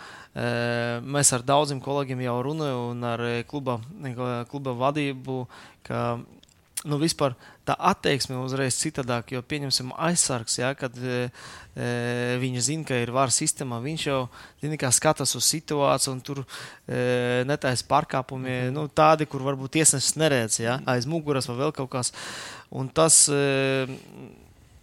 mēs 1.01 1.33
ar 1.37 1.46
daudziem 1.46 1.81
kolēģiem 1.85 2.27
jau 2.27 2.37
runājam 2.51 2.85
un 2.90 3.09
ar 3.14 3.25
kluba, 3.49 3.79
kluba 4.53 4.77
vadību, 4.85 5.40
ka 5.88 6.20
nu, 6.85 7.01
vispār 7.01 7.35
tā 7.70 7.76
attieksme 7.90 8.38
uzreiz 8.42 8.78
citādāk, 8.80 9.35
jo 9.35 9.42
pieņemsim 9.46 9.92
aizsargs, 10.09 10.59
ja, 10.59 10.72
kad 10.78 10.96
e, 10.98 11.22
e 11.78 11.88
viņa 12.42 12.64
zina, 12.66 12.87
ka 12.88 12.98
ir 12.98 13.12
vara 13.14 13.33
sistēma, 13.35 13.80
viņš 13.85 14.06
jau 14.09 14.20
zina, 14.62 14.78
kā 14.80 14.90
skatās 14.94 15.37
uz 15.38 15.46
situāciju, 15.52 16.16
un 16.16 16.22
tur 16.26 16.42
e, 16.42 17.44
netaisa 17.48 17.87
pārkāpumi, 17.90 18.48
mm 18.48 18.61
-hmm. 18.66 18.76
nu, 18.76 18.87
tādi, 18.88 19.28
kur 19.30 19.46
varbūt 19.46 19.78
tiesnesis 19.78 20.18
neredz, 20.18 20.61
ja, 20.61 20.80
aiz 20.87 21.06
muguras 21.06 21.48
vai 21.48 21.56
vēl 21.62 21.72
kaut 21.72 21.90
kas. 21.90 22.12
Un 22.70 22.88
tas 22.88 23.28
e, 23.28 23.40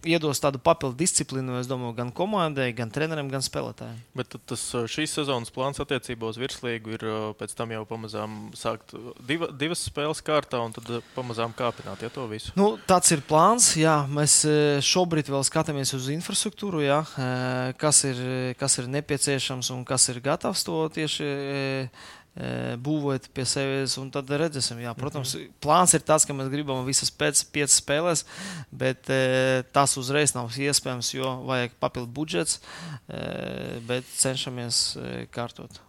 iedos 0.06 0.40
tādu 0.42 0.60
papildu 0.62 0.98
disciplīnu, 1.00 1.56
es 1.58 1.68
domāju, 1.70 1.96
gan 1.96 2.10
komandai, 2.14 2.68
gan 2.76 2.90
trenerim, 2.94 3.30
gan 3.32 3.42
spēlētājiem. 3.44 3.98
Bet 4.18 4.36
tas 4.48 4.64
šīs 4.90 5.16
sezonas 5.18 5.52
plāns 5.54 5.80
attiecībā 5.82 6.28
uz 6.30 6.38
virslīgu 6.40 6.94
ir 6.94 7.06
pēc 7.40 7.54
tam 7.58 7.72
jau 7.74 7.84
pamazām 7.88 8.36
sākt 8.58 8.94
diva, 9.26 9.50
divas 9.50 9.82
spēles 9.88 10.22
kārtā 10.24 10.60
un 10.64 10.76
tad 10.76 10.90
pamazām 11.16 11.54
kāpināt 11.58 12.04
ja, 12.04 12.12
to 12.14 12.28
visu. 12.30 12.54
Nu, 12.58 12.70
tāds 12.88 13.10
ir 13.14 13.24
plāns. 13.26 13.72
Jā, 13.78 14.00
mēs 14.10 14.40
šobrīd 14.86 15.32
vēl 15.32 15.44
skatāmies 15.46 15.94
uz 15.98 16.10
infrastruktūru, 16.14 16.84
jā, 16.86 17.02
kas, 17.80 18.04
ir, 18.08 18.22
kas 18.60 18.78
ir 18.82 18.90
nepieciešams 18.92 19.72
un 19.74 19.84
kas 19.88 20.08
ir 20.12 20.22
gatavs 20.24 20.64
to 20.66 20.84
tieši 20.94 21.28
būvēt 22.78 23.28
pie 23.34 23.44
sevis, 23.48 23.96
un 23.98 24.12
tad 24.14 24.30
redzēsim. 24.30 24.78
Jā, 24.84 24.92
protams, 24.94 25.34
mm 25.34 25.40
-hmm. 25.40 25.56
plāns 25.64 25.94
ir 25.94 26.04
tas, 26.06 26.24
ka 26.24 26.32
mēs 26.32 26.50
gribam 26.52 26.84
visas 26.86 27.10
pēc 27.10 27.44
piecas 27.52 27.80
spēlēs, 27.82 28.24
bet 28.70 29.10
e, 29.10 29.64
tas 29.72 29.96
uzreiz 29.96 30.34
nav 30.34 30.50
iespējams, 30.50 31.14
jo 31.14 31.34
vajag 31.48 31.72
papildu 31.80 32.12
budžets, 32.12 32.60
e, 33.08 33.80
bet 33.86 34.04
cenšamies 34.16 34.96
e, 34.96 35.26
kārtot. 35.34 35.80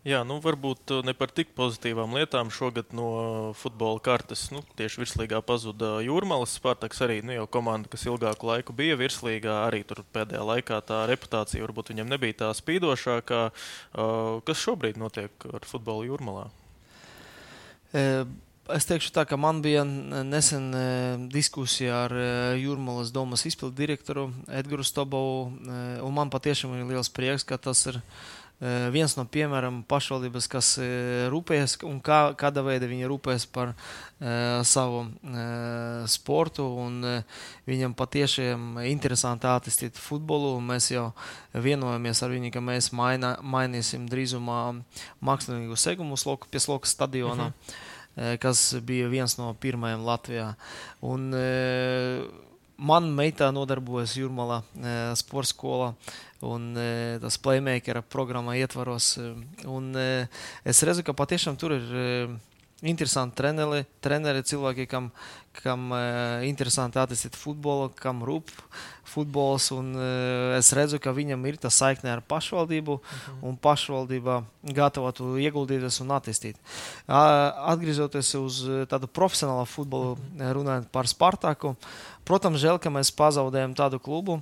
Jā, 0.00 0.22
nu 0.24 0.38
varbūt 0.40 0.94
uh, 0.94 1.02
ne 1.04 1.12
par 1.12 1.28
tik 1.28 1.50
pozitīvām 1.52 2.14
lietām. 2.16 2.48
Šogad 2.48 2.94
no 2.96 3.52
futbola 3.60 4.00
kartes 4.00 4.46
nu, 4.48 4.62
tieši 4.78 5.02
virslīgā 5.02 5.42
pazuda 5.44 5.98
Jūrmālas 6.00 6.54
Spartaks. 6.56 7.02
Arī 7.04 7.18
nu, 7.20 7.34
jau 7.36 7.44
komanda, 7.58 7.90
kas 7.92 8.06
ilgāku 8.08 8.48
laiku 8.48 8.72
bija 8.76 8.96
virslīgā, 8.96 9.58
arī 9.66 9.82
tur 9.84 10.00
pēdējā 10.16 10.40
laikā 10.54 10.80
tā 10.88 11.02
reputācija 11.10 11.66
varbūt 11.66 11.92
viņam 11.92 12.14
nebija 12.14 12.38
tā 12.46 12.52
spīdošākā. 12.56 13.42
Uh, 13.52 14.38
kas 14.48 14.62
šobrīd 14.64 14.96
notiek 15.00 15.50
ar 15.52 15.68
futbolu 15.68 16.08
Jūrmālā? 16.08 16.48
E 17.92 18.06
Es 18.70 18.84
teikšu 18.86 19.10
tā, 19.10 19.24
ka 19.26 19.34
man 19.34 19.58
bija 19.64 19.80
nesen 19.82 20.68
e, 20.78 20.82
diskusija 21.32 22.04
ar 22.04 22.12
e, 22.14 22.26
Jūrmālas 22.60 23.08
domas 23.10 23.42
izpildu 23.48 23.74
direktoru 23.74 24.28
Edgars 24.46 24.92
Stobovu, 24.92 25.48
un 26.06 26.14
man 26.14 26.30
patiešām 26.30 26.76
ir 26.76 26.84
liels 26.92 27.10
prieks, 27.10 27.42
ka 27.42 27.58
tas 27.58 27.82
ir 27.90 27.98
Eh, 27.98 28.39
viens 28.92 29.14
no 29.16 29.24
piemēram 29.24 29.80
pašvaldības, 29.88 30.46
kas 30.52 30.74
rūpējas 31.32 31.78
un 31.88 32.00
kā, 32.04 32.18
kāda 32.36 32.60
veida 32.66 32.88
viņi 32.90 33.08
rūpējas 33.08 33.46
par 33.54 33.72
uh, 33.72 34.60
savu 34.68 35.06
uh, 35.06 36.04
sportu. 36.10 36.66
Un, 36.82 36.98
uh, 37.04 37.46
viņam 37.70 37.94
patiešām 37.96 38.82
interesanti 38.84 39.48
attīstīt 39.48 40.00
futbolu. 40.00 40.58
Mēs 40.64 40.90
jau 40.92 41.10
vienojamies 41.54 42.20
ar 42.26 42.34
viņu, 42.34 42.52
ka 42.52 42.64
mēs 42.64 42.90
maina, 42.96 43.36
mainīsim 43.40 44.04
drīzumā 44.10 44.60
mākslinieku 45.24 45.78
segumu 45.80 46.20
sloku, 46.20 46.50
pie 46.50 46.60
sloka 46.60 46.90
stadiona, 46.90 47.50
mm 47.50 47.56
-hmm. 47.56 48.38
kas 48.44 48.74
bija 48.84 49.08
viens 49.08 49.38
no 49.38 49.54
pirmajiem 49.54 50.04
Latvijā. 50.04 50.54
Un, 51.00 51.32
Man 52.80 53.10
meitā 53.12 53.50
nodarbojas 53.52 54.16
Jurmala 54.16 54.62
sporta 55.20 55.50
skolā 55.52 55.88
un 56.40 56.72
e, 56.78 57.18
tas 57.20 57.36
playmakera 57.36 58.00
programmā 58.00 58.56
ietvaros. 58.60 59.12
E, 59.20 59.32
un, 59.68 59.90
e, 59.92 60.24
es 60.64 60.80
redzu, 60.86 61.04
ka 61.04 61.12
patiešām 61.16 61.58
tur 61.60 61.76
ir 61.76 61.90
interesanti 62.80 63.36
treneri, 63.36 63.84
treneri 64.00 64.42
cilvēki, 64.46 64.86
kam, 64.88 65.10
kam 65.60 65.90
uh, 65.92 66.40
interesanti 66.48 66.96
attīstīt 67.00 67.36
futbolu, 67.36 67.90
kam 68.00 68.22
rūp 68.24 68.48
futbols. 69.10 69.70
Un, 69.74 69.92
uh, 69.96 70.56
es 70.58 70.70
redzu, 70.76 71.00
ka 71.02 71.14
viņam 71.16 71.44
ir 71.50 71.58
tas 71.60 71.78
saikne 71.80 72.12
ar 72.14 72.22
pašvaldību, 72.26 72.98
mhm. 73.00 73.40
un 73.46 73.58
pašvaldība 73.60 74.40
gatavotu 74.76 75.34
ieguldīties 75.42 76.00
un 76.04 76.14
attīstīt. 76.16 76.60
Uh, 77.06 77.16
atgriežoties 77.74 78.34
uz 78.40 78.62
tādu 78.90 79.10
profesionālu 79.10 79.66
futbolu, 79.70 80.16
mhm. 80.16 80.54
runājot 80.60 80.88
par 80.94 81.10
Spartaku, 81.10 81.74
protams, 82.28 82.62
žēl, 82.62 82.80
ka 82.82 82.92
mēs 82.92 83.12
pazaudējam 83.14 83.76
tādu 83.78 84.02
klubu. 84.02 84.40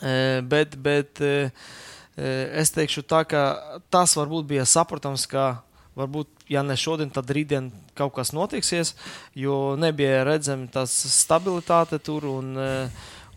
Uh, 0.00 0.40
bet, 0.48 0.78
bet 0.80 1.20
uh, 1.24 1.68
es 2.16 2.72
teikšu 2.74 3.04
tā, 3.08 3.24
ka 3.28 3.44
tas 3.92 4.14
varbūt 4.16 4.46
bija 4.54 4.66
saprotams, 4.68 5.26
ka 5.30 5.64
varbūt, 5.98 6.30
ja 6.50 6.62
ne 6.66 6.76
šodien, 6.78 7.10
tad 7.12 7.30
rītdien 7.32 7.70
kaut 7.98 8.14
kas 8.16 8.32
notiksies, 8.34 8.94
jo 9.38 9.74
nebija 9.80 10.24
redzama 10.26 10.68
tā 10.72 10.84
stabilitāte 10.90 12.00
tur. 12.02 12.26
Un, 12.40 12.56
eh, 12.58 12.88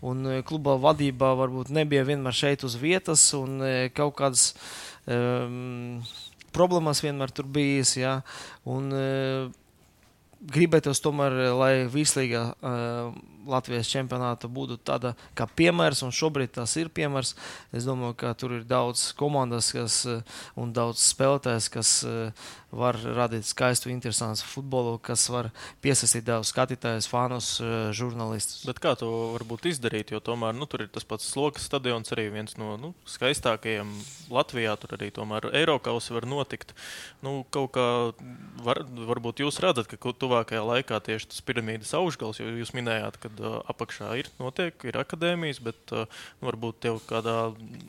Un 0.06 0.26
kluba 0.46 0.76
vadībā 0.78 1.32
varbūt 1.38 1.72
nebija 1.74 2.04
vienmēr 2.06 2.36
šeit 2.36 2.62
uz 2.66 2.76
vietas, 2.78 3.24
un 3.34 3.62
eh, 3.66 3.88
kaut 3.94 4.14
kādas 4.20 4.52
um, 5.10 5.98
problēmas 6.54 7.02
vienmēr 7.02 7.34
tur 7.34 7.48
bijis. 7.50 7.96
Ja? 7.98 8.20
Un, 8.68 8.92
uh, 8.94 9.48
gribētos 10.38 11.02
tomēr, 11.02 11.34
lai 11.58 11.72
vislīga 11.90 12.44
uh, 12.52 13.10
Latvijas 13.48 13.90
čempionāta 13.90 14.50
būtu 14.52 14.78
tāda 14.84 15.14
kā 15.38 15.48
piemērs, 15.48 16.04
un 16.06 16.14
šobrīd 16.14 16.52
tas 16.58 16.76
ir 16.80 16.92
piemērs. 16.92 17.34
Es 17.72 17.88
domāju, 17.88 18.18
ka 18.20 18.34
tur 18.38 18.58
ir 18.58 18.68
daudz 18.68 19.10
komandas 19.18 19.72
kas, 19.74 20.02
un 20.58 20.72
daudz 20.76 21.02
spēlētājs, 21.10 21.70
kas 21.72 21.92
uh, 22.06 22.48
var 22.70 22.98
radīt 23.00 23.46
skaistu, 23.48 23.88
interesantu 23.88 24.44
futbolu, 24.44 24.98
kas 25.00 25.24
var 25.32 25.48
piesaistīt 25.84 26.26
daudz 26.26 26.50
skatītājus, 26.52 27.08
fanus, 27.08 27.48
eh, 27.64 27.88
žurnālistus. 27.96 28.66
Bet 28.68 28.80
kā 28.80 28.94
to 28.98 29.08
varbūt 29.38 29.70
izdarīt? 29.70 30.12
Jo 30.12 30.20
tomēr 30.20 30.54
nu, 30.54 30.66
tur 30.66 30.84
ir 30.84 30.88
tas 30.92 31.04
pats 31.04 31.24
Slokas 31.24 31.64
stadions, 31.64 32.12
arī 32.12 32.30
viens 32.32 32.56
no 32.58 32.76
nu, 32.76 32.94
skaistākajiem 33.06 33.88
Latvijā. 34.28 34.76
Tur 34.78 34.96
arī 34.98 35.10
tomēr 35.10 35.48
Eiropas 35.52 36.10
var 36.10 36.26
notikt. 36.28 36.74
Nu, 37.22 37.46
kaut 37.50 37.72
kā 37.72 38.12
var, 38.60 38.84
varbūt 38.84 39.40
jūs 39.40 39.60
redzat, 39.60 39.88
ka 39.88 39.96
tuvākajā 39.96 40.60
laikā 40.60 41.00
tieši 41.00 41.32
tas 41.32 41.40
piramīdas 41.40 41.94
augšgals, 41.96 42.40
jo 42.40 42.52
jūs 42.52 42.74
minējāt, 42.76 43.16
ka 43.16 43.28
uh, 43.42 43.58
apakšā 43.70 44.12
ir 44.20 44.30
notiek, 44.40 44.76
ir 44.88 45.00
akadēmijas, 45.00 45.62
bet 45.64 45.94
uh, 45.94 46.06
varbūt 46.44 46.88
jau 46.90 46.96
kādā 47.08 47.36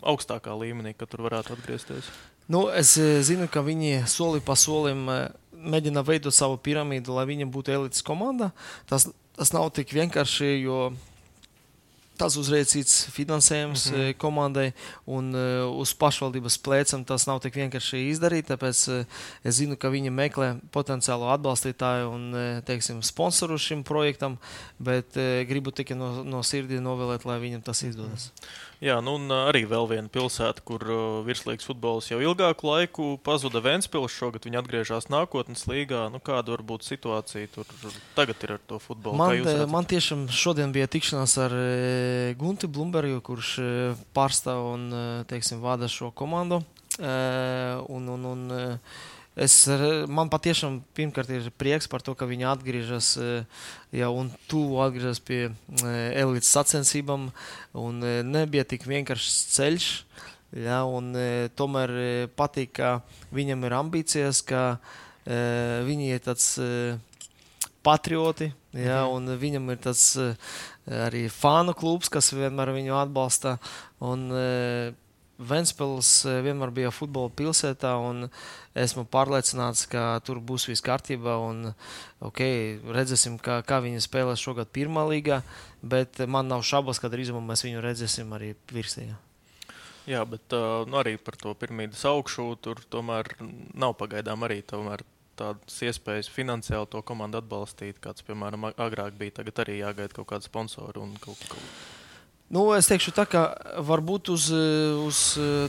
augstākā 0.01 0.55
līmenī, 0.59 0.95
ka 0.97 1.09
tur 1.09 1.25
varētu 1.27 1.55
atgriezties. 1.57 2.09
Nu, 2.49 2.65
es 2.73 2.95
zinu, 2.97 3.45
ka 3.51 3.61
viņi 3.61 4.07
soli 4.09 4.41
pa 4.41 4.55
solim 4.57 5.05
mēģina 5.59 6.03
veidot 6.05 6.33
savu 6.33 6.57
piramīdu, 6.63 7.13
lai 7.13 7.27
viņa 7.29 7.49
būtu 7.51 7.75
elites 7.75 8.05
komanda. 8.05 8.49
Tas, 8.89 9.05
tas 9.37 9.53
nav 9.53 9.69
tik 9.75 9.93
vienkārši, 9.93 10.55
jo 10.63 10.79
tas 12.19 12.37
uzreiz 12.39 12.69
cits 12.73 13.07
finansējums 13.15 13.87
mm 13.89 13.95
-hmm. 13.95 14.17
komandai, 14.21 14.67
un 15.05 15.33
uh, 15.33 15.65
uz 15.81 15.93
pašvaldības 15.93 16.59
plēcām 16.65 17.05
tas 17.05 17.27
nav 17.27 17.41
tik 17.43 17.55
vienkārši 17.55 18.05
izdarīt. 18.11 18.51
Tāpēc 18.51 18.85
uh, 18.91 19.05
es 19.43 19.55
zinu, 19.55 19.77
ka 19.77 19.89
viņi 19.89 20.11
meklē 20.11 20.53
potenciālu 20.71 21.31
atbalstītāju 21.33 22.09
un 22.13 22.31
teiksim, 22.65 23.01
sponsoru 23.03 23.57
šim 23.57 23.83
projektam, 23.83 24.37
bet 24.79 25.17
gribu 25.47 25.71
tikai 25.71 25.97
no, 25.97 26.23
no 26.23 26.43
sirdi 26.43 26.79
novēlēt, 26.79 27.25
lai 27.25 27.39
viņam 27.39 27.61
tas 27.61 27.83
izdodas. 27.83 28.29
Mm 28.29 28.35
-hmm. 28.35 28.68
Jā, 28.79 28.95
nu 29.03 29.17
un 29.17 29.27
arī 29.35 29.65
vēl 29.67 29.89
viena 29.89 30.07
pilsēta, 30.07 30.63
kur 30.63 30.83
uh, 30.87 30.99
virslīgas 31.27 31.67
futbols 31.67 32.07
jau 32.07 32.21
ilgāku 32.23 32.69
laiku 32.69 33.07
pazuda 33.27 33.59
Vēnspils. 33.65 34.13
Šogad 34.15 34.47
viņi 34.47 34.61
atgriežas 34.61 35.09
nākotnes 35.11 35.65
līgā. 35.67 36.05
Nu, 36.13 36.21
kāda 36.23 36.55
var 36.55 36.63
būt 36.63 36.87
situācija 36.87 37.51
tur 37.51 37.67
tagad 38.15 38.39
ir 38.47 38.55
ar 38.55 38.63
to 38.71 38.79
futbolu? 38.79 39.19
Man, 39.19 39.43
man 39.67 39.89
tiešām 39.89 40.29
šodien 40.31 40.71
bija 40.71 40.87
tikšanās 40.87 41.35
ar 41.43 41.55
Gunti 42.39 42.71
Blumbergu, 42.71 43.19
kurš 43.19 43.57
pārstāv 44.15 44.71
un 44.71 44.89
teiksim, 45.27 45.59
vada 45.59 45.91
šo 45.91 46.13
komandu. 46.15 46.63
Un, 46.99 48.07
un, 48.15 48.25
un, 48.31 48.47
Es, 49.39 49.53
man 50.11 50.27
patiešām 50.27 50.81
pirmkārt 50.97 51.29
ir 51.31 51.45
prieks 51.55 51.87
par 51.87 52.03
to, 52.03 52.11
ka 52.17 52.27
viņi 52.27 52.47
atgriežas 52.49 53.13
eh, 53.21 53.61
jau 53.95 54.09
un 54.19 54.33
tuvu 54.51 54.81
atgriežas 54.83 55.21
pie 55.23 55.45
eh, 55.47 56.19
elites 56.19 56.49
sacensībām. 56.51 57.29
Eh, 57.29 58.19
nebija 58.27 58.65
tik 58.67 58.83
vienkāršs 58.89 59.37
ceļš. 59.55 59.89
Ja, 60.59 60.81
un, 60.89 61.13
tomēr 61.53 61.91
patīk, 62.33 62.71
ka 62.79 63.03
viņam 63.37 63.67
ir 63.67 63.75
ambīcijas, 63.77 64.39
ka 64.41 64.79
viņi 65.85 66.07
ir 66.09 66.23
tāds 66.25 66.47
patrioti. 67.85 68.47
Ja, 68.73 69.03
mhm. 69.05 69.35
Viņam 69.43 69.69
ir 69.69 69.77
tas 69.83 70.01
arī 70.89 71.27
fanu 71.29 71.77
klubs, 71.77 72.09
kas 72.09 72.31
vienmēr 72.33 72.73
viņu 72.73 72.97
atbalsta. 72.97 73.59
Un, 74.01 74.25
Ventspils 75.39 76.09
eh, 76.27 76.41
vienmēr 76.43 76.73
bija 76.75 76.91
futbola 76.91 77.31
pilsētā, 77.31 77.93
un 78.03 78.27
esmu 78.75 79.05
pārliecināts, 79.07 79.85
ka 79.91 80.19
tur 80.27 80.41
būs 80.43 80.67
viss 80.67 80.83
kārtībā. 80.83 81.37
Un, 81.47 81.71
okay, 82.25 82.75
redzēsim, 82.83 83.37
kā, 83.43 83.61
kā 83.63 83.79
viņi 83.85 84.03
spēlēs 84.03 84.43
šogad 84.43 84.71
pirmā 84.75 85.05
līgā, 85.07 85.39
bet 85.79 86.19
man 86.27 86.51
nav 86.51 86.65
šaubas, 86.67 86.99
ka 86.99 87.11
drīzumā 87.11 87.39
mēs 87.45 87.63
viņu 87.63 87.83
redzēsim 87.85 88.35
arī 88.35 88.51
virsīgā. 88.73 89.15
Jā, 90.09 90.23
bet 90.25 90.55
uh, 90.57 90.83
nu, 90.89 90.97
arī 90.99 91.15
par 91.21 91.37
to 91.39 91.53
pirmīdas 91.55 92.01
augšu 92.09 92.49
tur 92.63 92.81
tomēr 92.91 93.29
nav 93.77 93.93
pagaidām 93.99 94.43
arī 94.47 94.63
tomēr 94.65 95.05
tādas 95.39 95.77
iespējas 95.85 96.31
finansiāli 96.33 96.89
to 96.91 97.03
komandu 97.05 97.39
atbalstīt, 97.39 98.01
kāds, 98.03 98.25
piemēram, 98.27 98.71
agrāk 98.73 99.15
bija. 99.19 99.37
Tagad 99.39 99.63
arī 99.63 99.79
jāgaida 99.79 100.17
kaut 100.17 100.31
kāda 100.33 100.49
sponsora 100.49 101.03
un 101.03 101.15
kaut 101.23 101.39
kas. 101.47 101.98
Nu, 102.49 102.63
es 102.73 102.87
teikšu 102.89 103.13
tā, 103.13 103.27
ka 103.29 103.43
varbūt 103.85 104.31
uz, 104.33 104.47
uz 105.05 105.17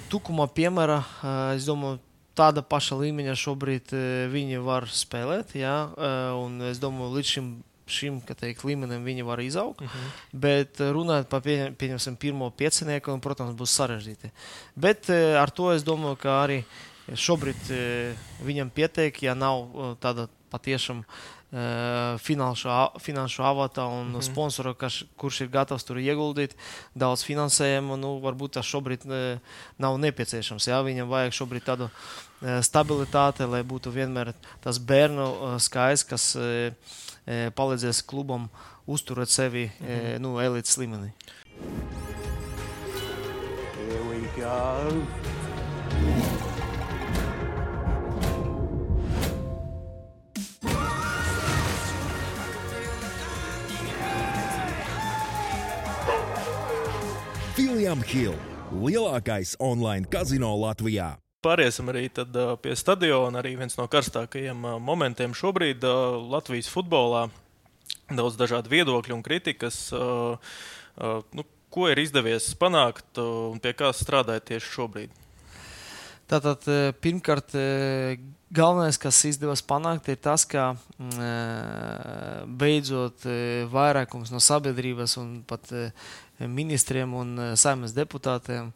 tukuma 0.09 0.47
piemēra, 0.49 1.03
es 1.53 1.67
domāju, 1.69 2.01
tāda 2.39 2.63
paša 2.65 2.97
līmeņa 3.03 3.35
šobrīd 3.37 3.93
viņi 4.33 4.63
var 4.65 4.87
spēlēt. 4.89 5.53
Jā, 5.61 5.75
un 6.41 6.57
es 6.71 6.81
domāju, 6.81 7.13
līdz 7.19 7.33
šim, 7.35 7.51
šim 7.91 8.21
teikt, 8.25 8.65
līmenim 8.65 9.05
viņi 9.05 9.27
var 9.29 9.43
izaugt. 9.45 9.83
Uh 9.85 9.91
mhm. 9.91 10.07
-huh. 10.07 10.23
Bet 10.47 10.81
runājot 10.81 11.29
par 11.29 11.43
pie, 11.45 11.59
pieņemsim, 11.77 12.17
pirmo 12.17 12.51
piecinieku, 12.51 13.13
un, 13.13 13.21
protams, 13.21 13.57
būs 13.57 13.77
sarežģīti. 13.77 14.33
Bet 14.77 15.11
ar 15.11 15.51
to 15.51 15.73
es 15.73 15.85
domāju, 15.85 16.17
ka 16.17 16.45
arī 16.47 16.65
šobrīd 17.13 17.61
viņam 18.41 18.71
pietiek, 18.71 19.23
ja 19.23 19.35
nav 19.35 19.69
tāda 20.01 20.29
patiešām 20.51 21.05
Eh, 21.05 21.40
finanšu, 22.19 22.69
finanšu 23.01 23.43
avata 23.43 23.85
un 23.85 24.07
mm 24.07 24.15
-hmm. 24.15 24.23
sponsora, 24.23 24.75
kas, 24.75 25.03
kurš 25.17 25.41
ir 25.41 25.49
gatavs 25.49 25.85
tur 25.85 25.97
ieguldīt 25.97 26.55
daudz 26.95 27.25
finansējumu. 27.25 27.97
Nu, 27.97 28.21
varbūt 28.21 28.49
tas 28.51 28.67
šobrīd 28.67 29.07
nav 29.79 29.99
nepieciešams. 29.99 30.67
Jā, 30.67 30.83
viņam 30.83 31.09
vajag 31.09 31.33
šobrīd 31.33 31.65
tādu 31.65 31.91
eh, 32.43 32.63
stabilitāti, 32.63 33.51
lai 33.51 33.63
būtu 33.63 33.91
vienmēr 33.91 34.33
tas 34.61 34.79
bērnu 34.79 35.27
eh, 35.27 35.59
skaits, 35.59 36.05
kas 36.05 36.37
palīdzēs 37.55 38.03
klubam 38.07 38.49
uzturēt 38.87 39.29
sevi 39.29 39.71
mm 39.81 39.87
-hmm. 39.87 40.19
nu, 40.19 40.41
elites 40.41 40.79
līmenī. 40.79 41.11
Here 43.77 44.03
we 44.09 44.21
go. 44.37 46.30
William 57.61 58.01
Hill, 58.09 58.39
lielākais 58.73 59.51
online 59.61 60.09
kazino 60.09 60.49
Latvijā. 60.57 61.11
Pāriesim 61.45 61.91
arī 61.93 62.07
tad, 62.09 62.33
pie 62.65 62.73
stadiona. 62.73 63.43
Arī 63.43 63.53
viens 63.59 63.77
no 63.77 63.85
karstākajiem 63.85 64.65
momentiem 64.81 65.35
šobrīd 65.37 65.85
Latvijas 66.33 66.71
futbolā. 66.73 67.27
Daudz 68.09 68.39
dažādu 68.41 68.73
viedokļu 68.73 69.19
un 69.19 69.25
kritikas. 69.27 69.83
Nu, 69.93 71.45
ko 71.69 71.91
ir 71.93 72.01
izdevies 72.01 72.49
panākt 72.57 73.21
un 73.21 73.61
pie 73.61 73.75
kā 73.77 73.93
strādājat 73.93 74.55
tieši 74.55 74.73
šobrīd? 74.79 75.13
Tātad, 76.31 76.65
pirmkārt, 77.05 77.53
galvenais, 78.55 78.97
kas 79.03 79.19
izdevās 79.29 79.61
panākt, 79.67 80.09
ir 80.09 80.17
tas, 80.23 80.47
ka 80.49 80.71
beidzot 82.47 83.29
vairākums 83.75 84.33
no 84.33 84.41
sabiedrības 84.41 85.19
un 85.21 85.43
pat 85.45 85.75
ministriem 86.49 87.15
un 87.15 87.37
eh, 87.39 87.53
saimnes 87.57 87.95
deputātiem 87.97 88.73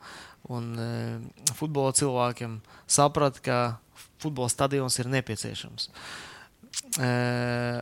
un 0.52 0.70
eh, 0.78 1.52
futbola 1.56 1.94
cilvēkiem 1.96 2.58
saprat, 2.86 3.40
ka 3.44 3.78
futbola 4.20 4.50
stadions 4.52 4.98
ir 5.00 5.08
nepieciešams. 5.12 5.88
Eh, 7.00 7.80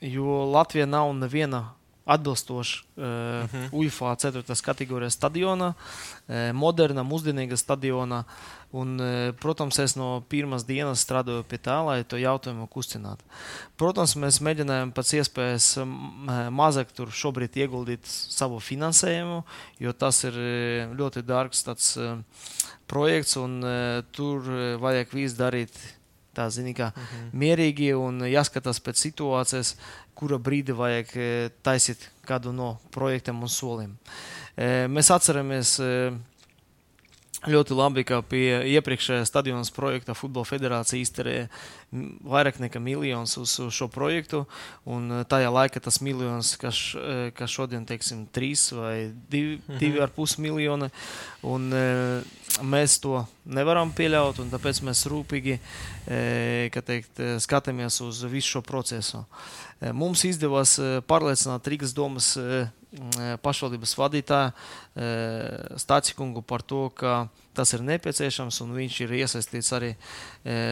jo 0.00 0.44
Latvija 0.50 0.86
nav 0.86 1.12
neviena 1.14 1.68
atbilstoši 2.10 2.84
uh, 2.96 3.04
uh 3.04 3.08
-huh. 3.50 3.68
UFO 3.72 4.14
4. 4.14 4.42
kategorijas 4.62 5.18
stadionā, 5.18 5.72
uh, 5.74 6.34
modernā, 6.52 7.04
mūsdienīgā 7.06 7.56
stadionā. 7.56 8.24
Un, 8.72 9.00
uh, 9.00 9.34
protams, 9.34 9.78
es 9.78 9.96
no 9.96 10.22
pirmās 10.28 10.66
dienas 10.66 11.04
strādāju 11.06 11.42
pie 11.42 11.58
tā, 11.58 11.84
lai 11.86 12.04
to 12.04 12.16
jautājumu 12.16 12.68
kustinātu. 12.68 13.24
Protams, 13.76 14.16
mēs 14.16 14.40
mēģinājām 14.40 14.92
pēc 14.92 15.12
iespējas 15.20 15.78
mazāk 16.50 16.92
tur 16.94 17.08
šobrīd 17.10 17.56
ieguldīt 17.56 18.06
savu 18.06 18.60
finansējumu, 18.60 19.44
jo 19.78 19.92
tas 19.92 20.24
ir 20.24 20.32
ļoti 20.94 21.22
dārgs 21.22 21.64
tāds, 21.64 21.96
uh, 21.96 22.18
projekts 22.90 23.36
un 23.36 23.62
uh, 23.62 24.02
tur 24.12 24.42
vajag 24.82 25.14
visu 25.14 25.38
darīt 25.38 25.76
tā 26.34 26.46
zini, 26.50 26.74
kā 26.74 26.90
uh 26.90 26.98
-huh. 26.98 27.30
mierīgi 27.32 27.92
un 27.94 28.22
jāskatās 28.26 28.80
pēc 28.80 29.02
situācijas, 29.06 29.76
kura 30.20 30.40
brīdi 30.40 30.76
vajag 30.76 31.14
e, 31.16 31.28
taisīt 31.64 32.10
kādu 32.28 32.52
no 32.52 32.74
projektiem 32.94 33.40
un 33.40 33.52
soliem. 33.52 33.94
E, 34.54 34.84
mēs 34.92 35.08
atceramies 35.14 35.78
e, 35.80 35.92
ļoti 37.48 37.76
labi, 37.76 38.04
ka 38.04 38.20
pie 38.20 38.60
iepriekšējā 38.74 39.24
stadiona 39.24 39.64
projekta 39.72 40.12
Futbola 40.12 40.44
federācija 40.44 41.00
izterēja 41.00 41.46
vairāk 42.28 42.58
nekā 42.60 42.82
miljonus 42.84 43.38
uz, 43.40 43.54
šo 43.72 43.88
projektu. 43.90 44.42
Tajā 45.32 45.48
laikā 45.48 45.80
tas 45.80 46.02
miljons, 46.04 46.52
kas, 46.60 46.82
kas 47.34 47.54
šodien 47.54 47.86
ir 47.88 48.26
trīs 48.30 48.66
vai 48.76 49.10
divi, 49.32 49.56
-hmm. 49.56 49.78
divi 49.80 50.02
ar 50.04 50.12
pus 50.12 50.36
miljoni. 50.38 50.90
Un, 51.42 51.72
mēs 52.60 53.00
to 53.00 53.24
nevaram 53.44 53.90
pieļaut, 53.96 54.38
un 54.38 54.52
tāpēc 54.52 54.82
mēs 54.84 55.06
rūpīgi 55.08 55.58
teikt, 56.84 57.24
skatāmies 57.40 58.00
uz 58.04 58.22
visu 58.28 58.58
šo 58.58 58.62
procesu. 58.62 59.24
Mums 59.80 60.26
izdevās 60.28 60.74
pārliecināt 61.08 61.68
Rīgas 61.72 61.94
domas 61.96 62.34
pašvaldības 63.42 63.94
vadītāju 63.98 64.50
Stācikungu 65.78 66.42
par 66.42 66.62
to, 66.66 66.88
ka 66.94 67.28
tas 67.54 67.72
ir 67.74 67.82
nepieciešams, 67.84 68.60
un 68.64 68.72
viņš 68.76 68.96
ir 69.04 69.12
iesaistīts 69.20 69.70
arī 69.76 69.90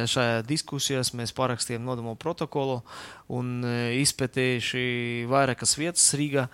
šajā 0.09 0.43
diskusijās. 0.47 1.13
Mēs 1.19 1.35
parakstījām 1.37 1.85
nodomu 1.87 2.15
protokolu 2.19 2.81
un 3.35 3.63
izpētījuši 3.99 5.27
vairākas 5.31 5.77
vietas 5.79 6.07
Rīgā, 6.19 6.47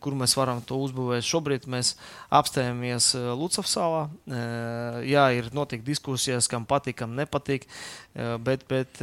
kur 0.00 0.16
mēs 0.16 0.36
varam 0.38 0.62
to 0.64 0.78
uzbūvēt. 0.80 1.26
Šobrīd 1.26 1.66
mēs 1.70 1.94
apstājamies 2.32 3.10
Lucavsalā. 3.36 4.06
Jā, 5.04 5.26
ir 5.36 5.50
notiek 5.54 5.84
diskusijas, 5.84 6.48
kam 6.50 6.64
patīk, 6.70 7.02
kam 7.02 7.18
nepatīk, 7.18 7.66
bet, 8.46 8.64
bet 8.70 9.02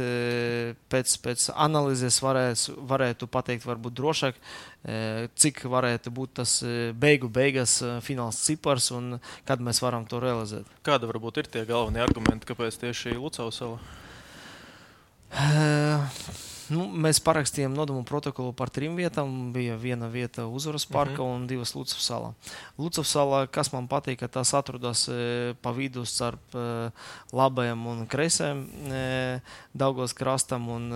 pēc, 0.92 1.16
pēc 1.22 1.48
analīzes 1.52 2.18
varēs, 2.24 2.68
varētu 2.90 3.30
pateikt 3.30 3.68
varbūt 3.68 4.00
drošāk, 4.00 4.40
cik 4.82 5.62
varētu 5.70 6.10
būt 6.10 6.32
tas 6.40 6.56
beigu 6.98 7.28
beigas 7.30 7.76
fināls 8.02 8.40
cipars 8.42 8.90
un 8.90 9.18
kad 9.46 9.62
mēs 9.62 9.78
varam 9.82 10.06
to 10.10 10.18
realizēt. 10.22 10.66
Kāda 10.82 11.06
varbūt 11.06 11.38
ir 11.38 11.50
tie 11.50 11.66
galvenie 11.68 12.02
argumenti, 12.02 12.48
kāpēc 12.50 12.80
tieši 12.82 13.14
Lucavas 13.14 13.60
sala? 13.62 13.78
Uh, 15.32 16.02
nu, 16.74 16.84
mēs 17.04 17.20
parakstījām 17.24 17.72
nodomu 17.72 18.02
protokolu 18.04 18.52
par 18.56 18.68
trim 18.74 18.98
vietām. 18.98 19.52
Bija 19.54 19.78
viena 19.80 20.10
vieta 20.12 20.44
Uzvaras 20.46 20.84
parka 20.84 21.22
uh 21.22 21.28
mhm. 21.28 21.30
-huh. 21.30 21.36
un 21.36 21.46
divas 21.46 21.74
Lucavas 21.74 22.10
salā. 22.10 22.32
Lucavas 22.78 23.14
salā, 23.16 23.46
kas 23.46 23.72
man 23.72 23.88
patīk, 23.88 24.18
ka 24.18 24.28
tas 24.28 24.54
atrodas 24.54 25.08
pa 25.62 25.70
vidu 25.72 26.04
starp 26.04 26.54
labajiem 27.32 27.86
un 27.86 28.06
kreisajiem 28.06 28.68
Daugos 29.74 30.12
krastam. 30.12 30.68
Un, 30.68 30.92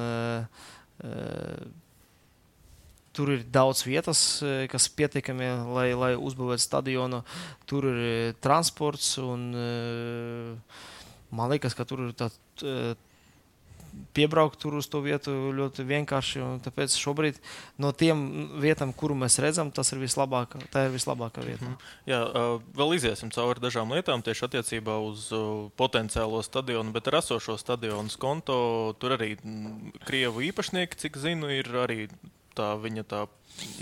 Tur 3.17 3.33
ir 3.33 3.47
daudz 3.49 3.87
vietas, 3.87 4.21
e, 4.45 4.67
kas 4.69 4.91
pietiekami, 4.93 5.49
lai, 5.73 5.89
lai 5.97 6.13
uzbūvētu 6.21 6.67
stadionu. 6.67 7.23
Tur 7.69 7.89
ir 7.89 8.03
e, 8.05 8.15
transports 8.45 9.15
un 9.23 9.49
e, 9.57 9.69
man 11.33 11.55
liekas, 11.55 11.77
ka 11.77 11.89
tur 11.89 12.09
ir 12.09 12.17
tā, 12.19 12.29
piebraukt 14.13 14.61
tur 14.61 14.77
uz 14.77 14.89
to 14.93 15.01
vietu 15.05 15.33
ļoti 15.57 15.85
vienkārši. 15.89 16.45
Tāpēc 16.67 16.97
šobrīd 17.01 17.41
no 17.81 17.93
tiem 17.97 18.21
vietām, 18.61 18.93
kuru 18.93 19.17
mēs 19.19 19.39
redzam, 19.41 19.73
tas 19.73 19.93
ir 19.95 20.03
vislabākā, 20.03 20.61
tā 20.73 20.87
ir 20.87 20.95
vislabākā 20.95 21.45
vieta. 21.47 21.65
Mm. 21.65 21.91
Jā, 22.09 22.21
vēl 22.77 22.97
iziesim 22.99 23.33
cauri 23.35 23.63
dažām 23.65 23.97
lietām 23.97 24.25
tieši 24.27 24.49
attiecībā 24.51 24.99
uz 25.09 25.29
potenciālo 25.81 26.43
stadionu, 26.45 26.93
bet 26.97 27.09
ar 27.09 27.23
esošo 27.23 27.57
stadionu 27.61 28.13
konto 28.21 28.59
tur 29.01 29.17
arī 29.17 29.35
Krievu 30.07 30.45
īpašnieki, 30.51 31.01
cik 31.07 31.21
zinu, 31.21 31.49
ir 31.53 31.73
arī 31.81 32.05
tā 32.57 32.73
viņa 32.81 33.05
tā 33.09 33.27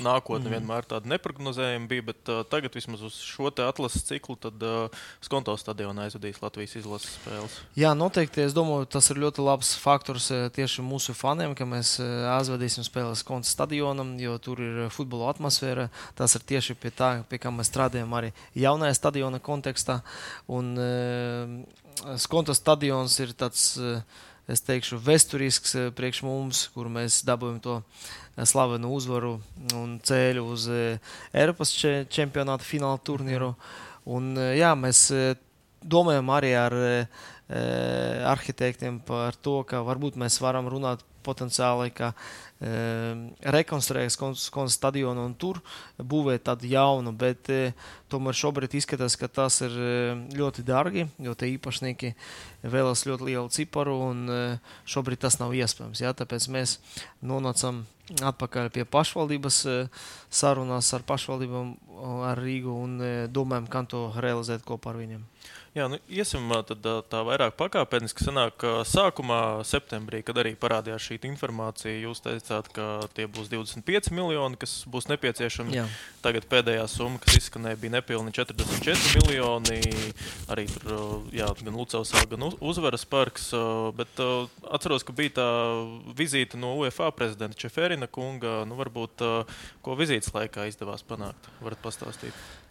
nākotne 0.03 0.47
mm. 0.47 0.55
vienmēr 0.55 0.87
tāda 0.87 1.11
neparedzējama 1.11 1.89
bija, 1.91 2.05
bet 2.11 2.31
uh, 2.31 2.43
tagad 2.47 2.75
vismaz 2.77 3.03
uz 3.07 3.17
šo 3.27 3.51
atlases 3.51 4.05
ciklu 4.07 4.37
tad 4.41 4.63
uh, 4.63 5.05
Skonto 5.25 5.55
stadionā 5.59 6.07
aizvadīs 6.07 6.41
Latvijas 6.43 6.77
izlases 6.79 7.17
spēles. 7.19 7.57
Jā, 7.79 7.91
noteikti. 7.99 8.45
Es 8.45 8.55
domāju, 8.57 8.87
tas 8.95 9.11
ir 9.11 9.21
ļoti 9.23 9.45
labs 9.45 9.75
faktors 9.81 10.31
tieši 10.55 10.85
mūsu 10.87 11.15
faniem, 11.19 11.57
ka 11.59 11.67
mēs 11.69 11.97
aizvadīsim 12.01 12.87
spēles 12.87 13.25
Skonto 13.25 13.51
stadionam, 13.51 14.15
jo 14.23 14.37
tur 14.43 14.63
ir 14.63 14.85
futbola 14.95 15.33
atmosfēra. 15.35 15.89
Tas 16.19 16.37
ir 16.39 16.47
tieši 16.47 16.79
pie 16.79 16.93
tā, 16.95 17.11
pie 17.29 17.41
kā 17.43 17.53
mēs 17.55 17.73
strādājam 17.73 18.15
arī 18.15 18.31
jaunajā 18.59 18.99
stadiona 19.01 19.43
kontekstā. 19.43 20.01
Un 20.55 20.75
uh, 20.79 22.15
Skonto 22.21 22.55
stadions 22.55 23.19
ir 23.25 23.35
tāds. 23.39 23.75
Uh, 23.81 24.31
es 24.51 24.63
teikšu, 24.65 24.99
vēsturisks 25.05 25.77
priekš 25.97 26.23
mums, 26.27 26.67
kur 26.75 26.91
mēs 26.93 27.23
dabūjam 27.27 27.61
to 27.65 27.79
slavenu 28.45 28.91
uzvaru 28.97 29.39
un 29.79 29.97
ceļu 30.05 30.45
uz 30.53 30.69
Eiropas 31.33 31.73
čempionāta 32.13 32.67
fināla 32.67 33.01
turnīru. 33.01 33.55
Un, 34.11 34.35
jā, 34.57 34.75
mēs 34.77 35.07
domājam 35.81 36.31
arī 36.35 36.53
ar 36.59 36.77
arhitektiem 38.35 39.01
par 39.05 39.37
to, 39.37 39.63
ka 39.69 39.85
varbūt 39.85 40.19
mēs 40.21 40.41
varam 40.45 40.69
runāt 40.73 41.05
potenciāli, 41.25 41.91
ka 41.97 42.13
Ehm, 42.65 43.33
rekonstruēs 43.51 44.15
stadionu 44.71 45.25
un 45.27 45.33
tur 45.35 45.59
būvēt 45.99 46.47
tādu 46.47 46.69
jaunu, 46.71 47.11
bet 47.13 47.51
e, 47.51 47.75
tomēr 48.09 48.37
šobrīd 48.39 48.77
izskatās, 48.79 49.19
ka 49.21 49.29
tas 49.29 49.59
ir 49.67 49.75
e, 49.75 50.15
ļoti 50.39 50.63
dārgi, 50.65 51.09
jo 51.19 51.35
tie 51.35 51.51
īpašnieki 51.57 52.15
vēlas 52.63 53.05
ļoti 53.05 53.27
lielu 53.27 53.51
ciparu 53.53 53.97
un 54.07 54.23
e, 54.31 54.39
šobrīd 54.87 55.21
tas 55.27 55.41
nav 55.43 55.53
iespējams. 55.53 56.05
Ja? 56.07 56.15
Tāpēc 56.17 56.47
mēs 56.55 56.79
nonācam 57.21 57.83
atpakaļ 58.23 58.71
pie 58.71 58.87
pašvaldības 58.87 59.61
sarunās 60.33 60.93
ar 60.95 61.05
pašvaldībām 61.09 61.75
ar 62.31 62.41
Rīgu 62.41 62.73
un 62.87 62.97
domājam, 63.33 63.69
kā 63.69 63.85
to 63.89 64.07
realizēt 64.15 64.65
kopā 64.65 64.95
ar 64.95 65.03
viņiem. 65.03 65.29
Jā, 65.75 65.89
nu, 65.91 65.97
iesim 66.07 66.53
tad, 66.69 66.85
tā 67.11 67.21
vairāk 67.27 67.57
pakāpeniski. 67.59 68.23
Sanāk, 68.23 68.63
sākumā, 68.87 69.39
septembrī, 69.67 70.21
kad 70.23 70.39
arī 70.39 70.53
parādījās 70.55 71.03
šī 71.03 71.19
informācija, 71.27 71.97
jūs 71.99 72.23
teicāt, 72.23 72.69
ka 72.77 72.87
tie 73.17 73.27
būs 73.27 73.51
25 73.51 74.13
miljoni, 74.15 74.55
kas 74.61 74.77
būs 74.87 75.11
nepieciešami. 75.11 75.75
Jā. 75.75 75.89
Tagad 76.23 76.47
pēdējā 76.47 76.87
summa, 76.93 77.19
kas 77.19 77.41
izskanēja, 77.41 77.81
bija 77.83 77.97
nepilni 77.97 78.31
44 78.31 79.27
miljoni. 79.27 79.83
Arī 80.55 80.69
tur 80.71 81.27
jā, 81.35 81.51
gan 81.59 81.75
Lucavs, 81.75 82.15
gan 82.31 82.47
Uzvaras 82.55 83.03
parks. 83.11 83.51
Bet 83.99 84.23
atceros, 84.71 85.03
ka 85.03 85.19
bija 85.19 85.41
tā 85.43 85.53
vizīte 86.15 86.55
no 86.55 86.77
UEFA 86.85 87.11
prezidenta 87.19 87.59
Čeferina 87.59 88.07
kunga. 88.07 88.61
Nu, 88.63 88.79
varbūt, 88.79 89.27
ko 89.83 89.99
vizītes 89.99 90.31
laikā 90.39 90.71
izdevās 90.71 91.03
panākt? 91.03 91.51
Varat 91.67 91.83
pastāstīt? 91.83 92.63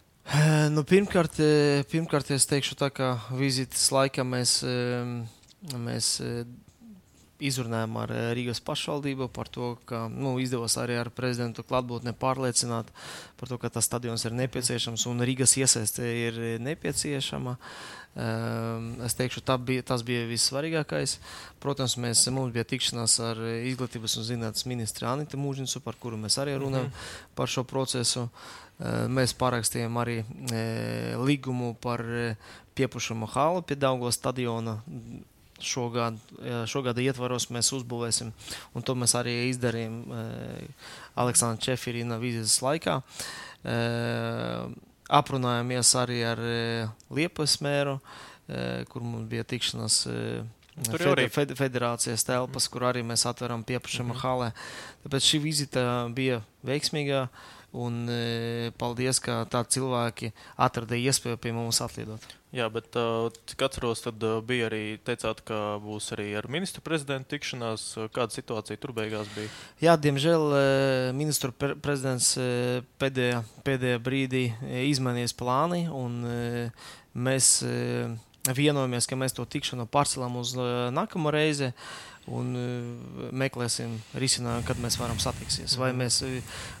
Nu, 0.74 0.82
pirmkārt, 0.88 1.36
pirmkārt, 1.92 2.30
es 2.32 2.46
teikšu, 2.48 2.78
ka 2.96 3.10
vizītes 3.36 3.90
laikā 3.92 4.24
mēs, 4.24 4.62
mēs 5.76 6.08
izrunājām 7.44 7.98
ar 8.00 8.12
Rīgas 8.36 8.62
pašvaldību 8.64 9.28
par 9.34 9.50
to, 9.52 9.74
ka 9.88 10.06
nu, 10.08 10.36
izdevās 10.40 10.78
arī 10.80 10.96
ar 11.00 11.10
prezidentu 11.12 11.64
klātbūtni 11.66 12.14
pārliecināt 12.16 12.88
par 13.36 13.50
to, 13.50 13.58
ka 13.60 13.68
tas 13.74 13.88
stadions 13.88 14.24
ir 14.24 14.36
nepieciešams 14.38 15.04
un 15.10 15.20
Rīgas 15.28 15.56
iesaiste 15.60 16.08
ir 16.08 16.40
nepieciešama. 16.64 17.58
Es 18.14 19.16
teikšu, 19.18 19.42
bija, 19.66 19.82
tas 19.82 20.04
bija 20.06 20.26
vissvarīgākais. 20.30 21.16
Protams, 21.58 21.96
mēs, 21.98 22.20
mums 22.30 22.52
bija 22.54 22.62
tikšanās 22.70 23.16
ar 23.26 23.40
izglītības 23.66 24.18
un 24.20 24.28
zinātnes 24.28 24.68
ministru 24.70 25.08
Anitu 25.10 25.40
Mūžnicu, 25.40 25.82
par 25.82 25.98
kuru 25.98 26.20
mēs 26.22 26.38
arī 26.38 26.54
runājam 26.54 26.86
mm 26.86 26.92
-hmm. 26.92 27.32
par 27.34 27.50
šo 27.50 27.64
procesu. 27.64 28.28
Uh, 28.28 28.64
Eh, 28.74 29.04
mēs 29.06 29.36
parakstījām 29.38 30.00
arī 30.02 30.16
eh, 30.50 31.14
līgumu 31.14 31.76
par 31.78 32.02
eh, 32.02 32.34
piepušamo 32.74 33.28
halu 33.30 33.62
pie 33.62 33.78
Daugos 33.78 34.18
stadiona. 34.18 34.80
Šogad, 35.64 36.16
šogad 36.66 36.98
ietvaros 36.98 37.46
mēs 37.54 37.70
uzbūvēsim, 37.72 38.32
un 38.74 38.84
to 38.84 38.96
mēs 38.98 39.12
arī 39.16 39.36
izdarījām 39.52 39.94
Aleksandra 41.22 41.62
Čefirina 41.62 42.18
vizītes 42.20 42.58
laikā. 42.60 42.96
Aprunājāmies 45.12 45.90
arī 46.00 46.22
ar 46.24 46.40
Liepas 47.12 47.58
mēru, 47.60 47.98
kur 48.88 49.04
mums 49.04 49.28
bija 49.28 49.44
tikšanās 49.44 49.98
Tur 50.74 50.98
fed, 50.98 51.10
arī 51.12 51.24
fed, 51.30 51.52
federācijas 51.54 52.24
telpas, 52.26 52.66
kur 52.66 52.82
arī 52.88 53.04
mēs 53.06 53.22
atveram 53.30 53.62
pieprasījumu 53.62 54.10
mm 54.10 54.16
-hmm. 54.18 54.24
halē. 54.24 54.48
Tāpēc 55.04 55.28
šī 55.28 55.38
vizita 55.42 55.82
bija 56.10 56.40
veiksmīga. 56.66 57.28
Un 57.74 58.04
e, 58.06 58.70
paldies, 58.78 59.18
ka 59.18 59.40
tādi 59.50 59.74
cilvēki 59.78 60.30
atrada 60.62 60.94
iespēju 60.94 61.40
pie 61.42 61.50
mums 61.56 61.80
atlidot. 61.82 62.22
Jā, 62.54 62.68
bet 62.70 62.94
uh, 62.94 63.34
cik 63.50 63.64
atceros, 63.66 64.04
tad 64.04 64.22
uh, 64.22 64.36
bija 64.46 64.68
arī 64.68 64.82
teicāt, 65.02 65.40
ka 65.48 65.56
būs 65.82 66.12
arī 66.14 66.28
ar 66.38 66.46
ministru 66.46 66.84
prezidentu 66.86 67.32
tikšanās. 67.32 67.88
Kāda 68.14 68.30
situācija 68.30 68.78
tur 68.78 68.92
beigās 68.94 69.32
bija? 69.34 69.50
Jā, 69.82 69.96
diemžēl 69.98 70.54
ministru 71.18 71.50
pre 71.50 71.74
prezidents 71.74 72.36
pēdējā, 73.02 73.42
pēdējā 73.66 73.98
brīdī 74.06 74.44
izmainījis 74.84 75.34
plāni, 75.40 75.88
un 75.90 76.22
mēs 77.26 77.50
vienojamies, 78.54 79.10
ka 79.10 79.18
mēs 79.18 79.34
to 79.34 79.48
tikšanu 79.50 79.88
pārcelam 79.90 80.38
uz 80.38 80.54
nākamo 80.94 81.34
reizi. 81.34 81.72
Un 82.32 82.54
uh, 82.56 83.26
meklēsim 83.36 83.98
risinājumu, 84.16 84.64
kad 84.64 84.78
mēs 84.80 84.96
varam 84.96 85.18
satiksties. 85.20 85.76
Vai, 85.76 85.90
mēs, 85.96 86.22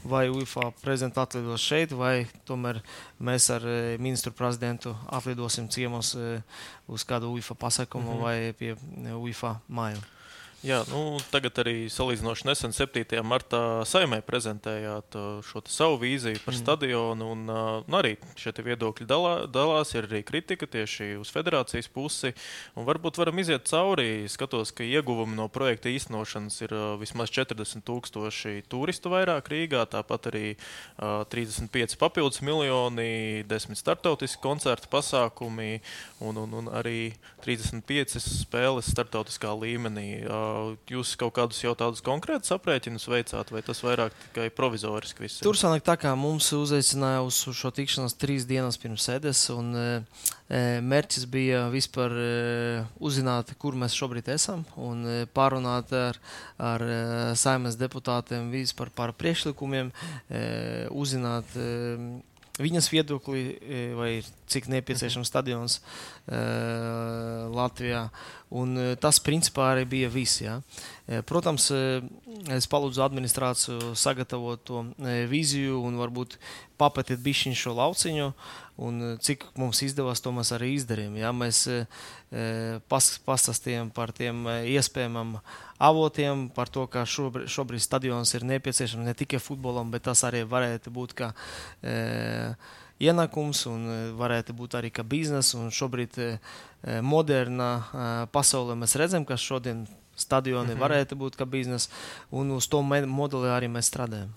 vai 0.08 0.24
UFO 0.32 0.70
prezidents 0.80 1.20
atlidos 1.20 1.60
šeit, 1.60 1.92
vai 1.92 2.26
tomēr 2.48 2.80
mēs 3.20 3.50
ar 3.52 3.66
uh, 3.68 3.92
ministru 4.00 4.32
prezidentu 4.32 4.94
atlidosim 5.12 5.68
ciemos 5.68 6.14
uz 6.88 7.04
kādu 7.04 7.34
UFO 7.36 7.54
pasākumu 7.54 8.08
mm 8.08 8.16
-hmm. 8.16 8.22
vai 8.24 8.52
pie 8.52 8.76
UFO 9.20 9.56
māju. 9.68 10.00
Jā, 10.64 10.78
nu, 10.88 11.18
tagad 11.28 11.58
arī 11.60 11.90
salīdzinoši 11.92 12.46
nesen, 12.48 12.72
7. 12.72 13.18
martā, 13.20 13.58
saimē 13.84 14.22
prezentējāt 14.24 15.12
šo 15.44 15.60
savu 15.68 15.98
vīziju 16.00 16.40
par 16.40 16.54
mm. 16.54 16.60
stadionu. 16.62 17.26
Un, 17.34 17.42
nu, 17.84 17.98
arī 17.98 18.14
šie 18.40 18.54
viedokļi 18.64 19.04
dalā, 19.04 19.32
dalās, 19.52 19.92
ir 19.92 20.08
arī 20.08 20.22
kritika 20.24 20.64
tieši 20.64 21.18
uz 21.20 21.28
federācijas 21.34 21.90
pusi. 21.92 22.32
Un 22.80 22.88
varbūt 22.88 23.20
varam 23.20 23.42
iziet 23.42 23.68
cauri. 23.68 24.24
Skatos, 24.32 24.72
ka 24.72 24.86
ieguvumi 24.88 25.36
no 25.36 25.50
projekta 25.52 25.92
īstenošanas 25.92 26.56
ir 26.64 26.72
vismaz 27.02 27.34
40 27.36 27.84
tūkstoši 27.84 28.64
turistu 28.72 29.12
vairāk 29.12 29.52
Rīgā, 29.52 29.84
tāpat 29.92 30.30
arī 30.32 30.54
uh, 30.54 31.28
35 31.28 32.00
papildus 32.00 32.40
miljoni, 32.40 33.44
10 33.52 33.82
startautiski 33.82 34.40
koncertu 34.40 34.88
pasākumi 34.96 35.82
un, 36.24 36.40
un, 36.46 36.58
un 36.62 36.72
arī 36.72 37.12
35 37.44 38.16
spēles 38.24 38.88
startautiskā 38.96 39.52
līmenī. 39.60 40.08
Uh, 40.24 40.53
jūs 40.90 41.14
kaut 41.20 41.34
kādus 41.36 41.60
jau 41.62 41.74
tādus 41.78 42.02
konkrētus 42.04 42.52
aprēķinus 42.56 43.06
veicāt, 43.10 43.52
vai 43.54 43.62
tas 43.66 43.82
vairāk 43.84 44.14
tikai 44.26 44.48
provizoriski 44.54 45.24
viss? 45.24 45.42
Tur 45.44 45.58
sanāk 45.58 45.84
tā, 45.86 45.96
kā 46.00 46.14
mums 46.18 46.50
uzaicināja 46.56 47.22
uz 47.26 47.38
šo 47.44 47.72
tikšanos 47.74 48.16
trīs 48.20 48.48
dienas 48.48 48.78
pirms 48.80 49.06
sēdes, 49.08 49.44
un 49.54 49.70
e, 49.78 49.86
e 50.48 50.62
mērķis 50.84 51.28
bija 51.32 51.64
vispār 51.72 52.16
e, 52.18 52.28
uzzināt, 53.04 53.54
kur 53.60 53.78
mēs 53.78 53.96
šobrīd 53.98 54.32
esam, 54.34 54.66
un 54.80 55.06
pārunāt 55.36 55.94
ar, 55.98 56.20
ar 56.58 56.86
saimnes 57.38 57.78
deputātiem 57.80 58.52
vispār 58.54 58.92
par 58.94 59.14
priekšlikumiem, 59.18 59.92
uzzināt. 60.94 61.58
E, 62.54 62.62
viņas 62.62 62.90
viedokli, 62.92 63.44
e, 63.58 63.84
vai 63.98 64.10
cik 64.46 64.68
nepieciešams 64.70 65.26
stadions 65.26 65.80
uh, 65.80 67.48
Latvijā. 67.50 68.10
Un, 68.54 68.76
uh, 68.76 68.90
tas 69.00 69.18
principā 69.18 69.70
arī 69.72 69.86
bija 69.88 70.10
viss. 70.12 70.42
Ja. 70.44 70.60
Protams, 71.26 71.66
es 72.54 72.68
palūdzu 72.70 73.02
administrāciju 73.02 73.94
sagatavot 73.98 74.62
to 74.64 74.84
vīziju 75.32 75.80
un 75.84 75.98
varbūt 75.98 76.38
papētīt 76.80 77.24
bišķiņu 77.24 77.58
šo 77.58 77.74
lauciņu. 77.80 78.28
Un, 78.84 79.02
cik 79.22 79.48
mums 79.58 79.82
izdevās, 79.86 80.22
to 80.22 80.32
mēs 80.34 80.52
arī 80.54 80.74
izdarījām. 80.76 81.18
Ja. 81.18 81.32
Mēs 81.34 81.64
pas, 82.88 83.10
pastāstījām 83.26 83.90
par 83.96 84.14
tiem 84.16 84.46
iespējamiem 84.76 85.36
avotiem, 85.88 86.48
par 86.54 86.70
to, 86.72 86.86
ka 86.90 87.04
šobrīd, 87.08 87.50
šobrīd 87.52 87.84
stadions 87.84 88.34
ir 88.34 88.46
nepieciešams 88.48 89.06
ne 89.06 89.14
tikai 89.14 89.42
futbolam, 89.42 89.90
bet 89.92 90.06
tas 90.08 90.24
arī 90.28 90.44
varētu 90.48 90.94
būt 90.94 91.14
kā. 91.18 91.34
Uh, 91.82 92.80
ienākums 93.02 93.64
un 93.70 93.88
e, 93.88 93.96
varētu 94.18 94.54
būt 94.56 94.76
arī 94.78 94.90
kā 94.94 95.04
biznesa. 95.06 95.66
Šobrīd 95.74 96.18
e, 96.18 96.28
e, 96.30 97.00
modernā 97.02 98.28
pasaulē 98.34 98.76
mēs 98.78 98.96
redzam, 99.00 99.26
ka 99.26 99.36
šodien 99.40 99.84
stadioni 100.14 100.68
mm 100.68 100.74
-hmm. 100.74 100.84
varētu 100.84 101.18
būt 101.18 101.36
kā 101.36 101.46
biznesa, 101.46 101.90
un 102.30 102.50
uz 102.50 102.68
to 102.68 102.82
modeli 102.82 103.48
arī 103.50 103.68
mēs 103.68 103.90
strādājam. 103.90 104.30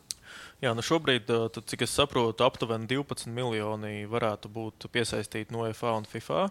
Jā, 0.61 0.73
nu 0.73 0.81
šobrīd, 0.81 1.25
tad, 1.25 1.63
cik 1.65 1.81
es 1.81 1.93
saprotu, 1.93 2.43
aptuveni 2.43 2.87
12 2.87 3.27
miljoni 3.27 4.07
varētu 4.09 4.49
būt 4.49 4.87
piesaistīti 4.91 5.51
no 5.51 5.73
FA 5.73 5.91
un 5.91 6.05
FIFA. 6.05 6.49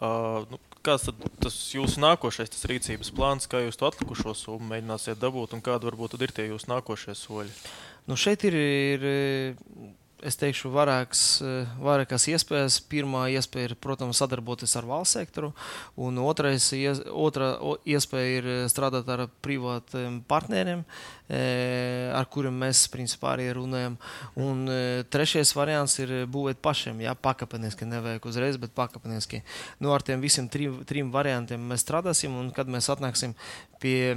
Uh, 0.00 0.44
nu, 0.50 0.58
kāds 0.86 1.08
tad 1.08 1.22
tas 1.42 1.56
jūsu 1.74 2.02
nākošais 2.02 2.52
tas 2.54 2.66
rīcības 2.70 3.12
plāns, 3.14 3.48
kā 3.50 3.62
jūs 3.64 3.78
to 3.80 3.88
atlikušo 3.88 4.34
summu 4.36 4.72
mēģināsiet 4.72 5.20
dabūt 5.20 5.56
un 5.56 5.64
kādi 5.64 5.90
varbūt 5.90 6.18
ir 6.20 6.34
tie 6.34 6.48
jūsu 6.50 6.70
nākošie 6.72 7.16
soļi? 7.18 7.54
Nu 8.08 8.16
šeit 8.16 8.44
ir, 8.48 8.54
ir 8.56 9.08
es 10.24 10.38
teikšu, 10.38 10.70
vairākas, 10.74 11.22
vairākas 11.82 12.26
iespējas. 12.32 12.78
Pirmā 12.90 13.26
iespēja 13.34 13.70
ir, 13.70 13.74
protams, 13.80 14.18
sadarboties 14.20 14.74
ar 14.78 14.88
valsts 14.88 15.18
sektoru, 15.18 15.52
un 16.00 16.18
otrais, 16.22 16.70
otra 17.12 17.52
iespēja 17.86 18.40
ir 18.40 18.48
strādāt 18.72 19.08
ar 19.12 19.26
privātiem 19.44 20.22
partneriem, 20.28 20.84
eh, 20.84 21.17
ar 21.28 22.28
kuriem 22.32 22.56
mēs 22.62 22.86
principā 22.92 23.34
arī 23.34 23.50
runājam. 23.56 23.98
Un 24.40 24.64
eh, 24.72 25.02
trešais 25.12 25.52
variants 25.56 25.98
ir 26.00 26.14
būvēt 26.32 26.62
pašiem, 26.64 27.02
jā, 27.04 27.12
pakāpeniski, 27.12 27.88
nevajag 27.88 28.30
uzreiz, 28.30 28.58
bet 28.60 28.74
pakāpeniski. 28.78 29.42
Nu, 29.84 29.92
ar 29.92 30.04
tiem 30.06 30.24
visiem 30.24 30.48
trim, 30.48 30.80
trim 30.88 31.12
variantiem 31.14 31.68
mēs 31.68 31.84
strādāsim, 31.84 32.34
un 32.40 32.50
kad 32.56 32.70
mēs 32.72 32.88
atnāksim 32.94 33.36
pie 33.82 34.16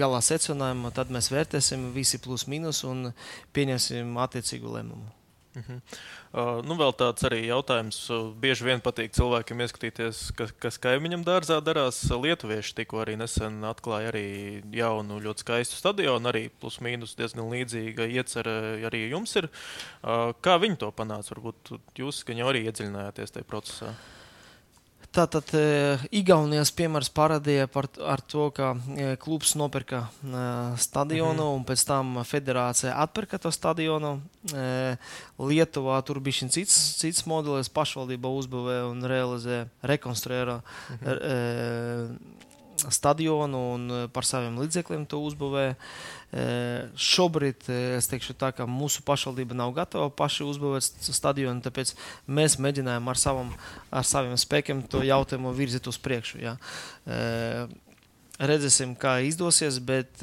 galā 0.00 0.22
secinājuma, 0.24 0.94
tad 0.96 1.12
mēs 1.14 1.30
vērtēsim 1.30 1.90
visi 1.94 2.18
plus 2.22 2.48
mīnus 2.50 2.82
un 2.88 3.12
pieņemsim 3.54 4.16
attiecīgu 4.24 4.78
lēmumu. 4.78 5.19
Uh 5.50 5.62
-huh. 5.66 5.80
uh, 6.32 6.64
nu, 6.64 6.74
vēl 6.78 6.92
tāds 6.94 7.24
arī 7.26 7.40
jautājums. 7.46 7.98
Uh, 8.10 8.30
bieži 8.34 8.64
vien 8.64 8.80
patīk 8.80 9.10
cilvēkiem 9.10 9.60
ieskatīties, 9.60 10.30
kas, 10.36 10.52
kas 10.52 10.78
kaimiņam 10.78 11.24
dārzā 11.24 11.60
darās. 11.60 11.98
Lietuvieši 12.10 12.74
tikko 12.74 13.02
arī 13.02 13.16
nesen 13.16 13.64
atklāja 13.64 14.12
arī 14.12 14.62
jaunu, 14.70 15.18
ļoti 15.18 15.40
skaistu 15.40 15.76
stadionu. 15.76 16.28
Arī 16.28 16.50
plus 16.60 16.78
mīnus 16.78 17.16
diezgan 17.16 17.50
līdzīga 17.50 18.06
iecerē 18.06 18.86
arī 18.86 19.10
jums 19.10 19.36
ir. 19.36 19.48
Uh, 20.02 20.32
kā 20.40 20.58
viņi 20.58 20.76
to 20.76 20.92
panāca? 20.92 21.34
Varbūt 21.34 21.78
jūs, 21.98 22.24
ka 22.24 22.32
jau 22.32 22.48
arī 22.48 22.64
iedziļinājāties 22.70 23.30
tajā 23.30 23.44
procesā. 23.44 23.94
Tātad 25.10 25.48
e, 25.58 25.62
Igaunijas 26.14 26.70
piemērs 26.70 27.08
parādīja 27.10 27.66
par 27.70 27.88
to, 28.30 28.44
ka 28.54 28.68
e, 28.94 29.16
klubs 29.18 29.56
nopirka 29.58 30.04
e, 30.06 30.42
stadionu 30.78 31.42
-hmm. 31.42 31.56
un 31.56 31.64
pēc 31.66 31.82
tam 31.86 32.22
federācija 32.24 32.94
atpirka 32.94 33.38
to 33.38 33.50
stadionu. 33.50 34.20
Lietuvā 35.38 36.02
tur 36.02 36.20
bija 36.20 36.32
šis 36.32 36.52
cits, 36.52 36.76
cits 37.00 37.26
modelis, 37.26 37.68
pašvaldība 37.68 38.28
uzbūvēja 38.28 38.90
un 38.90 39.02
realizēja, 39.02 39.66
rekonstruēja 39.82 40.60
-hmm. 40.60 42.16
Stadionu 42.88 43.60
un 43.74 43.86
par 44.14 44.26
saviem 44.28 44.56
līdzekļiem 44.62 45.04
to 45.10 45.20
uzbūvēja. 45.26 45.74
Šobrīd 46.94 47.66
es 47.98 48.06
teikšu, 48.10 48.36
tā, 48.38 48.52
ka 48.54 48.66
mūsu 48.70 49.02
pašvaldība 49.06 49.56
nav 49.58 49.72
gatava 49.76 50.10
paši 50.14 50.46
uzbūvēt 50.46 51.08
stadionu, 51.10 51.62
tāpēc 51.64 51.94
mēs 52.30 52.58
mēģinājām 52.62 53.10
ar, 53.10 53.20
savam, 53.20 53.50
ar 53.90 54.06
saviem 54.06 54.38
spēkiem 54.38 54.84
to 54.90 55.02
jautājumu 55.06 55.52
virzīt 55.56 55.90
uz 55.90 55.98
priekšu. 56.02 56.40
Ja. 56.44 56.54
Redzēsim, 58.40 58.94
kā 59.00 59.18
izdosies, 59.26 59.80
bet 59.82 60.22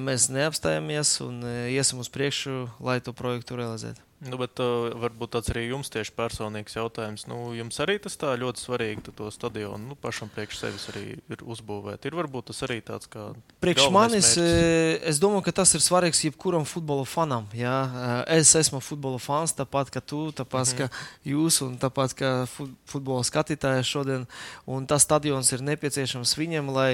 mēs 0.00 0.28
neapstājamies 0.34 1.14
un 1.24 1.40
iesim 1.70 2.02
uz 2.02 2.10
priekšu, 2.12 2.66
lai 2.82 2.98
to 3.04 3.14
projektu 3.16 3.60
realizētu. 3.60 4.07
Nu, 4.18 4.34
bet 4.34 4.58
uh, 4.58 4.88
varbūt 4.98 5.30
tāds 5.36 5.52
arī 5.52 5.68
jums 5.68 5.92
tieši 5.94 6.10
personīgs 6.16 6.74
jautājums. 6.74 7.28
Nu, 7.30 7.52
jums 7.54 7.76
arī 7.84 8.00
tas 8.02 8.18
tā 8.18 8.32
ļoti 8.34 8.64
svarīgi, 8.64 9.12
to 9.14 9.28
stadionu 9.30 9.92
nu, 9.92 9.94
pašam 9.94 10.30
priekš 10.34 10.58
sevis 10.58 10.86
arī 10.90 11.02
ir 11.20 11.44
uzbūvēt. 11.46 12.08
Ir 12.08 12.16
varbūt 12.18 12.48
tas 12.50 12.64
arī 12.66 12.80
tāds 12.82 13.06
kā. 13.12 13.28
Priekš 13.62 13.86
manis, 13.94 14.32
mērķis. 14.34 14.42
E, 14.42 14.98
es 15.12 15.22
domāju, 15.22 15.44
ka 15.46 15.54
tas 15.60 15.76
ir 15.78 15.84
svarīgs 15.86 16.24
jebkuram 16.26 16.66
futbola 16.66 17.06
fanam. 17.06 17.46
Jā. 17.54 17.76
E, 17.86 18.40
es 18.40 18.50
esmu 18.58 18.82
futbola 18.82 19.22
fans, 19.22 19.54
tāpat 19.54 19.94
kā 19.94 20.02
tu, 20.02 20.24
tāpat 20.34 20.74
mm. 20.74 20.82
kā 20.82 20.90
jūs 21.30 21.62
un 21.68 21.78
tāpat 21.78 22.18
kā 22.18 22.34
futbola 22.50 23.22
skatītāji 23.22 23.86
šodien. 23.86 24.26
Un 24.66 24.90
tas 24.90 25.06
stadions 25.06 25.54
ir 25.54 25.62
nepieciešams 25.62 26.34
viņam, 26.42 26.74
lai 26.74 26.90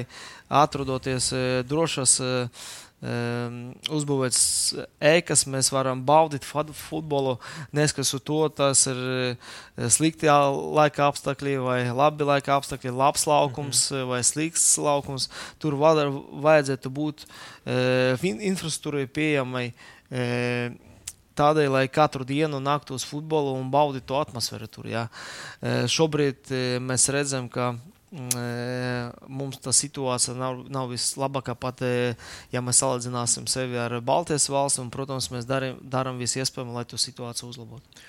atrodoties 0.53 1.33
e, 1.33 1.45
drošas 1.65 2.21
um, 3.05 3.59
uzbūvēts 3.93 4.45
ēkas, 5.05 5.45
mēs 5.51 5.71
varam 5.75 6.03
baudīt 6.07 6.47
futbolu, 6.47 7.37
neskatoties 7.77 8.15
uz 8.17 8.25
to, 8.25 8.39
tas 8.49 8.87
ir 8.91 9.03
eh, 9.05 9.89
slikti 9.93 10.31
laika 10.31 11.09
apstākļi 11.11 11.57
vai 11.65 11.79
labi 11.93 12.27
laika 12.29 12.57
apstākļi, 12.59 12.95
labs 12.95 13.27
laukums 13.31 13.91
mm 13.91 13.97
-hmm. 13.97 14.09
vai 14.09 14.23
slikts 14.25 14.67
laukums. 14.79 15.29
Tur 15.59 15.77
var, 15.77 16.09
vajadzētu 16.45 16.91
būt 16.91 17.27
uh, 17.27 18.19
infrastruktūrai 18.23 19.07
pieejamai. 19.07 19.73
Uh, 20.11 20.75
tādēļ, 21.35 21.69
lai 21.69 21.89
katru 21.89 22.25
dienu 22.25 22.61
nāktu 22.63 22.95
uz 22.95 23.05
futbolu 23.05 23.57
un 23.59 23.71
baudītu 23.71 24.07
to 24.07 24.21
atmosfēru 24.21 24.69
tur. 24.71 24.87
Ja. 24.87 25.09
Šobrīd 25.91 26.53
mēs 26.79 27.09
redzam, 27.11 27.49
ka 27.49 27.75
mums 28.15 29.59
tā 29.63 29.73
situācija 29.75 30.37
nav, 30.39 30.65
nav 30.71 30.93
vislabākā. 30.93 31.57
Pat 31.59 31.83
ja 32.55 32.63
mēs 32.65 32.83
salīdzināsim 32.83 33.49
sevi 33.51 33.81
ar 33.81 33.99
Baltijas 34.05 34.47
valsti, 34.53 34.85
un, 34.85 34.93
protams, 34.95 35.31
mēs 35.35 35.49
darām 35.49 36.21
visu 36.23 36.43
iespējamo, 36.43 36.77
lai 36.77 36.87
to 36.89 37.01
situāciju 37.01 37.51
uzlabotu. 37.51 38.05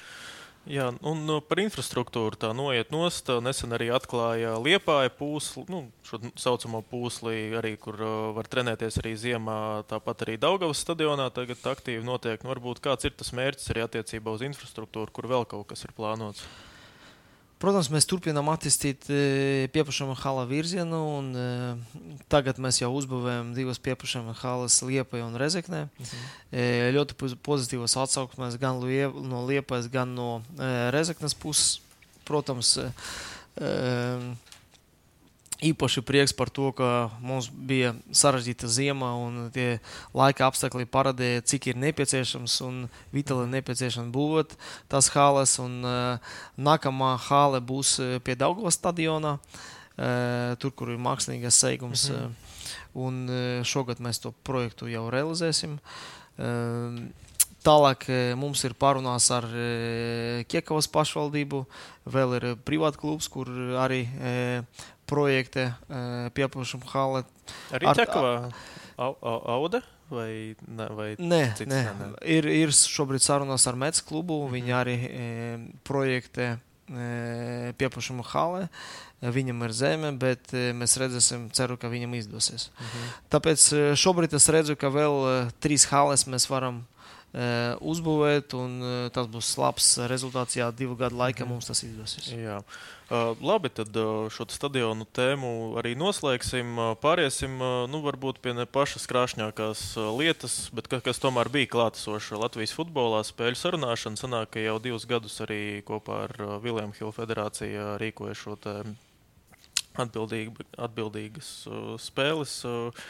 Jā, 0.65 0.87
un 1.05 1.27
par 1.45 1.59
infrastruktūru 1.61 2.39
tā 2.41 2.49
noiet 2.57 2.89
nost. 2.89 3.29
Nesen 3.45 3.75
arī 3.77 3.91
atklāja 3.93 4.55
Liepāja 4.57 5.11
pūsli, 5.13 5.61
nu, 5.69 5.83
šo 6.07 6.17
saucamo 6.41 6.81
pūsli, 6.89 7.53
arī, 7.59 7.75
kur 7.77 7.99
uh, 8.01 8.15
var 8.33 8.49
trenēties 8.49 8.97
arī 9.03 9.13
ziemā. 9.21 9.59
Tāpat 9.91 10.25
arī 10.25 10.39
Daugavas 10.41 10.81
stadionā 10.81 11.29
tagad 11.33 11.61
aktīvi 11.69 12.01
notiek. 12.05 12.41
Nu, 12.41 12.49
varbūt 12.55 12.81
kāds 12.81 13.05
ir 13.05 13.13
tas 13.13 13.29
mērķis 13.37 13.75
arī 13.75 13.85
attiecībā 13.85 14.33
uz 14.33 14.45
infrastruktūru, 14.49 15.13
kur 15.13 15.29
vēl 15.29 15.45
kaut 15.53 15.69
kas 15.69 15.85
ir 15.85 15.93
plānots. 15.93 16.41
Protams, 17.61 17.87
mēs 17.93 18.07
turpinām 18.09 18.49
attīstīt 18.51 19.07
e, 19.07 19.19
pieprasījuma 19.71 20.17
hala 20.19 20.43
virzienu, 20.49 20.97
un 21.15 21.29
e, 21.39 21.45
tagad 22.31 22.59
mēs 22.61 22.81
jau 22.81 22.89
uzbūvējam 22.97 23.53
divas 23.55 23.79
pieprasījuma 23.83 24.35
halas 24.41 24.81
Liepai 24.83 25.23
un 25.23 25.37
Rezeknē. 25.39 25.85
Mhm. 25.87 26.25
E, 26.51 26.65
ļoti 26.97 27.17
pozitīvas 27.45 27.95
atsauksmes 28.03 28.59
gan 28.59 28.83
no 29.29 29.45
Liepas, 29.47 29.87
gan 29.91 30.11
no 30.17 30.29
Rezeknes 30.95 31.37
puses. 31.37 31.79
Protams, 32.25 32.71
īpaši 35.63 36.03
prieks 36.03 36.33
par 36.35 36.49
to, 36.51 36.71
ka 36.75 37.09
mums 37.23 37.47
bija 37.49 37.93
sarežģīta 38.11 38.67
ziema 38.71 39.13
un 39.19 39.49
tie 39.55 39.79
laika 40.15 40.49
apstākļi 40.49 40.87
parādīja, 40.91 41.45
cik 41.47 41.71
ir 41.71 41.79
nepieciešams 41.79 42.57
un 42.65 42.85
vitāli 43.15 43.47
nepieciešams 43.53 44.11
būvēt 44.15 44.55
tās 44.91 45.09
halas. 45.15 45.57
Un, 45.63 45.79
uh, 45.85 46.35
nākamā 46.57 47.15
hala 47.29 47.61
būs 47.63 47.97
pie 48.25 48.35
Daugavas 48.39 48.79
stadionā, 48.79 49.37
uh, 49.39 50.55
tur, 50.59 50.75
kur 50.75 50.91
ir 50.91 50.99
mākslīgais 50.99 51.61
seigums. 51.61 52.09
Mm 52.09 52.15
-hmm. 52.15 52.41
Un 52.95 53.27
šogad 53.63 53.99
mēs 53.99 54.21
to 54.21 54.31
projektu 54.31 54.87
jau 54.87 55.09
realizēsim. 55.11 55.79
Uh, 56.37 57.11
Tālāk 57.65 58.05
mums 58.37 58.63
ir 58.63 58.75
pārunās 58.77 59.31
ar 59.31 59.45
Kiekavas 60.45 60.85
pašvaldību, 60.87 61.65
vēl 62.05 62.35
ir 62.35 62.45
privāta 62.61 62.97
klubs, 63.01 63.27
kur 63.27 63.49
arī 63.81 64.05
projekte 65.05 65.73
pieprasījuma 66.37 66.91
hale. 66.93 67.23
Arī 67.75 67.89
ar, 67.91 67.99
Čekavā 67.99 68.33
Auda? 68.97 69.81
Vai, 70.09 70.53
ne, 70.69 70.85
vai 70.93 71.07
nē, 71.17 71.41
cits, 71.57 71.69
nē. 71.71 71.81
nē, 71.97 72.07
ir, 72.29 72.45
ir 72.45 72.73
šobrīd 72.75 73.23
sarunas 73.25 73.65
ar 73.65 73.77
Mēnesis 73.79 74.05
klubu. 74.05 74.37
Mm 74.37 74.45
-hmm. 74.45 74.53
Viņi 74.53 74.75
arī 74.77 74.95
e, 75.01 75.29
projektē 75.83 76.45
e, 76.53 77.73
pieprasījuma 77.77 78.23
hale. 78.29 78.67
Viņam 79.21 79.63
ir 79.65 79.71
zeme, 79.71 80.11
bet 80.11 80.53
e, 80.53 80.73
mēs 80.73 80.97
redzēsim, 81.01 81.49
ceru, 81.49 81.77
ka 81.77 81.89
viņam 81.89 82.13
izdosies. 82.13 82.69
Mm 82.69 82.85
-hmm. 82.85 83.15
Tāpēc 83.29 83.95
šobrīd 83.97 84.33
es 84.33 84.49
redzu, 84.49 84.75
ka 84.75 84.89
vēl 84.89 85.49
trīs 85.59 85.89
hales 85.89 86.27
mēs 86.27 86.49
varam 86.49 86.85
uzbūvēt, 87.35 88.53
un 88.55 88.75
tas 89.11 89.27
būs 89.31 89.55
labs 89.59 89.89
rezultāts. 90.11 90.55
Jā, 90.55 90.69
divu 90.71 90.95
gadu 90.99 91.19
laikā 91.19 91.43
mm 91.43 91.55
mums 91.55 91.67
tas 91.67 91.83
izdosies. 91.83 92.29
Jā. 92.31 92.61
Uh, 93.05 93.35
labi, 93.37 93.69
tad 93.69 93.93
šo 94.33 94.47
stadionu 94.49 95.05
tēmu 95.13 95.77
arī 95.77 95.93
noslēgsim. 95.99 96.79
Pāriesim 97.03 97.59
nu, 97.91 98.01
varbūt 98.01 98.41
pie 98.41 98.55
ne 98.57 98.65
pašas 98.65 99.05
krāšņākās 99.11 99.83
lietas, 100.17 100.57
bet 100.73 100.89
ka, 100.89 101.01
kas 101.05 101.21
tomēr 101.21 101.51
bija 101.53 101.69
klātesoša 101.75 102.41
Latvijas 102.41 102.73
futbolā 102.73 103.21
spēļu 103.27 103.61
sarunāšana. 103.61 104.17
Sanāk, 104.17 104.55
ka 104.55 104.63
jau 104.63 104.79
divus 104.81 105.05
gadus 105.09 105.37
arī 105.45 105.83
kopā 105.85 106.23
ar 106.29 106.37
Vilnius 106.63 106.97
Hildu 107.01 107.13
federāciju 107.19 107.91
rīkoja 108.01 108.39
šo 108.41 108.57
atbildīgi, 110.01 110.67
atbildīgas 110.87 111.49
uh, 111.69 111.95
spēles 112.01 112.57
uh, 112.67 113.05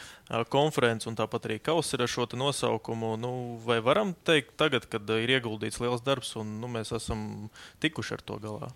konferences, 0.52 1.08
un 1.10 1.18
tāpat 1.18 1.48
arī 1.48 1.60
kausa 1.62 1.96
ir 1.96 2.06
ar 2.06 2.12
šo 2.12 2.28
nosaukumu. 2.38 3.14
Nu, 3.20 3.32
vai 3.66 3.78
varam 3.84 4.14
teikt, 4.26 4.56
tagad, 4.60 4.88
kad 4.90 5.08
ir 5.18 5.36
ieguldīts 5.38 5.80
liels 5.82 6.04
darbs, 6.06 6.34
un 6.40 6.58
nu, 6.62 6.70
mēs 6.70 6.94
esam 6.96 7.48
tikuši 7.84 8.18
ar 8.18 8.26
to 8.26 8.40
galā? 8.42 8.72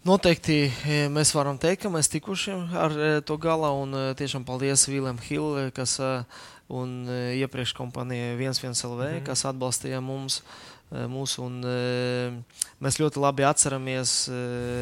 Noteikti 0.00 0.62
e, 0.88 1.00
mēs 1.12 1.34
varam 1.36 1.58
teikt, 1.60 1.82
ka 1.82 1.90
mēs 1.92 2.08
tikuši 2.08 2.54
ar 2.72 2.94
e, 2.96 3.08
to 3.20 3.36
galā. 3.36 3.68
Un 3.76 3.92
e, 3.92 4.04
tiešām 4.16 4.46
paldies 4.48 4.86
Viljam 4.88 5.18
Hillam, 5.20 5.68
kas 5.76 5.98
un 6.70 7.06
iepriekš 7.36 7.74
kompānija 7.76 8.36
11LV, 8.38 8.98
mm 8.98 9.16
-hmm. 9.16 9.24
kas 9.26 9.44
atbalstīja 9.44 10.00
mums. 10.00 10.42
Mūsu, 10.90 11.44
un, 11.46 11.60
mēs 12.82 12.96
ļoti 12.98 13.20
labi 13.22 13.44
atceramies 13.46 14.28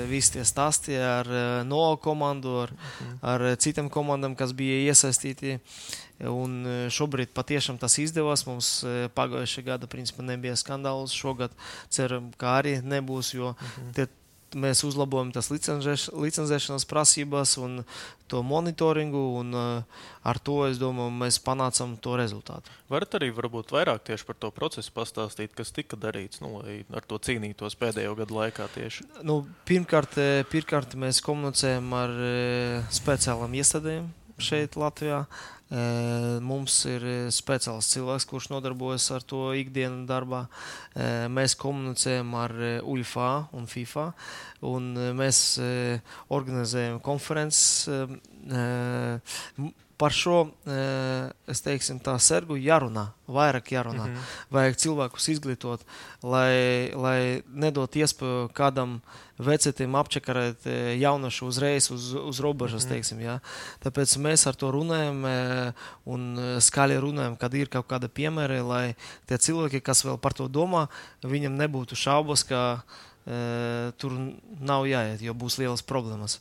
visi 0.08 0.32
tie 0.32 0.44
stāsti 0.44 0.96
ar 0.96 1.28
NO 1.68 1.96
komandu, 2.00 2.54
ar, 2.62 2.70
mm 2.72 3.18
ar 3.22 3.44
citām 3.60 3.90
komandām, 3.90 4.36
kas 4.36 4.52
bija 4.52 4.88
iesaistīti. 4.88 5.58
Un 6.24 6.64
šobrīd 6.88 7.28
patiešām 7.34 7.78
tas 7.78 7.98
izdevās. 7.98 8.46
Mums 8.46 8.84
pagājušajā 9.14 9.66
gadā 9.66 9.86
principā, 9.86 10.22
nebija 10.22 10.56
skandāls. 10.56 11.12
Šogad 11.12 11.50
ceram, 11.90 12.32
ka 12.36 12.46
arī 12.62 12.80
nebūs, 12.82 13.34
jo 13.34 13.52
mm 13.52 13.66
-hmm. 13.66 13.92
tie 13.94 14.06
mēs 14.56 14.84
uzlabojam 14.86 15.32
tās 15.34 15.50
licencēšanas 15.52 16.86
prasības 16.88 17.56
un 17.60 17.82
to 18.28 18.42
monitoringu, 18.44 19.20
un 19.40 19.56
uh, 19.56 20.02
ar 20.28 20.40
to, 20.44 20.60
es 20.68 20.80
domāju, 20.80 21.12
mēs 21.20 21.40
panācam 21.44 21.96
to 22.00 22.16
rezultātu. 22.20 22.72
Varat 22.92 23.16
arī 23.18 23.30
varbūt 23.36 23.72
vairāk 23.72 24.04
tieši 24.08 24.28
par 24.28 24.38
to 24.40 24.52
procesu 24.54 24.92
pastāstīt, 24.96 25.54
kas 25.56 25.72
tika 25.74 25.96
darīts, 26.00 26.42
nu, 26.44 26.58
lai 26.60 26.82
ar 26.92 27.04
to 27.08 27.20
cīnītos 27.24 27.76
pēdējo 27.80 28.14
gadu 28.20 28.38
laikā 28.38 28.68
tieši? 28.76 29.08
Nu, 29.28 29.40
pirmkārt, 29.68 30.20
eh, 30.20 30.44
pirmkārt, 30.48 30.96
mēs 31.00 31.22
komunicējam 31.24 31.92
ar 31.96 32.16
uh, 32.16 32.96
speciālām 33.00 33.56
iestādēm 33.60 34.08
šeit 34.38 34.76
Latvijā. 34.78 35.24
Mums 36.40 36.78
ir 36.88 37.02
speciāls 37.34 37.90
cilvēks, 37.92 38.24
kurš 38.30 38.46
nodarbojas 38.54 39.10
ar 39.12 39.24
to 39.28 39.50
ikdienas 39.58 40.06
darbā. 40.08 40.46
Mēs 41.28 41.56
komunicējam 41.60 42.32
ar 42.40 42.54
UFA 42.88 43.32
un 43.52 43.68
FIFA, 43.68 44.06
un 44.70 44.88
mēs 45.18 45.42
organizējam 46.32 47.02
konferences 47.04 47.92
par 49.98 50.14
šo, 50.14 50.48
es 51.50 51.62
teiksim, 51.64 51.98
sergu 52.22 52.56
jārunā, 52.56 53.08
vairāk 53.26 53.72
jārunā. 53.74 54.06
Mm 54.06 54.14
-hmm. 54.14 54.36
Vajag 54.54 54.76
cilvēkus 54.76 55.28
izglītot, 55.34 55.80
lai, 56.22 56.90
lai 56.94 57.42
nedot 57.50 57.96
iespēju 57.96 58.48
kādam 58.54 59.00
vecētim 59.38 59.94
apčakarēt 59.98 60.66
jaunašu 60.98 61.46
uzreiz 61.46 61.90
uz, 61.90 62.14
uz 62.14 62.40
robežas, 62.40 62.84
mm 62.84 62.86
-hmm. 62.86 62.92
teiksim, 62.94 63.18
jā. 63.20 63.40
Tāpēc 63.84 64.18
mēs 64.18 64.46
ar 64.48 64.54
to 64.54 64.70
runājam 64.70 65.26
un 66.04 66.38
skaļi 66.60 67.00
runājam, 67.00 67.36
kad 67.36 67.54
ir 67.54 67.68
kaut 67.68 67.86
kāda 67.86 68.08
piemēra, 68.08 68.62
lai 68.62 68.94
tie 69.26 69.36
cilvēki, 69.36 69.80
kas 69.80 70.04
vēl 70.04 70.18
par 70.18 70.32
to 70.32 70.48
domā, 70.48 70.86
viņam 71.22 71.56
nebūtu 71.56 71.94
šaubas, 71.94 72.44
ka 72.44 72.82
tur 74.00 74.14
nav 74.60 74.86
jāiet, 74.88 75.20
jo 75.20 75.34
būs 75.36 75.58
lielas 75.60 75.84
problēmas. 75.84 76.38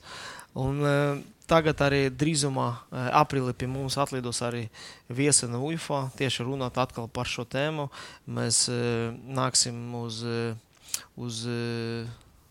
Un, 0.57 0.79
e, 0.83 0.99
Tagad 1.47 1.79
arī 1.79 2.09
drīzumā, 2.11 2.67
e, 2.91 3.01
aprīlī 3.15 3.53
pie 3.55 3.69
mums 3.71 3.95
atlidos 3.95 4.41
arī 4.43 4.65
viesi 5.07 5.47
no 5.47 5.61
UFO. 5.63 6.09
Tieši 6.19 6.43
runāt 6.43 6.75
par 7.13 7.25
šo 7.25 7.45
tēmu. 7.47 7.88
Mēs 8.27 8.67
nāksim 8.67 9.95
uz, 9.95 10.25
uz 11.15 11.38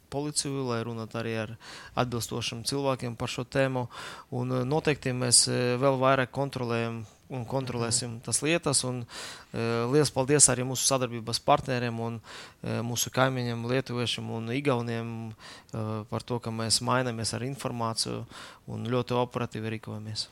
policiju, 0.09 0.65
lai 0.71 0.81
runātu 0.81 1.21
arī 1.21 1.35
ar 1.43 1.53
atbilstošiem 1.95 2.65
cilvēkiem 2.65 3.17
par 3.21 3.29
šo 3.29 3.45
tēmu. 3.45 3.85
Un 4.33 4.49
noteikti 4.65 5.13
mēs 5.13 5.45
vēl 5.77 6.01
vairāk 6.01 6.33
kontrolējam 6.33 7.05
un 7.33 7.45
kontrolēsim 7.49 8.19
tas 8.25 8.41
lietas. 8.45 8.83
Un, 8.87 9.03
uh, 9.03 9.85
liels 9.93 10.13
paldies 10.15 10.49
arī 10.53 10.67
mūsu 10.69 10.87
sadarbības 10.87 11.43
partneriem 11.47 12.01
un 12.03 12.19
uh, 12.21 12.81
mūsu 12.87 13.13
kaimiņiem, 13.15 13.67
Lietuviešiem 13.73 14.31
un 14.39 14.51
Igauniem 14.55 15.13
uh, 15.29 16.03
par 16.11 16.27
to, 16.27 16.41
ka 16.43 16.55
mēs 16.55 16.83
mainamies 16.87 17.35
ar 17.37 17.47
informāciju 17.47 18.25
un 18.73 18.91
ļoti 18.93 19.19
operatīvi 19.19 19.77
rīkojamies. 19.77 20.29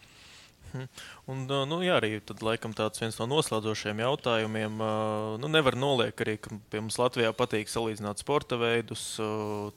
Mhm. 0.75 0.89
Un, 1.31 1.45
nu, 1.71 1.79
jā, 1.87 1.95
arī 2.01 2.19
tad, 2.27 2.43
laikam, 2.43 2.75
tāds 2.75 2.99
viens 2.99 3.17
no 3.21 3.29
noslēdzošiem 3.31 4.03
jautājumiem. 4.03 4.81
Nu, 5.39 5.51
nevar 5.51 5.79
noliekt 5.79 6.25
arī, 6.25 6.35
ka 6.43 6.59
pie 6.73 6.83
mums 6.83 6.99
Latvijā 6.99 7.31
patīk 7.37 7.71
salīdzināt 7.71 8.21
sporta 8.25 8.59
veidus. 8.59 9.05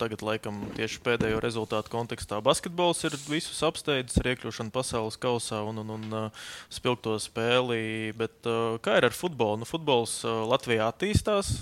Tagad, 0.02 0.26
laikam, 0.26 0.64
tieši 0.78 1.04
pēdējo 1.06 1.39
rezultātu 1.43 1.93
kontekstā 1.93 2.41
basketbols 2.43 3.06
ir 3.06 3.18
visus 3.30 3.62
apsteidzis 3.68 4.18
ar 4.24 4.32
iekļūšanu 4.34 4.74
pasaules 4.74 5.20
kausā 5.22 5.62
un, 5.70 5.84
un, 5.86 5.95
un 6.00 6.20
spilgto 6.74 7.16
spēli. 7.22 8.12
Bet 8.18 8.50
kā 8.82 8.98
ir 8.98 9.12
ar 9.12 9.16
futbolu? 9.16 9.62
Nu, 9.62 9.70
futbols 9.70 10.24
Latvijā 10.26 10.89
attīstās 10.89 11.60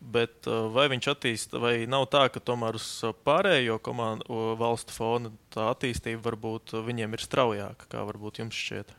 Bet 0.00 0.48
uh, 0.48 0.70
vai 0.72 0.86
viņš 0.88 1.10
attīstīja, 1.12 1.60
vai 1.60 1.74
nav 1.90 2.06
tā, 2.12 2.24
ka 2.32 2.40
tomēr 2.40 2.78
uz 2.78 2.86
pārējo 3.26 3.76
komandu 3.84 4.54
valstu 4.60 4.96
fona 4.96 5.32
tā 5.52 5.68
attīstība 5.74 6.24
varbūt 6.24 6.72
viņiem 6.86 7.18
ir 7.18 7.24
straujāka, 7.26 7.90
kā 7.92 8.06
varbūt 8.08 8.40
jums 8.40 8.56
šķiet? 8.56 8.96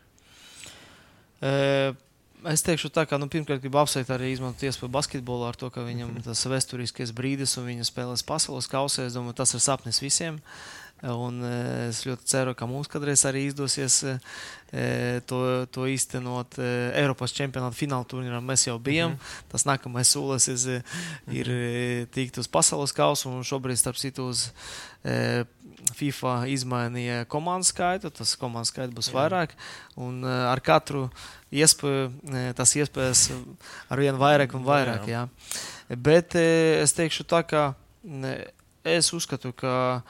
E 1.42 1.56
Es 2.42 2.64
teikšu 2.66 2.90
tā, 2.90 3.04
ka 3.06 3.20
nu, 3.22 3.28
pirmkārt 3.30 3.62
gribu 3.62 3.78
apsveikt 3.78 4.10
arī 4.10 4.32
izmantot 4.34 4.64
iespēju 4.66 4.90
basketbolā 4.96 5.52
ar 5.52 5.58
to, 5.62 5.68
ka 5.70 5.84
viņam 5.86 6.16
tas 6.26 6.42
vēsturiskais 6.50 7.14
brīdis 7.14 7.54
un 7.62 7.68
viņa 7.68 7.86
spēlēs 7.86 8.26
pasaules 8.26 8.70
kausē. 8.72 9.06
Es 9.06 9.14
domāju, 9.14 9.38
tas 9.38 9.54
ir 9.54 9.62
sapnis 9.62 10.02
visiem. 10.02 10.40
Un 11.02 11.42
es 11.88 12.04
ļoti 12.06 12.28
ceru, 12.30 12.54
ka 12.54 12.68
mums 12.70 12.90
kādreiz 12.92 13.24
arī 13.26 13.48
izdosies 13.48 13.96
to, 15.28 15.40
to 15.74 15.88
īstenot 15.90 16.60
Eiropas 16.62 17.34
čempionāta 17.34 17.74
fināla 17.74 18.06
turnīrā. 18.06 18.42
Mēs 18.46 18.68
jau 18.68 18.78
bijām. 18.80 19.16
Mm 19.16 19.18
-hmm. 19.18 19.48
Tas 19.50 19.66
nākamais 19.66 20.14
solis 20.14 20.48
ir, 20.48 20.84
ir 21.28 21.48
tikt 22.14 22.38
uz 22.38 22.48
pasaules 22.48 22.94
kausa 22.94 23.30
un 23.30 23.42
šobrīd, 23.44 23.76
starp 23.76 23.98
citu, 23.98 24.30
uz 24.30 24.52
FIFA 25.98 26.46
izmainīja 26.46 27.26
komandu 27.26 27.66
skaitu. 27.66 28.10
Tas 28.10 28.36
komandu 28.36 28.70
skaits 28.70 28.94
būs 28.94 29.12
vairāk. 29.14 29.50
Un 29.96 30.24
ar 30.24 30.60
katru 30.60 31.10
iespēju 31.52 32.54
tas 32.56 32.76
iespējas 32.76 33.32
ar 33.90 34.00
vien 34.00 34.16
vairāk 34.16 34.54
un 34.54 34.64
vairāk. 34.64 35.08
Jā. 35.08 35.28
Bet 35.90 36.36
es 36.36 36.94
teikšu 36.94 37.24
tā, 37.24 37.44
ka 37.44 37.74
es 38.84 39.14
uzskatu, 39.14 39.52
ka 39.54 40.02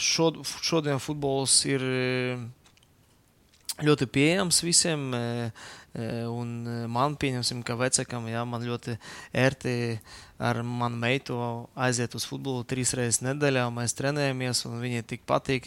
šod, 0.00 0.40
šodien 0.64 1.00
futbols 1.02 1.60
ir 1.68 1.84
ļoti 3.80 4.08
pieejams 4.12 4.62
visiem. 4.64 5.10
Un 5.90 6.50
man, 6.86 7.16
pieņemsim, 7.18 7.64
ka 7.66 7.74
vecākam, 7.74 8.28
jā, 8.30 8.44
man 8.46 8.62
ļoti 8.62 8.94
ērti 9.34 9.72
ar 10.40 10.62
manu 10.62 10.96
meitu 10.96 11.36
aiziet 11.74 12.14
uz 12.14 12.24
futbolu 12.30 12.62
trīs 12.64 12.94
reizes 12.96 13.18
nedēļā. 13.26 13.66
Mēs 13.74 13.96
trenējamies, 13.98 14.62
un 14.68 14.78
viņai 14.80 15.02
tik 15.10 15.26
patīk. 15.28 15.66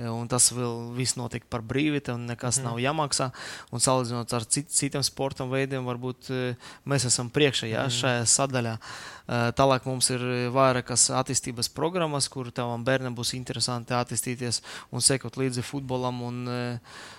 Un 0.00 0.26
tas 0.32 0.48
vēl 0.54 0.90
viss 0.96 1.16
notiek 1.18 1.44
par 1.50 1.62
brīvi, 1.66 2.00
un 2.10 2.26
nekas 2.30 2.58
mm. 2.58 2.66
nav 2.66 2.80
jāmaksā. 2.82 3.28
Un 3.70 3.82
salīdzinot 3.84 4.34
ar 4.34 4.46
cit, 4.48 4.72
citiem 4.74 5.04
sporta 5.06 5.46
veidiem, 5.46 5.86
varbūt 5.86 6.32
mēs 6.88 7.06
esam 7.06 7.30
priekšā 7.30 7.70
jā, 7.70 7.86
mm. 7.86 7.96
šajā 8.00 8.26
sadaļā. 8.34 8.74
Tālāk 9.54 9.86
mums 9.86 10.10
ir 10.10 10.24
vairākas 10.50 11.06
attīstības 11.14 11.70
programmas, 11.76 12.26
kur 12.32 12.50
tavam 12.54 12.82
bērnam 12.86 13.14
būs 13.14 13.36
interesanti 13.38 13.94
attīstīties 13.94 14.64
un 14.90 15.04
sekot 15.04 15.38
līdzi 15.38 15.62
futbolam. 15.62 16.22
Un, 16.26 16.42
uh, 16.50 17.18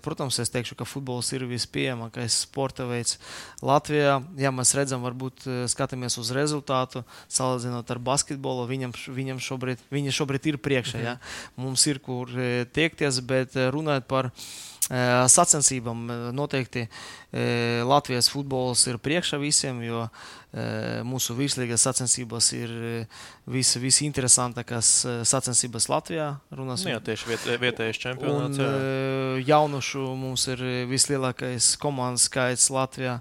Protams, 0.00 0.38
es 0.40 0.48
teikšu, 0.48 0.76
ka 0.78 0.86
futbols 0.88 1.28
ir 1.36 1.44
vispieejamākais 1.44 2.38
sporta 2.46 2.86
veids 2.88 3.18
Latvijā. 3.60 4.16
Ja 4.40 4.52
mēs 4.54 4.72
redzam, 4.78 5.04
varbūt 5.04 5.44
skatāmies 5.68 6.16
uz 6.22 6.32
rezultātu, 6.32 7.04
salīdzinot 7.28 7.92
ar 7.92 8.00
basketbolu, 8.00 8.64
viņam, 8.70 8.96
viņam 9.12 9.42
šobrīd, 9.44 9.84
viņi 9.92 10.16
šobrīd 10.16 10.48
ir 10.54 10.60
priekšā. 10.64 11.04
Ja? 11.04 11.14
Mhm. 11.18 11.66
Mums 11.66 11.86
ir 11.92 12.00
kur 12.00 12.32
tiekties, 12.72 13.20
bet 13.20 13.58
runājot 13.76 14.08
par 14.08 14.32
sacensībām, 14.90 16.06
noteikti 16.34 16.88
Latvijas 17.86 18.26
futbols 18.32 18.82
ir 18.90 18.98
priekšā 18.98 19.38
visiem, 19.38 19.84
jo 19.86 20.08
mūsu 21.06 21.36
virslīgas 21.38 21.84
sacensības 21.86 22.48
ir 22.56 22.70
vis, 23.46 23.70
visinteresantākās 23.78 24.88
sacensības 25.30 25.86
Latvijā. 25.92 26.24
Runāsim. 26.50 26.88
Nu 26.90 26.96
jā, 26.96 27.02
tieši 27.06 27.28
viet, 27.28 27.44
vietējais 27.62 28.00
čempionāts. 28.02 28.58
Un, 28.58 28.64
jā. 28.66 29.44
jaunušu 29.52 30.02
mums 30.18 30.48
ir 30.50 30.64
vislielākais 30.90 31.76
komandas 31.78 32.26
skaits 32.26 32.66
Latvijā. 32.74 33.20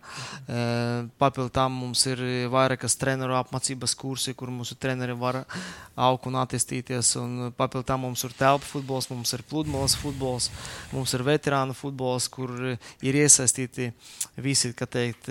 Papildus 1.22 1.54
tam 1.54 1.78
mums 1.84 2.02
ir 2.10 2.24
vairākas 2.50 2.98
treneru 2.98 3.38
apmācības 3.38 3.94
kursi, 4.00 4.34
kur 4.34 4.50
mūsu 4.50 4.80
treneri 4.82 5.14
var 5.14 5.44
augt 5.94 6.26
un 6.26 6.40
attīstīties. 6.42 7.14
Papildus 7.62 7.92
tam 7.94 8.08
mums 8.08 8.26
ir 8.26 8.34
telpu 8.42 8.66
futbols, 8.72 9.12
mums 9.14 9.38
ir 9.38 9.46
pludmales 9.46 9.94
futbols, 10.02 10.50
mums 10.96 11.14
ir 11.14 11.28
veterānu 11.60 11.76
futbols, 11.76 12.28
kur 12.30 12.50
ir 13.02 13.16
iesaistīti 13.16 13.92
visi, 14.38 14.74
kā 14.74 14.86
teikt, 14.88 15.30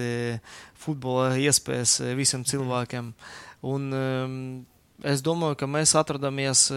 futbola 0.77 1.37
iespējas 1.37 2.01
eh, 2.01 2.15
visiem 2.17 2.45
cilvēkiem. 2.45 3.13
Un, 3.63 3.93
um, 3.93 4.67
es 5.03 5.23
domāju, 5.23 5.57
ka 5.59 5.67
mēs 5.67 5.97
atrodamies 5.97 6.71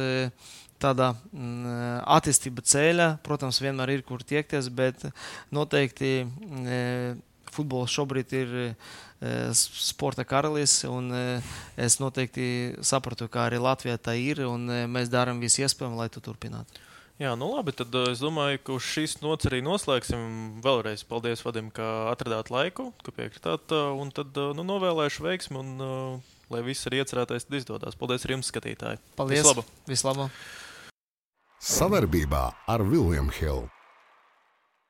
tādā 0.82 1.14
mm, 1.32 2.02
attīstība 2.08 2.62
ceļā. 2.66 3.18
Protams, 3.24 3.62
vienmēr 3.62 3.98
ir 3.98 4.04
kur 4.04 4.24
tiekties, 4.24 4.70
bet 4.70 5.06
noteikti 5.52 6.26
uh, 6.26 7.18
futbols 7.52 7.92
šobrīd 7.92 8.34
ir 8.34 8.54
sporta 9.54 10.24
karalis. 10.26 10.80
Un, 10.90 11.12
es 11.78 12.00
noteikti 12.02 12.78
sapratu, 12.82 13.28
ka 13.30 13.50
arī 13.50 13.60
Latvijā 13.62 14.00
tā 14.02 14.16
ir, 14.18 14.42
un 14.48 14.66
mēs 14.90 15.12
darām 15.14 15.44
visu 15.44 15.62
iespējamo, 15.62 16.00
lai 16.00 16.10
to 16.10 16.24
turpinātu. 16.24 16.82
Jā, 17.20 17.34
nu 17.38 17.52
labi, 17.52 17.74
tad 17.76 17.94
uh, 17.98 18.12
es 18.14 18.22
domāju, 18.24 18.62
ka 18.64 18.76
uz 18.78 18.86
šīs 18.88 19.18
nots 19.22 19.50
arī 19.50 19.60
noslēgsim. 19.66 20.62
Vēlreiz 20.64 21.04
paldies 21.10 21.44
Vadim, 21.46 21.68
ka 21.76 22.12
atradāt 22.14 22.54
laiku, 22.54 22.92
ka 23.06 23.14
piekritāt, 23.18 23.74
uh, 23.76 23.92
un 24.00 24.14
tad 24.16 24.38
uh, 24.40 24.54
nu, 24.58 24.66
novēlēšu 24.68 25.28
veiksmi, 25.28 25.62
un 25.62 26.22
lai 26.52 26.64
viss 26.66 26.88
ir 26.90 27.02
iecerētais, 27.02 27.46
tad 27.48 27.60
izdodas. 27.60 28.00
Paldies 28.00 28.26
arī 28.26 28.40
jums, 28.40 28.50
skatītāji! 28.54 29.02
Paldies! 29.20 29.44
Vislabāk! 29.44 29.76
Vislabāk. 29.92 30.42
Savarbībā 31.62 32.48
ar 32.74 32.82
Viljumu 32.82 33.36
Hildu. 33.38 33.81